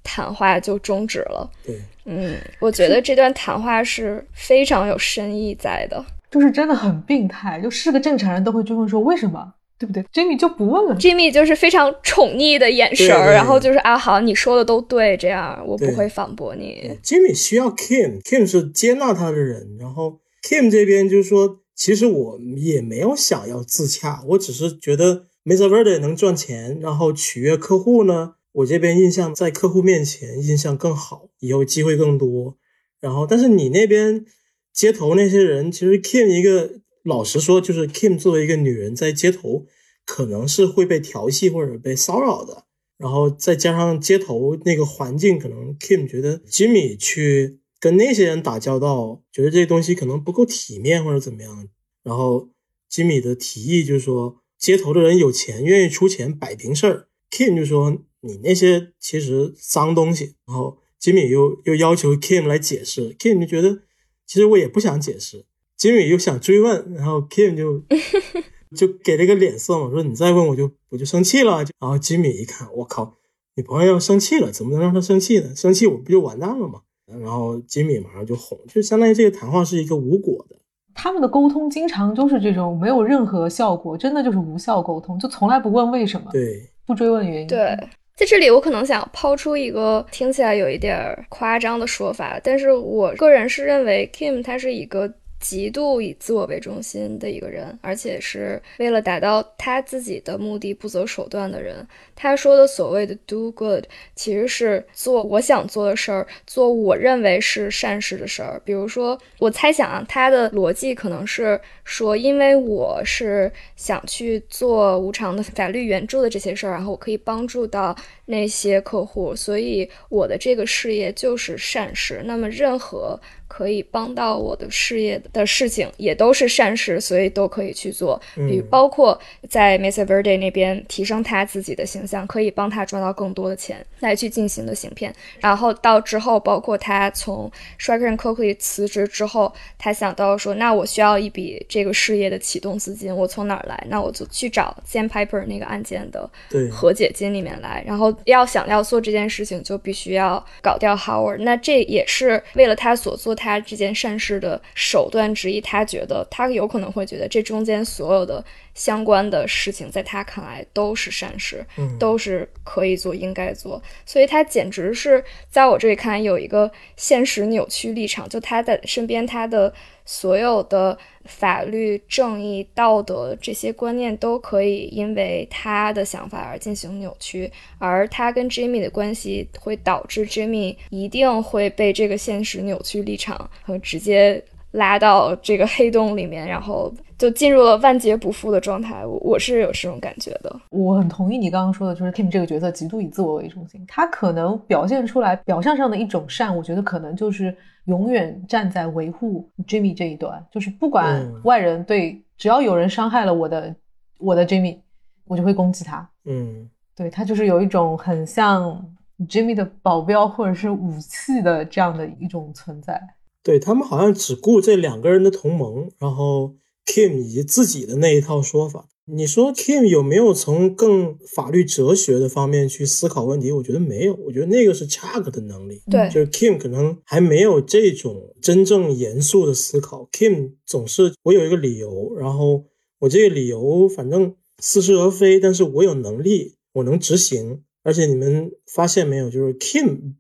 [0.02, 1.48] 谈话就终止了。
[1.64, 6.04] 对，嗯，我觉得这段谈话是非常有深意在的。
[6.32, 10.96] 就是真的很病态，就是个正常人都会追问说为什么，对不对？Jimmy 就不问了。
[10.96, 16.90] Jimmy 就是非常宠溺的眼神然后就是啊，好，你说的都对，这样我不会反驳你。
[17.02, 32.56] Jimmy 需要 Kim，Kim 是接纳他的人，然后 Kim 这边就是说，其实我也没有想要自洽，我只是觉得 Mesa Verde 能赚钱，然后取悦客户呢，我这边印象在客户面前印象更好，以后机会更多。
[33.00, 34.24] 然后，但是你那边
[34.72, 39.64] 街头那些人，其实 Kim 一个老实说，就是 Kim 作为一个女人在街头，
[40.04, 42.66] 可能是会被调戏或者被骚扰的。
[42.98, 51.68] 然后再加上街头那个环境，可能 Kim 觉得 Jimmy 去跟那些人打交道，觉得这些东西可能不够体面或者怎么样。
[52.02, 52.50] 然后
[52.90, 57.08] Jimmy 的提议就是说，街头的人有钱，愿意出钱摆平事儿。
[57.30, 60.34] Kim 就说你那些其实脏东西。
[60.46, 63.82] 然后 Jimmy 又又要求 Kim 来解释，Kim 就觉得
[64.26, 65.46] 其实我也不想解释。
[65.78, 67.82] Jimmy 又想追问，然后 Kim 就
[68.76, 71.58] 就给了个脸色嘛，说你再问我就我就生气了。
[71.78, 73.14] 然后 Jimmy 一看，我靠，
[73.54, 75.54] 女朋友要生气了，怎么能让她生气呢？
[75.54, 76.80] 生气我不就完蛋了吗？
[77.06, 80.56] 然后 Jimmy 马上就哄，就相当于这个谈话是一个无果的。
[80.94, 87.46] 他们的沟通经常都是这种没有任何效果，真的就是无效沟通，就从来不问为什么，对，不追问原因。
[87.46, 87.74] 对，
[88.16, 90.98] 在这里我可能想抛出一个听起来有一点
[91.28, 95.08] 夸张的说法，但是我个人是认为 Kim 他是一个
[95.40, 101.86] 极度以自我为中心的一个人，而且是为了达到他自己的目的不择手段的人。
[102.16, 103.84] 他说的所谓的 do good，
[104.16, 108.60] 其实是做我想做的事儿，做我认为是善事的事儿。
[108.64, 117.94] 比如说，我猜想啊，他的逻辑可能是说，因为我是想去做无偿的法律援助的这些事儿，然后我可以帮助到
[118.26, 122.22] 那些客户，所以我的这个事业就是善事。
[122.24, 128.20] 那么，任何可以帮到我的事业的事情，也都是善事，所以都可以去做。
[128.34, 129.18] 比如嗯包括
[129.48, 135.12] 在 Mesa Verde 那边提升他自己的形象，可以帮他赚到更多的钱来去进行的行骗。
[135.40, 137.50] 然后到之后，包括他从
[137.80, 143.82] Striker and Coakley 辞职之后，他想到说，那我需要一笔这个事业的启动资金，我从哪儿来？
[143.88, 147.82] 那我就去找 Sandpiper 那个案件的对和解金里面来。
[147.86, 151.38] 然后要想要做这件事情，就必须要搞掉 Howard。
[151.38, 155.60] 那这也是为了他所做他这件善事的手段之一。
[155.60, 158.44] 他觉得他有可能会觉得这中间所有的
[158.74, 163.80] 相关的事情，在他看来都是善事，嗯都是可以做、应该做。
[164.04, 169.72] 所以他简直是在我这里看来有一个现实扭曲立场，就他在身边，他的
[170.04, 170.96] 所有的
[171.28, 184.42] 法律、正义、道德这些观念都可以因为他的想法而进行扭曲，而他跟 Jimmy 的关系会导致 Jimmy 一定会被这个现实扭曲立场和直接
[184.72, 189.04] 拉到这个黑洞里面，然后就进入了万劫不复的状态。
[189.04, 190.60] 我我是有这种感觉的。
[190.70, 197.54] 我很同意你刚刚说的，就是 Kim 这个角色极度以自我为中心，他可能表现出来表象上的一种善，我觉得可能就是
[197.86, 203.74] 永远站在维护 Jimmy 这一端，就是不管嗯外人对，只要有人伤害了我的
[204.18, 204.78] 我的 Jimmy，
[205.26, 206.08] 我就会攻击他。
[206.24, 208.94] 嗯，对他就是有一种很像
[209.28, 213.00] Jimmy 的保镖或者是武器的这样的一种存在。
[213.42, 216.52] 对他们好像只顾这两个人的同盟，然后
[216.88, 218.88] Kim 以及自己的那一套说法。
[219.10, 223.50] 你说 Kim 有没有从更法律哲学的方面去思考问题？
[223.52, 225.82] 我觉得没有，我觉得那个是 Chuck 的能力。
[225.90, 230.08] 对就是 Kim 可能还没有这种真正严肃的思考。
[230.12, 232.64] Kim 总是我有一个理由，然后
[232.98, 237.62] 我这个理由反正似是而非，但是我有能力，我能执行。
[237.84, 240.14] 而且你们发现没有，就是 Kim，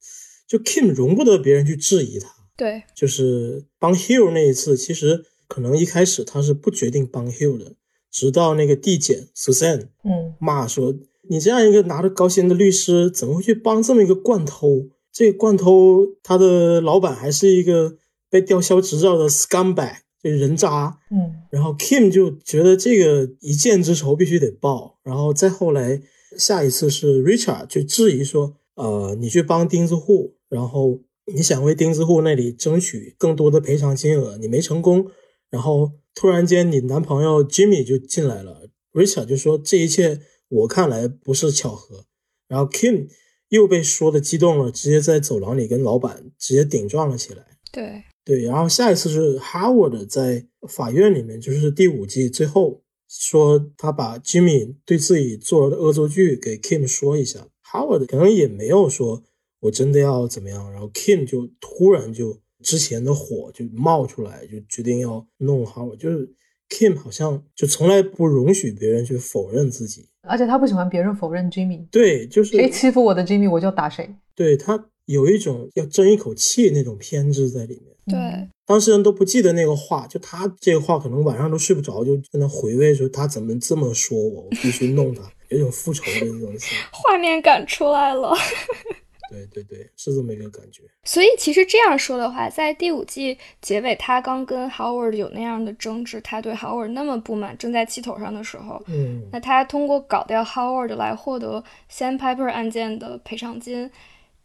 [0.46, 2.30] 就 Kim 容不得别人去质疑他。
[2.56, 7.74] 对，就是帮 Hill 那一次，其实可能一开始他是不决定帮 Hill 的，
[8.10, 10.94] 直到那个地检 Susan 嗯，骂说
[11.28, 14.88] ：“你这样一个拿着高薪的律师，怎么会去帮这么一个惯偷？
[15.10, 17.96] 这个惯偷他的老板还是一个
[18.30, 26.00] 被吊销执照的 scumbag，这人渣。”嗯，然后 Kim 就觉得这个一箭之仇必须得报，然后再后来
[26.36, 31.00] 下一次是 Richard 去质疑说，呃，你去帮钉子户，然后
[31.34, 35.06] 你想为钉子户那里争取更多的赔偿金额，你没成功，
[35.50, 42.04] 然后突然间你男朋友 Jimmy 就进来了，Richard 就说这一切我看来不是巧合。
[42.48, 43.08] 然后 Kim
[43.50, 47.44] 又被说的激动了，直接在走廊里跟老板直接顶撞了起来。
[47.70, 59.22] 对对，然后下一次是 Howard 在法院里面，就是第五季最后说他把 Jimmy 对自己做的恶作剧给 Kim 说一下，Howard 可能也没有说
[59.60, 66.28] 我真的要怎么样，然后 Kim 就突然就之前的火就冒出来，就决定要弄 Howard，就是
[66.68, 74.14] Kim 好像就从来不容许别人去否认自己，而且他不喜欢别人否认 Jimmy，对，就是谁欺负我的 Jimmy 我就打谁。
[74.34, 77.94] 对他有一种要争一口气那种偏执在里面。
[78.06, 86.78] 对，当事人都不记得那个话，就他这个话可能晚上都睡不着，就在那回味说他怎么这么说我，我必须弄他， 有一种复仇的那种心。
[86.90, 88.34] 画面感出来了。
[89.28, 90.82] 对对对，是这么一个感觉。
[91.04, 103.90] 所以其实这样说的话，在第五季结尾，他刚跟 Howard 有那样的争执，他对 Howard 那么不满，正在气头上的时候，嗯，那他通过搞掉 Howard 来获得 Sandpiper 案件的赔偿金，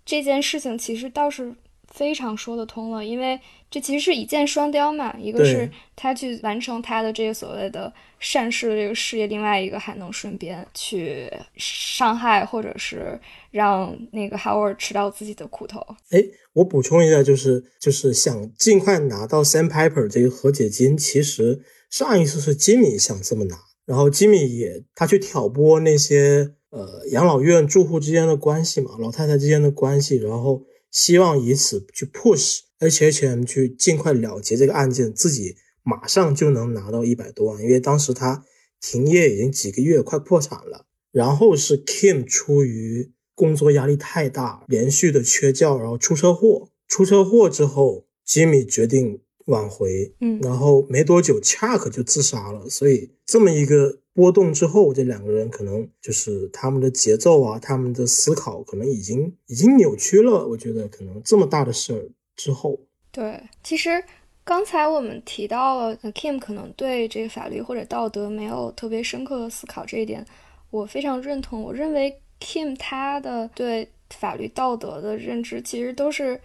[0.05, 1.53] 这件事情其实倒是
[1.91, 3.39] 非常说得通了，因为
[3.69, 13.19] 这其实是一箭双雕嘛，一个是他去完成他的这个所谓的善事的这个事业，另外一个还能顺便去伤害或者是
[13.51, 15.79] 让那个 Howard 吃到自己的苦头。
[16.09, 16.23] 哎，
[16.53, 23.55] 我补充一下，就是就是想尽快拿到 Sandpiper 这个和解金，其实上一次是吉米想这么拿，
[23.85, 30.63] 然后吉米也他去挑拨那些呃养老院住户之间的关系嘛，老太太之间的关系，然后
[30.93, 38.45] 希望以此去 push HHM 去尽快了结这个案件，自己马上就能拿到一百多万，因为当时他
[38.79, 40.85] 停业已经几个月，快破产了。
[41.11, 46.69] 然后是 Kim 出于工作压力太大，连续的缺觉，然后出车祸。
[46.87, 52.69] 出车祸之后，Jimmy 决定挽回，嗯然后没多久 Chuck 就自杀了。
[52.69, 60.47] 所以这么一个波动之后，这两个人可能就是他们的节奏啊，他们的思考可能已经已经扭曲了。
[60.47, 62.79] 我觉得可能这么大的事儿之后，
[63.11, 64.03] 对，其实
[64.43, 70.25] 刚才我们提到了 Kim 可能对这个法律或者道德没有特别深刻的思考，这一点
[70.69, 71.61] 我非常认同。
[71.63, 76.39] 我认为 Kim 他的对法律道德的认知，其实都是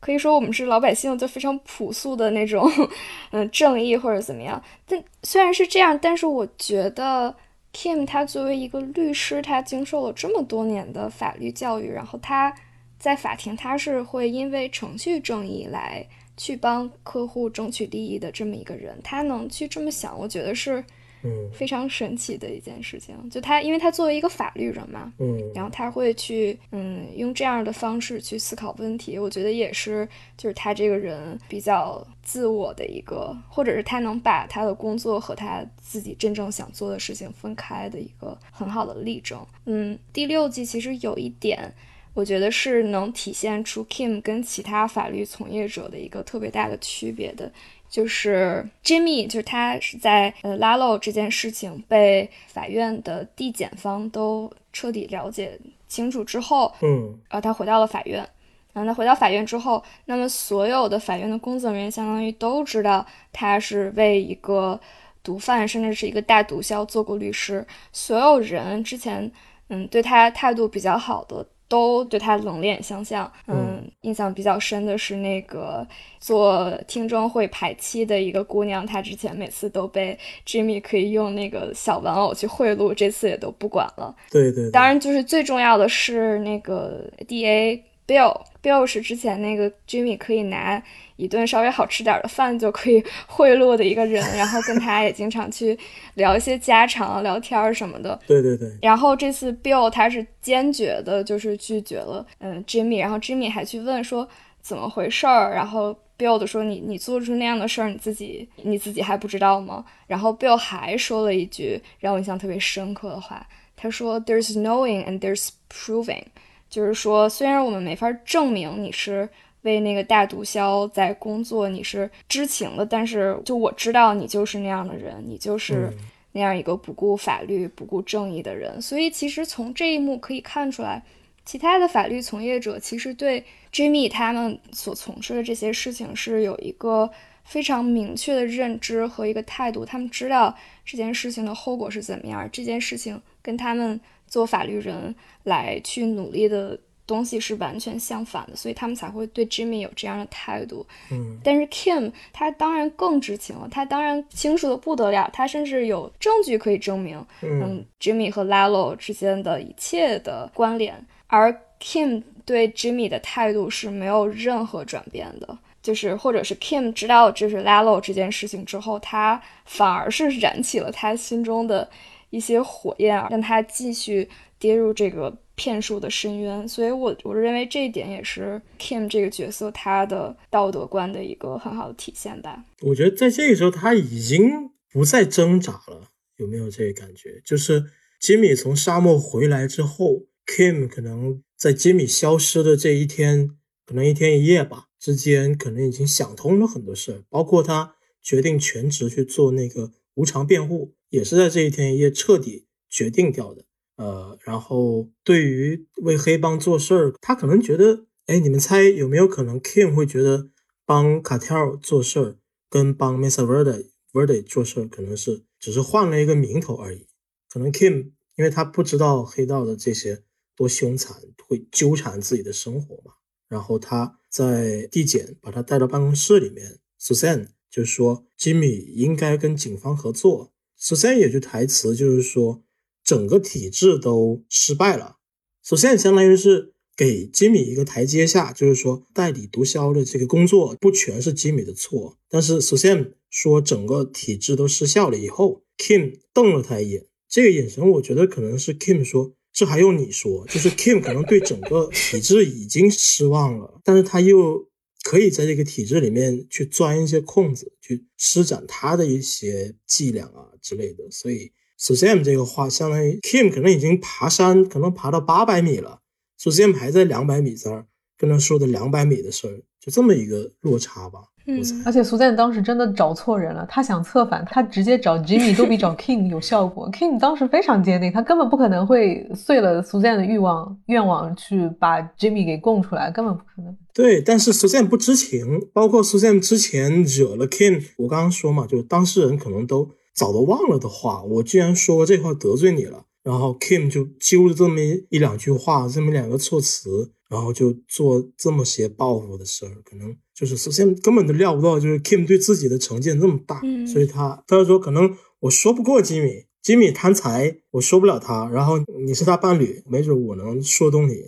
[0.00, 2.68] 可以说我们是老百姓就非常朴素的那种，
[3.30, 4.60] 嗯，正义或者怎么样。
[4.86, 7.34] 但虽然是这样，但是我觉得
[7.72, 12.52] Kim 他作为一个律师，他经受了这么多年的法律教育，然后他
[12.98, 16.04] 在法庭他是会因为程序正义来
[16.36, 20.82] 去帮客户争取利益的这么一个人，他能去这么想，我觉得是
[21.22, 23.14] 嗯非常神奇的一件事情。
[23.30, 39.44] 就他，因为他作为一个法律人嘛，嗯然后他会去嗯用这样的方式去思考问题，我觉得也是就是他这个人比较自我的一个，或者是他能把他的工作和他自己真正想做的事情分开的一个很好的例证。
[39.66, 41.72] 嗯，第六季其实有一点。
[42.12, 47.50] 我觉得是能体现出 Kim 跟其他法律从业者的一个特别大的区别的，
[47.90, 55.58] 就是 Jimmy，就是他是在呃 Lalo 这件事情被法院的地检方都彻底了解
[55.88, 58.26] 清楚之后，嗯呃，他回到了法院。
[58.72, 64.80] 然后他回到法院之后，那么所有的法院的工作人员相当于都知道他是为一个
[65.24, 67.66] 毒贩，甚至是一个大毒枭做过律师。
[67.92, 69.28] 所有人之前，
[69.70, 73.32] 嗯，对他态度比较好的，都对他冷脸相向。
[73.46, 75.86] 嗯，印象比较深的是那个
[76.18, 84.14] 做听证会排期的一个姑娘，她之前每次都被 Jimmy 可以用那个小玩偶去贿赂，这次也都不管了。
[84.32, 90.82] 对对对，当然，就是最重要的是那个 D A Bill Bill 是之前那个 Jimmy 可以拿
[91.14, 95.78] 一顿稍微好吃点的饭就可以贿赂的一个人，然后跟他也经常去
[96.14, 98.18] 聊一些家常、聊天儿什么的。
[98.26, 104.28] 对对对，然后这次 Bill 他是坚决的，就是拒绝了嗯 Jimmy，然后 Jimmy 还去问说
[104.60, 109.84] 怎么回事儿，然后 Bill 的说你你做出那样的事儿，你自己你自己还不知道吗？
[110.08, 113.46] 然后 Bill 还说了一句让我印象特别深刻的话，
[113.76, 116.24] 他说 There's knowing and there's proving，
[116.70, 119.28] 就是说虽然我们没法证明你是。
[119.64, 125.92] 为那个大毒枭在工作，你是知情的，但是就我知道你就是那样的人，你就是
[126.32, 128.80] 那样一个不顾法律、不顾正义的人。
[128.80, 131.02] 所以其实从这一幕可以看出来，
[131.44, 137.10] 其他的法律从业者其实对 Jimmy 他们所从事的这些事情是有一个
[137.44, 140.56] 非常明确的认知和一个态度，他们知道
[140.86, 144.00] 这件事情的后果是怎么样，这件事情跟他们
[144.30, 150.86] 做法律人来去努力的东西是完全相反的，所以他们才会对 Jimmy 有这样的态度。
[151.10, 161.52] 嗯，但是 Kim 他当然更知情了，他当然清楚的不得了，他甚至有证据可以证明，嗯，Jimmy 和 Lalo 之间的一切的关联，而
[161.82, 165.58] Kim 对 Jimmy 的态度是没有任何转变的。
[165.82, 171.88] 就是或者是 Kim 知道这是 Lalo 这件事情之后，他反而是燃起了他心中的
[172.30, 174.28] 一些火焰啊，让他继续
[174.58, 176.66] 跌入这个骗术的深渊。
[176.68, 182.64] 所以，我我认为这一点也是 Kim 这个角色他的道德观的一个很好的体现吧。
[182.80, 187.40] 我觉得在这个时候他已经不再挣扎了，有没有这个感觉？
[187.44, 187.84] 就是
[188.20, 193.50] 吉米从沙漠回来之后，Kim 可能在吉米消失的这一天，
[193.84, 194.86] 可能一天一夜吧。
[195.00, 203.64] 之间可能已经想通了很多事儿，包括他决定全职去做那个无偿辩护，也是在这一天一夜彻底决定掉的。
[203.96, 210.48] 呃，然后对于为黑帮做事儿，他可能觉得，哎，你们猜有没有可能，Kim 会觉得
[210.86, 212.36] 帮 Cartel 做事儿
[212.70, 217.06] 跟帮 Mesa Verde Verde 做事儿可能是只是换了一个名头而已。
[217.50, 220.22] 可能 Kim 因为他不知道黑道的这些
[220.56, 221.16] 多凶残，
[221.46, 223.12] 会纠缠自己的生活嘛。
[223.48, 226.78] 然后他在递检，把他带到办公室里面。
[226.98, 230.52] Susan 就说：“Jimmy 应该跟警方合作。
[230.80, 232.62] 首先有句台词就是说，
[233.04, 235.16] 整个体制都失败了。
[235.62, 242.16] 首先相当于是给吉米一个台阶下，就是说代理毒枭的这个工作不全是吉米的错。
[242.30, 249.34] 但是首先说整个体制都失效了以后，Kim 瞪了他一眼，这个眼神我觉得可能是 Kim 说。
[249.52, 250.46] 这还用你说？
[250.46, 254.69] 就是 Kim 可能对整个体制已经失望了，但是他又
[255.02, 261.10] 可以在这个体制里面去钻一些空子，去施展他的一些伎俩啊之类的。
[261.10, 266.00] 所以 Sam 这个话，相当于 Kim 可能已经爬山，可能爬到八百米了
[266.38, 267.86] ，Sam 还在两百米这儿
[268.18, 271.20] 跟他说的两百米的事儿，就这么一个落差吧。
[271.58, 276.90] 嗯，而且苏赞当时真的找错人了，他想策反，他直接找 Jimmy 都比找 King 有效果。
[276.90, 283.76] King 当时非常坚定，他根本不可能会碎了苏赞的欲望愿望去把 Jimmy 给供出来，根本不可能。
[283.92, 297.12] 对，但是苏赞不知情，包括苏赞之前惹了 King，我刚刚说嘛，就当事人可能都早都忘了的话，我既然说这话得罪你了，然后 Kim 就揪了这么一两句话，这么两个措辞。
[297.30, 308.48] 然后就做这么些报复的事儿，可能就是首先根本就料不到，就是 Kim 对自己的成见这么大，所以他他就说可能我说不过吉米，吉米贪财，我说不了他。
[308.48, 311.22] 然后你是他伴侣，没准我能说动你，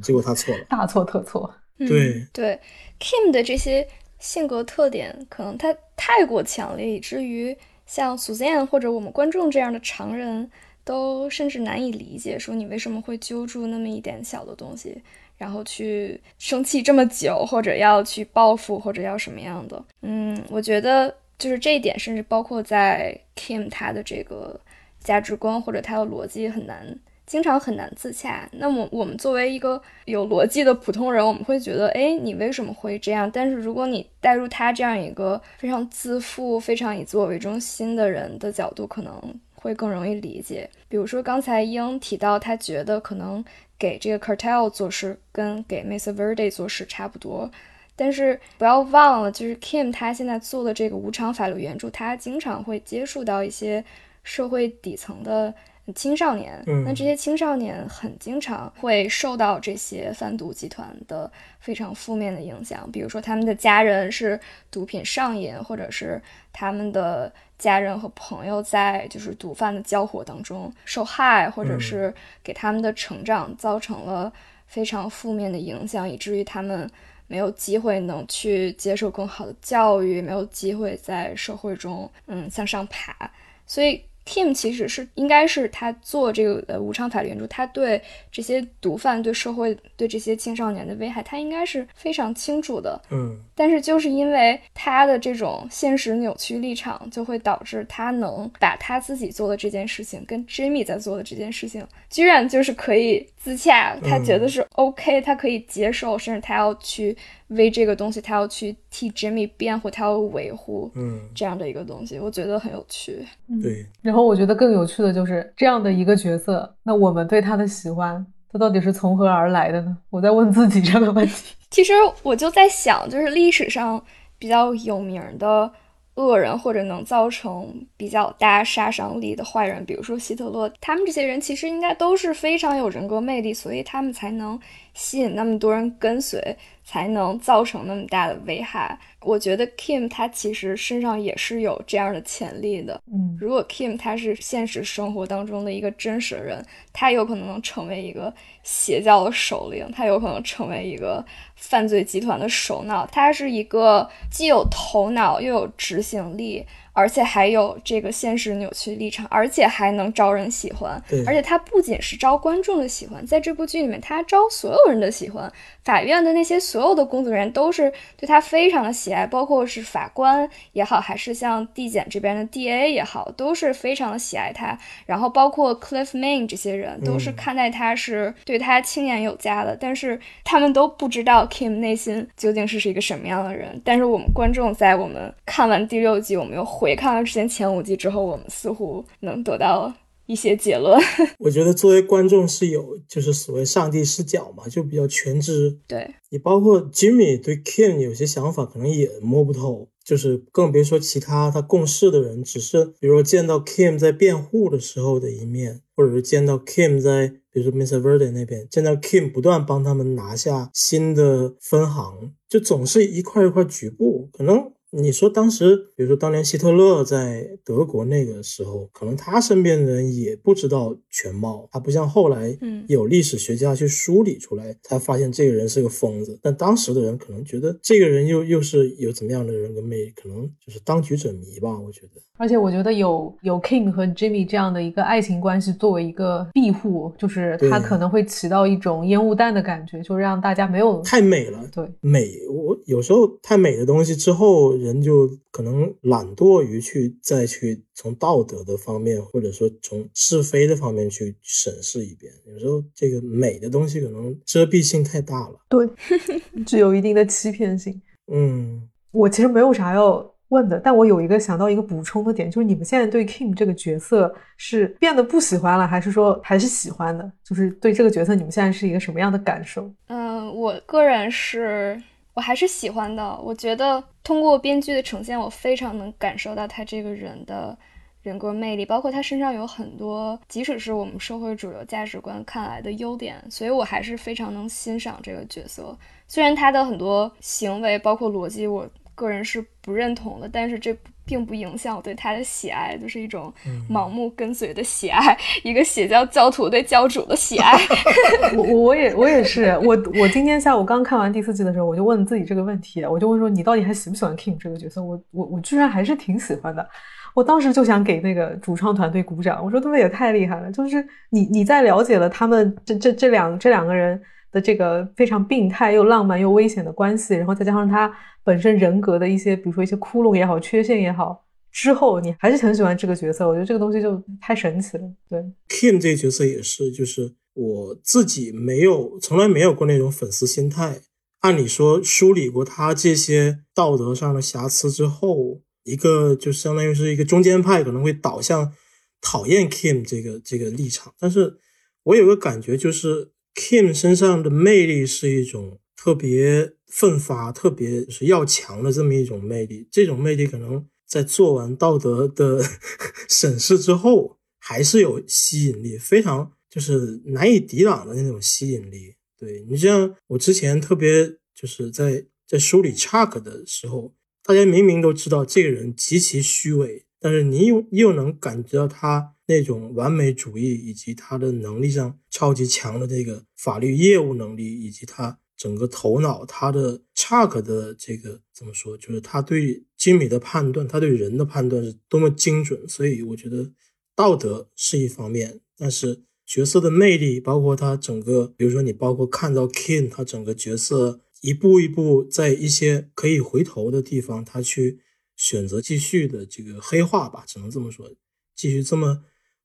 [0.00, 1.54] 结果他错了，大错特错。
[1.76, 2.58] 对对
[2.98, 3.86] ，Kim 的这些
[4.18, 5.68] 性格特点，可能他
[5.98, 7.54] 太过强烈，以至于
[7.84, 10.50] 像 Suzanne 或者我们观众这样的常人
[10.84, 15.02] 都甚至难以理解，说你为什么会揪住那么一点小的东西。
[15.38, 19.84] 然后去生气这么久，或者要去报复，或者要什么样的？
[20.02, 24.60] 嗯，我觉得就是这一点，甚至包括在 Kim 他的这个
[25.00, 26.96] 价值观或者他的逻辑很难，
[27.26, 28.48] 经常很难自洽。
[28.52, 33.28] 那么我们作为一个有逻辑的普通人，我们会觉得，哎，你为什么会这样？
[33.28, 39.20] 但是如果你带入他这样一个非常自负、非常以自我为中心的人的角度，可能
[39.62, 40.68] 会更容易理解。
[40.88, 43.42] 比如说刚才英提到，他觉得可能。
[43.78, 47.50] 给这个 cartel 做事跟给 Mesa Verde 做事差不多，
[47.96, 53.84] 但是不要忘了，就是 Kim 他现在做的这个无偿法律援助，他经常会接触到一些
[54.22, 55.52] 社会底层的
[55.94, 64.38] 青少年，那这些青少年很经常会受到这些贩毒集团的非常负面的影响，比如说他们的家人是
[64.70, 66.20] 毒品上瘾，或者是
[66.52, 67.32] 他们的。
[67.58, 72.12] 家人和朋友在就是毒贩的交火当中受害，或者是
[72.42, 74.32] 给他们的成长造成了
[74.66, 76.90] 非常负面的影响，以至于他们
[77.28, 83.30] 没有机会能去接受更好的教育，没有机会在社会中嗯向上爬，
[83.64, 84.04] 所以。
[84.24, 88.00] Kim 其实是应该是他做这个呃无偿法律援助，他对
[88.30, 93.00] 这些毒贩、对社会、对这些青少年的危害，他应该是非常清楚的。
[93.10, 107.16] 嗯，但是就是因为他的这种现实扭曲立场，就会导致他能把他自己做的这件事情跟 Jimmy 在做的这件事情，居然就是可以自洽，他觉得是 OK，他可以接受，甚至他要去。
[107.54, 113.26] 为这个东西，他要去替 Jimmy 辩护，他要维护，嗯，这样的一个东西，我觉得很有趣。
[113.62, 119.96] 对，然后我觉得更有趣的就是这样的一个角色，那我们对他的喜欢，他到底是从何而来的呢？
[120.10, 121.54] 我在问自己这个问题。
[121.70, 121.92] 其实
[122.22, 124.02] 我就在想，就是历史上
[124.38, 125.72] 比较有名的
[126.16, 134.60] 恶人，或者能造成比较大杀伤力的坏人，比如说希特勒，他们这些人其实应该都是非常有人格魅力，所以他们才能。
[134.94, 138.98] 吸引那么多人跟随，才能造成那么大的危害。
[139.20, 143.00] 我觉得 Kim 他其实身上也是有这样的潜力的。
[143.12, 148.32] 嗯，如果 Kim 他是现实生活当中的一个真实的人，他有可能能成为一个
[148.62, 153.06] 邪教的首领，他有可能成为一个犯罪集团的首脑。
[153.06, 156.66] 他是一个既有头脑又有执行力。
[156.92, 161.02] 而且还有这个现实扭曲立场，而且还能招人喜欢。
[161.26, 165.50] 而且他不仅是招观众的喜欢，在这部剧里面，他招所有人的喜欢。
[165.84, 174.78] 法院的那些所有的工作人员都是对他非常的喜爱，包括是法官也好，还是像地检这边的 DA 也好，都是非常的喜爱他。
[175.06, 179.76] 然后包括 Cliff Main 这些人都是看待他是对他青眼有加的。
[179.76, 183.80] 但是他们都不知道 Kim 内心究竟是是一个什么样的人。
[183.84, 186.62] 但是我们观众在我们看完第六季，我们又。
[186.82, 189.94] 回看了之前前五季之后，我们似乎能得到
[190.26, 191.00] 一些结论。
[191.38, 195.78] 我觉得作为观众是有，就是所谓上帝视角嘛，就比较全知。
[195.86, 202.42] 对你，包括 Jimmy 对 Kim 有些想法，可能也摸不透，就是更别说其他他共事的人。
[202.42, 208.00] 只是比如说见到 Kim 在辩护的时候的一面，或者是见到 Kim 在，比如说 Mr.
[208.00, 214.72] Verde 那边，见到 Kim 不断帮他们拿下新的分行，就总是一块一块局部，可能。
[214.94, 226.38] 你说当时，比如说当年希特勒在德国那个时候，可能他身边的人也不知道全貌，他不像后来，嗯，有历史学家去梳理出来，才发现这个人是个疯子。
[226.42, 232.20] 但当时的人可能觉得这个人又又是有怎么样的人格魅力，可能就是当局者迷吧，我觉得。
[232.38, 241.60] 而且我觉得有有 King 和 Jimmy 这样的一个爱情关系作为一个庇护，就是他可能会起到一种烟雾弹的感觉，就让大家没有太美了。
[241.72, 244.76] 对，美，我有时候太美的东西之后。
[244.82, 252.32] 人就可能懒惰于去再去从道德的方面，或者说从是非的方面去审视一遍。
[252.46, 255.88] 有时候这个美的东西可能遮蔽性太大了，对，
[256.66, 258.00] 具有一定的欺骗性。
[258.32, 267.32] 嗯，我其实没有啥要问的，但我有一个想到一个补充的点，就是你们现在对 Kim 这个角色是变得不喜欢了，还是说还是喜欢的？
[267.44, 269.92] 就是对这个角色，你们现在是一个什么样的感受？
[270.08, 272.02] 嗯，我个人是。
[272.34, 273.38] 我还是喜欢的。
[273.42, 277.76] 我觉得通过编剧的呈现，我非常能感受到他这个人的
[278.22, 285.96] 人格魅力，包括他身上有很多，即使是我们社会主流价值观看来的优点，所以我还是非常能欣赏这个角色。
[286.26, 290.96] 虽然他的很多行为，包括逻辑，我个人是不认同的，但是这。
[291.24, 293.52] 并不影响我对他的喜爱，就是一种
[293.88, 297.78] 盲目跟随的喜爱， 一个邪教教徒对教主的喜爱。
[298.56, 305.02] 我我也我也是，我我今天下午刚看完第四季的时候，我就问自己这个问题，我就问说你到底还喜不喜欢 King 这个角色？
[305.02, 306.86] 我我我居然还是挺喜欢的，
[307.34, 314.20] 我当时就想给那个主创团队鼓掌，我说他们也太厉害了，就是你你在了解了他们这这这两这两个人
[314.52, 318.14] 的这个非常病态又浪漫又危险的关系，然后再加上他。
[318.44, 323.46] 本身人格的一些，比如说一些窟窿也好，缺陷也好，之后你还是很喜欢这个角色。
[323.46, 325.04] 我觉得这个东西就太神奇了。
[325.28, 325.38] 对
[325.68, 331.02] ，Kim 这个角色也是，就是我自己没有，从来没有过那种粉丝心态。
[331.42, 338.72] 按理说，梳理过他这些道德上的瑕疵之后，一个就相当于是一个中间派可能会导向
[339.20, 341.14] 讨厌 Kim 这个这个立场。
[341.20, 341.58] 但是
[342.02, 346.74] 我有个感觉，就是 Kim 身上的魅力是一种特别。
[346.94, 352.62] 奋发特别是要强的这么一种魅力，这种魅力可能在做完道德的
[353.30, 359.14] 审视之后，还是有吸引力，非常就是难以抵挡的那种吸引力。
[359.38, 364.14] 对你像我之前特别就是在在梳理 Chuck 的时候，
[364.44, 375.38] 大家明明都知道这个人极其虚伪，但是你又又能感觉到他那种完美主义，以及他的能力上超级强的这个法律业务能力，以及他。
[375.54, 378.98] 整个头脑，他的 Chuck 的这个怎么说？
[378.98, 382.88] 就是他对精美的判断，他对人的判断是多么精准。
[382.88, 383.70] 所以我觉得
[384.16, 394.98] 道德是一方面，但是角色的魅力，包括他整个，比如说你包括看到 King，他整个角色一步一步在一些可以回头的地方，他去
[395.36, 398.10] 选择继续的这个黑化吧，只能这么说，
[398.56, 399.22] 继续这么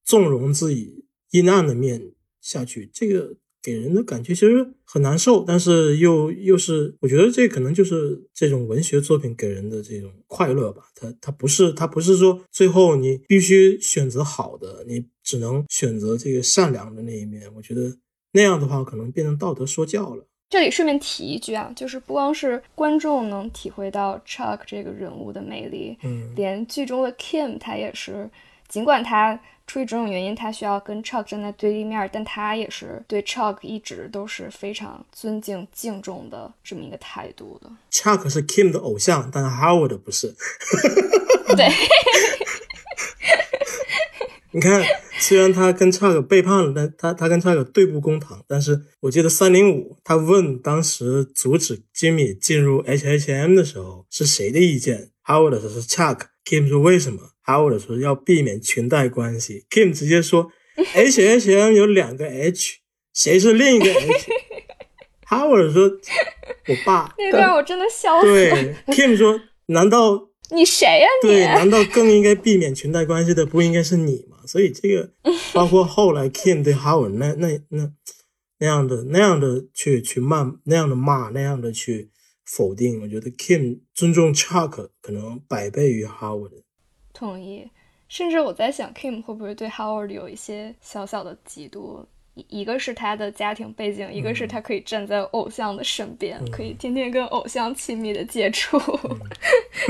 [0.07, 3.35] 纵容自己阴暗的面下去，这个。
[3.59, 10.83] 给人的感觉其实很难受，但是又又是，我觉得这可能就是这种文学作品给人的这种快乐吧。
[10.95, 17.51] 它它不是它不是说最后你必须选择好的，你只能选择这个善良的那一面。
[17.57, 17.97] 我觉得
[18.31, 20.25] 那样的话可能变成道德说教了。
[20.49, 28.29] 这里顺便提一句啊，就是不光是观众能体会到 Chuck 这个人物的魅力，嗯，连剧中的 Kim 他也是。
[28.69, 37.69] 尽管他出于种种原因，他需要跟 Chuck 站在对立面，但他也是对 Chuck 一直都是非常尊敬、敬重的这么一个态度的。
[37.91, 40.33] Chuck 是 Kim 的偶像，但是 Howard 不是。
[41.55, 41.67] 对，
[44.51, 44.81] 你看，
[45.19, 48.41] 虽然他跟 Chuck 背叛了，但他他跟 Chuck 对簿公堂。
[48.47, 60.51] 但是我记得三零五，他问当时阻止 Jimmy 进入 H H M 的时候是谁的意见？Howard 说是 Chuck，Kim 说为什么？Howard 说要避免裙带关系，Kim 直接说
[60.93, 62.75] H H M 有两个 H，
[63.13, 65.83] 谁是另一个 H？Howard 说，
[66.67, 67.11] 我爸。
[67.17, 68.33] 那段我真的笑死了。
[68.51, 71.29] 对，Kim 说，难道你谁呀、你？
[71.29, 74.37] 对，难道更应该避免裙带关系的不应该是你吗？
[74.45, 75.11] 所以这个
[75.53, 77.91] 包括后来 Kim 对 Howard 那那那
[78.59, 82.11] 那样的那样的去去骂那样的骂那样的去
[82.45, 86.63] 否定，我觉得 Kim 尊重 Chuck 可能百倍于 Howard。
[87.17, 87.69] 同意。
[88.07, 92.05] 甚至我在想，Kim 会不会对 Howard 有一些小小的嫉妒？
[92.35, 98.79] 一一个是他的家庭背景，一个是他可以站在偶像的身边，可以天天跟偶像亲密的接触。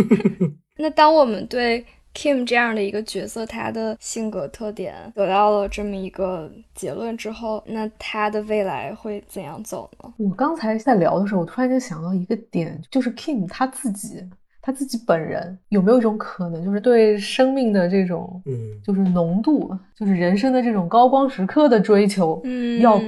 [0.80, 1.86] 那当我们对
[2.16, 10.14] Kim 这样的一个角色，他的性格特点得到了这么一个结论之后，那他的未来会怎样走呢？
[10.18, 14.24] 我刚才在聊的时候，我突然间想到一个点，就是 Kim 他自己，
[14.68, 18.54] 他自己本人有没有一种可能，就是对生命的这种，嗯
[18.84, 23.02] 就是浓度，就是人生的这种高光时刻的追求，嗯要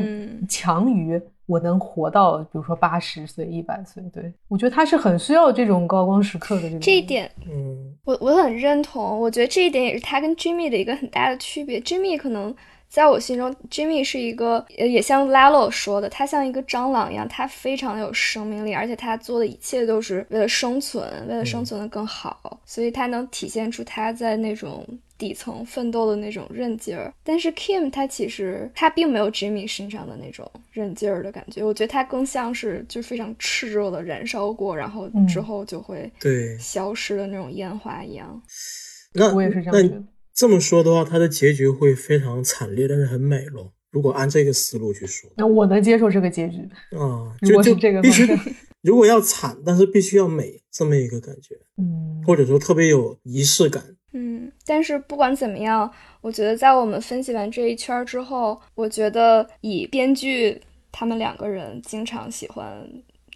[0.48, 4.02] 强于我能活到，比如说八十岁、一百岁。
[4.14, 6.80] 对我觉得他是很需要这种高光时刻的这种。
[6.80, 11.81] 这一点嗯我我很认同，我觉得这一点也是他跟 Jimmy 的一个很大的区别。
[11.81, 12.56] Jimmy 可能
[12.90, 24.84] 在我心中，Jimmy 是一个，呃，也像 Lalo 说的，他像一个蟑螂一样，他非常的有生命力，而且他做的一切都是为了生存，为了生存的更好，所以他能体现出他在那种
[25.20, 27.14] 底层奋斗的那种韧劲儿。
[27.24, 38.41] 但是 Kim 他其实他并没有 Jimmy 身上的那种韧劲儿的感觉，我觉得他更像是就非常炽热的燃烧过，然后嗯之后就会对，消失的那种烟花一样。
[39.14, 40.03] 那我也是这样觉得。
[40.40, 43.74] 这么说的话，它的结局会非常惨烈，但是很美咯。
[43.91, 46.60] 如果按这个思路去说那我能接受这个结局。
[46.95, 48.26] 啊，如就就这个必须
[48.82, 53.84] 如果要惨，但是必须要美，这么一个感觉，嗯，或者说特别有仪式感。
[54.14, 55.91] 嗯，但是不管怎么样，
[56.22, 62.90] 我觉得在我们分析完这一圈儿之后，我觉得以编剧他们两个人经常喜欢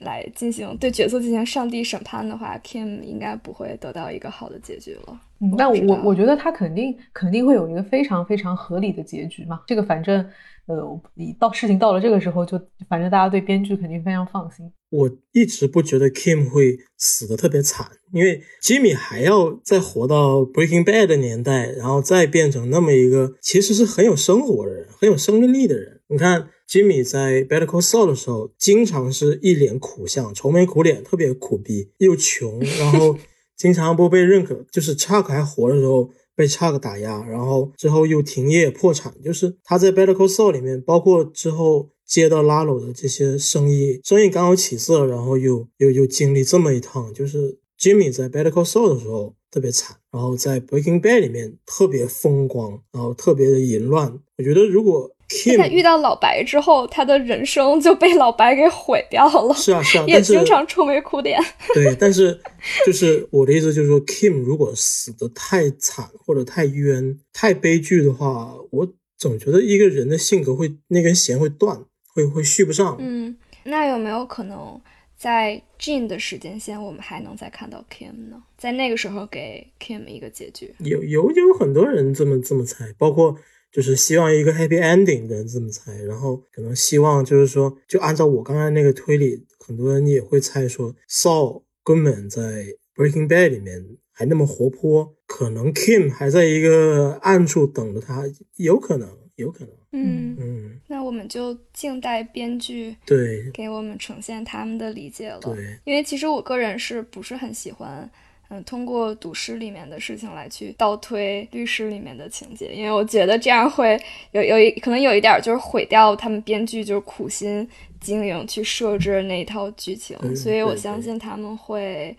[0.03, 5.19] 来进行对角色进行上帝审判的话，Kim 应该不会得到一个好的结局了。
[5.39, 9.61] 嗯，那我我觉得他肯定肯定会有一个非常非常合理的结局嘛。
[9.67, 10.25] 这个反正
[10.65, 12.57] 呃，一到事情到了这个时候就，
[12.87, 14.71] 反正大家对编剧肯定非常放心。
[14.89, 25.99] 我一直不觉得 Kim 会死的特别惨，因为 Jimmy 还要再活到 Breaking Bad 的年代，然后再变成那么一个其实是很有生活的人，很有生命力的人。
[26.07, 33.15] 你看 Jimmy 在 Better Call Saul 的时候，经常是一脸苦相，愁眉苦脸，特别苦逼，又穷， 然后
[33.55, 34.65] 经常不被认可。
[34.71, 36.09] 就是 Chuck 还活的时候。
[36.35, 50.99] 被 Chuck 打压，然后之后又停业破产，就是他在 Better Call Saul 里面，包括之后接到 Lalo 的这些生意，生意刚好起色，然后又又又经历这么一趟，就是 Jimmy 在 Better Call Saul 的时候特别惨，然后在 Breaking
[50.99, 54.19] Bad 里面特别风光，然后特别的淫乱。
[54.39, 61.39] 我觉得如果在他遇到老白之后，他的人生就被老白给毁掉了，是啊是啊， 也经常愁眉苦脸。
[61.73, 62.39] 对，但是
[62.85, 68.87] 就是我的意思就是说，Kim 如果死的太惨或者太冤、太悲剧的话，我
[69.17, 71.83] 总觉得一个人的性格会那根弦会断，
[72.13, 72.97] 会会续不上。
[72.99, 74.79] 嗯，那有没有可能
[75.17, 78.41] 在 Jin 的时间线，我们还能再看到 Kim 呢？
[78.57, 80.73] 在那个时候给 Kim 一个结局？
[80.79, 83.35] 有有有很多人这么这么猜，包括
[83.73, 98.23] 就是希望一个 happy ending 的人这么猜，然后可能希望就是说，就按照我刚才那个推理，很多人也会猜说，Saul Goodman 在 Breaking Bad 里面还那么活泼，可能 Kim 还在一个暗处等着他，
[98.57, 105.39] 有可能，有可能，嗯，嗯，那我们就静待编剧对给我们呈现他们的理解了。
[105.39, 108.07] 对，因为其实我个人是不是很喜欢，
[108.49, 113.99] 嗯，通过赌诗里面的事情来去倒推律师里面的情节，因为我觉得这样会
[114.31, 117.67] 有有一可能有一点儿就是毁掉他们编剧就是苦心
[117.99, 122.15] 经营去设置那一套剧情，所以我相信他们会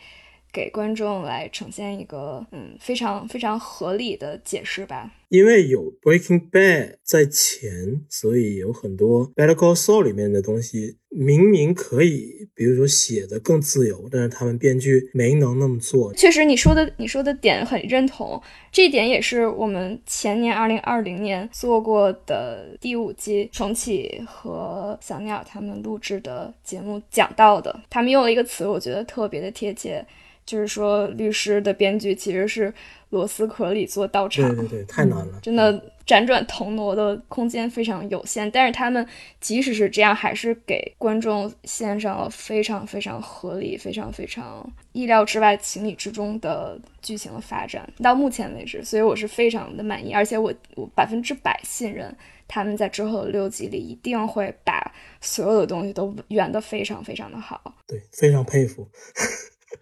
[0.54, 5.12] 给观众来呈现一个嗯非常非常合理的解释吧。
[5.28, 16.14] 因为有 Breaking Bad 在前，所以有很多 Better Call Saul 里面的东西明明可以，比如说写的更自由，但是他们编剧没能那么做。
[16.14, 18.40] 确实，你说的你说的点很认同，
[18.70, 27.76] 这一点也是我们前年二零二零年做过的第五季重启和小鸟他们录制的节目讲到的。
[27.90, 30.06] 他们用了一个词，我觉得特别的贴切，
[30.44, 32.72] 就是说律师的编剧其实是。
[33.10, 35.72] 螺丝壳里做道场，对对对，太难了，真的
[36.04, 38.50] 辗转腾挪的空间非常有限。
[38.50, 39.06] 但是他们
[39.40, 47.88] 即使是这样，还是给观众献上了非常非常合理、非常非常意料之外、情理之中的剧情的发展。
[48.02, 52.12] 到目前为止，所以我是非常的满意，而且我我百分之百信任
[52.48, 57.76] 他们在之后的六集里一定会把所有的东西都圆得非常非常的好。
[57.86, 58.88] 对，非常佩服。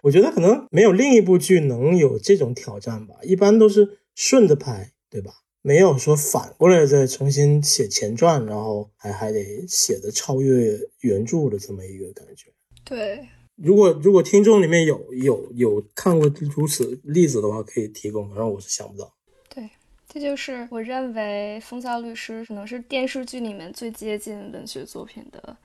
[0.01, 5.33] 我觉得可能没有另一部剧能有这种挑战吧，一般都是顺着拍，对吧？
[5.65, 12.49] 没有说反过来再重新写前传，然后还还得写的超越原著的这么一个感觉。
[12.83, 19.15] 对，如果如果听众里面有有有看过如此例子的话，可以提供，反正我是想不到。
[19.55, 19.71] 对，
[20.09, 25.57] 这就是我认为《风骚律师》可能是电视剧里面最接近文学作品的。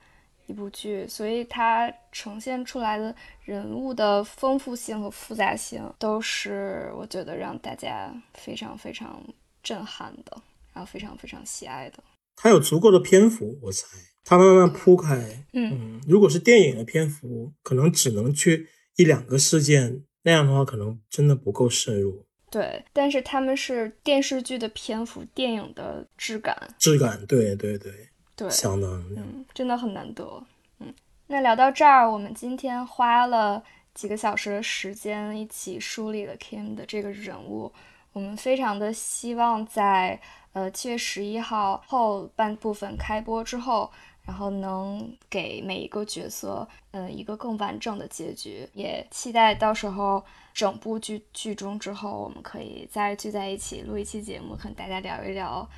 [0.48, 3.14] 一部剧，所以它呈现出来的
[3.44, 9.22] 人物的丰富性和复杂性，都是我觉得让大家非常非常
[9.62, 10.42] 震撼的，
[10.72, 12.02] 然后非常非常喜爱的。
[12.34, 13.86] 它有足够的篇幅，我猜
[14.24, 15.44] 它慢慢铺开。
[15.52, 18.66] 嗯，如果是电影的篇幅，可能只能去
[18.96, 22.24] 一两个事件，那样的话可能真的不够深入。
[22.50, 27.92] 对，但是他们是电视剧的篇幅，电影的质感，质感，对对对。
[28.38, 30.40] 对，相当，嗯，真的很难得，
[30.78, 30.94] 嗯。
[31.26, 33.60] 那聊到这儿，我们今天花了
[33.94, 37.72] 几个小时的时间，一起梳理了 Kim 的这个人物。
[38.12, 40.20] 我们非常的希望在
[40.52, 43.90] 呃七月十一号后半部分开播之后，
[44.24, 48.68] 然后能给每一个角色，呃，一个更完整的结局。
[48.72, 50.24] 也期待到时候
[50.54, 55.68] 整部剧剧终之后，我们可以再聚在一起录一期节目，和大家聊一聊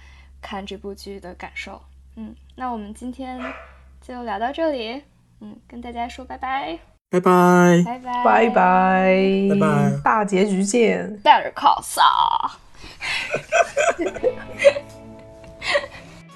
[0.42, 1.80] 看这部剧的感受。
[2.16, 3.40] 嗯，那我们今天
[4.00, 5.02] 就聊到这里。
[5.40, 6.78] 嗯，跟大家说拜拜，
[7.10, 11.18] 拜拜，拜拜，拜拜，拜拜，大结局见。
[11.22, 11.82] Better call。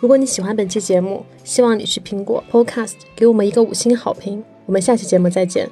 [0.01, 4.45] 如果你喜欢本期节目，希望你去苹果 Podcast 给我们一个五星好评。
[4.67, 5.69] 我们下期节目再见。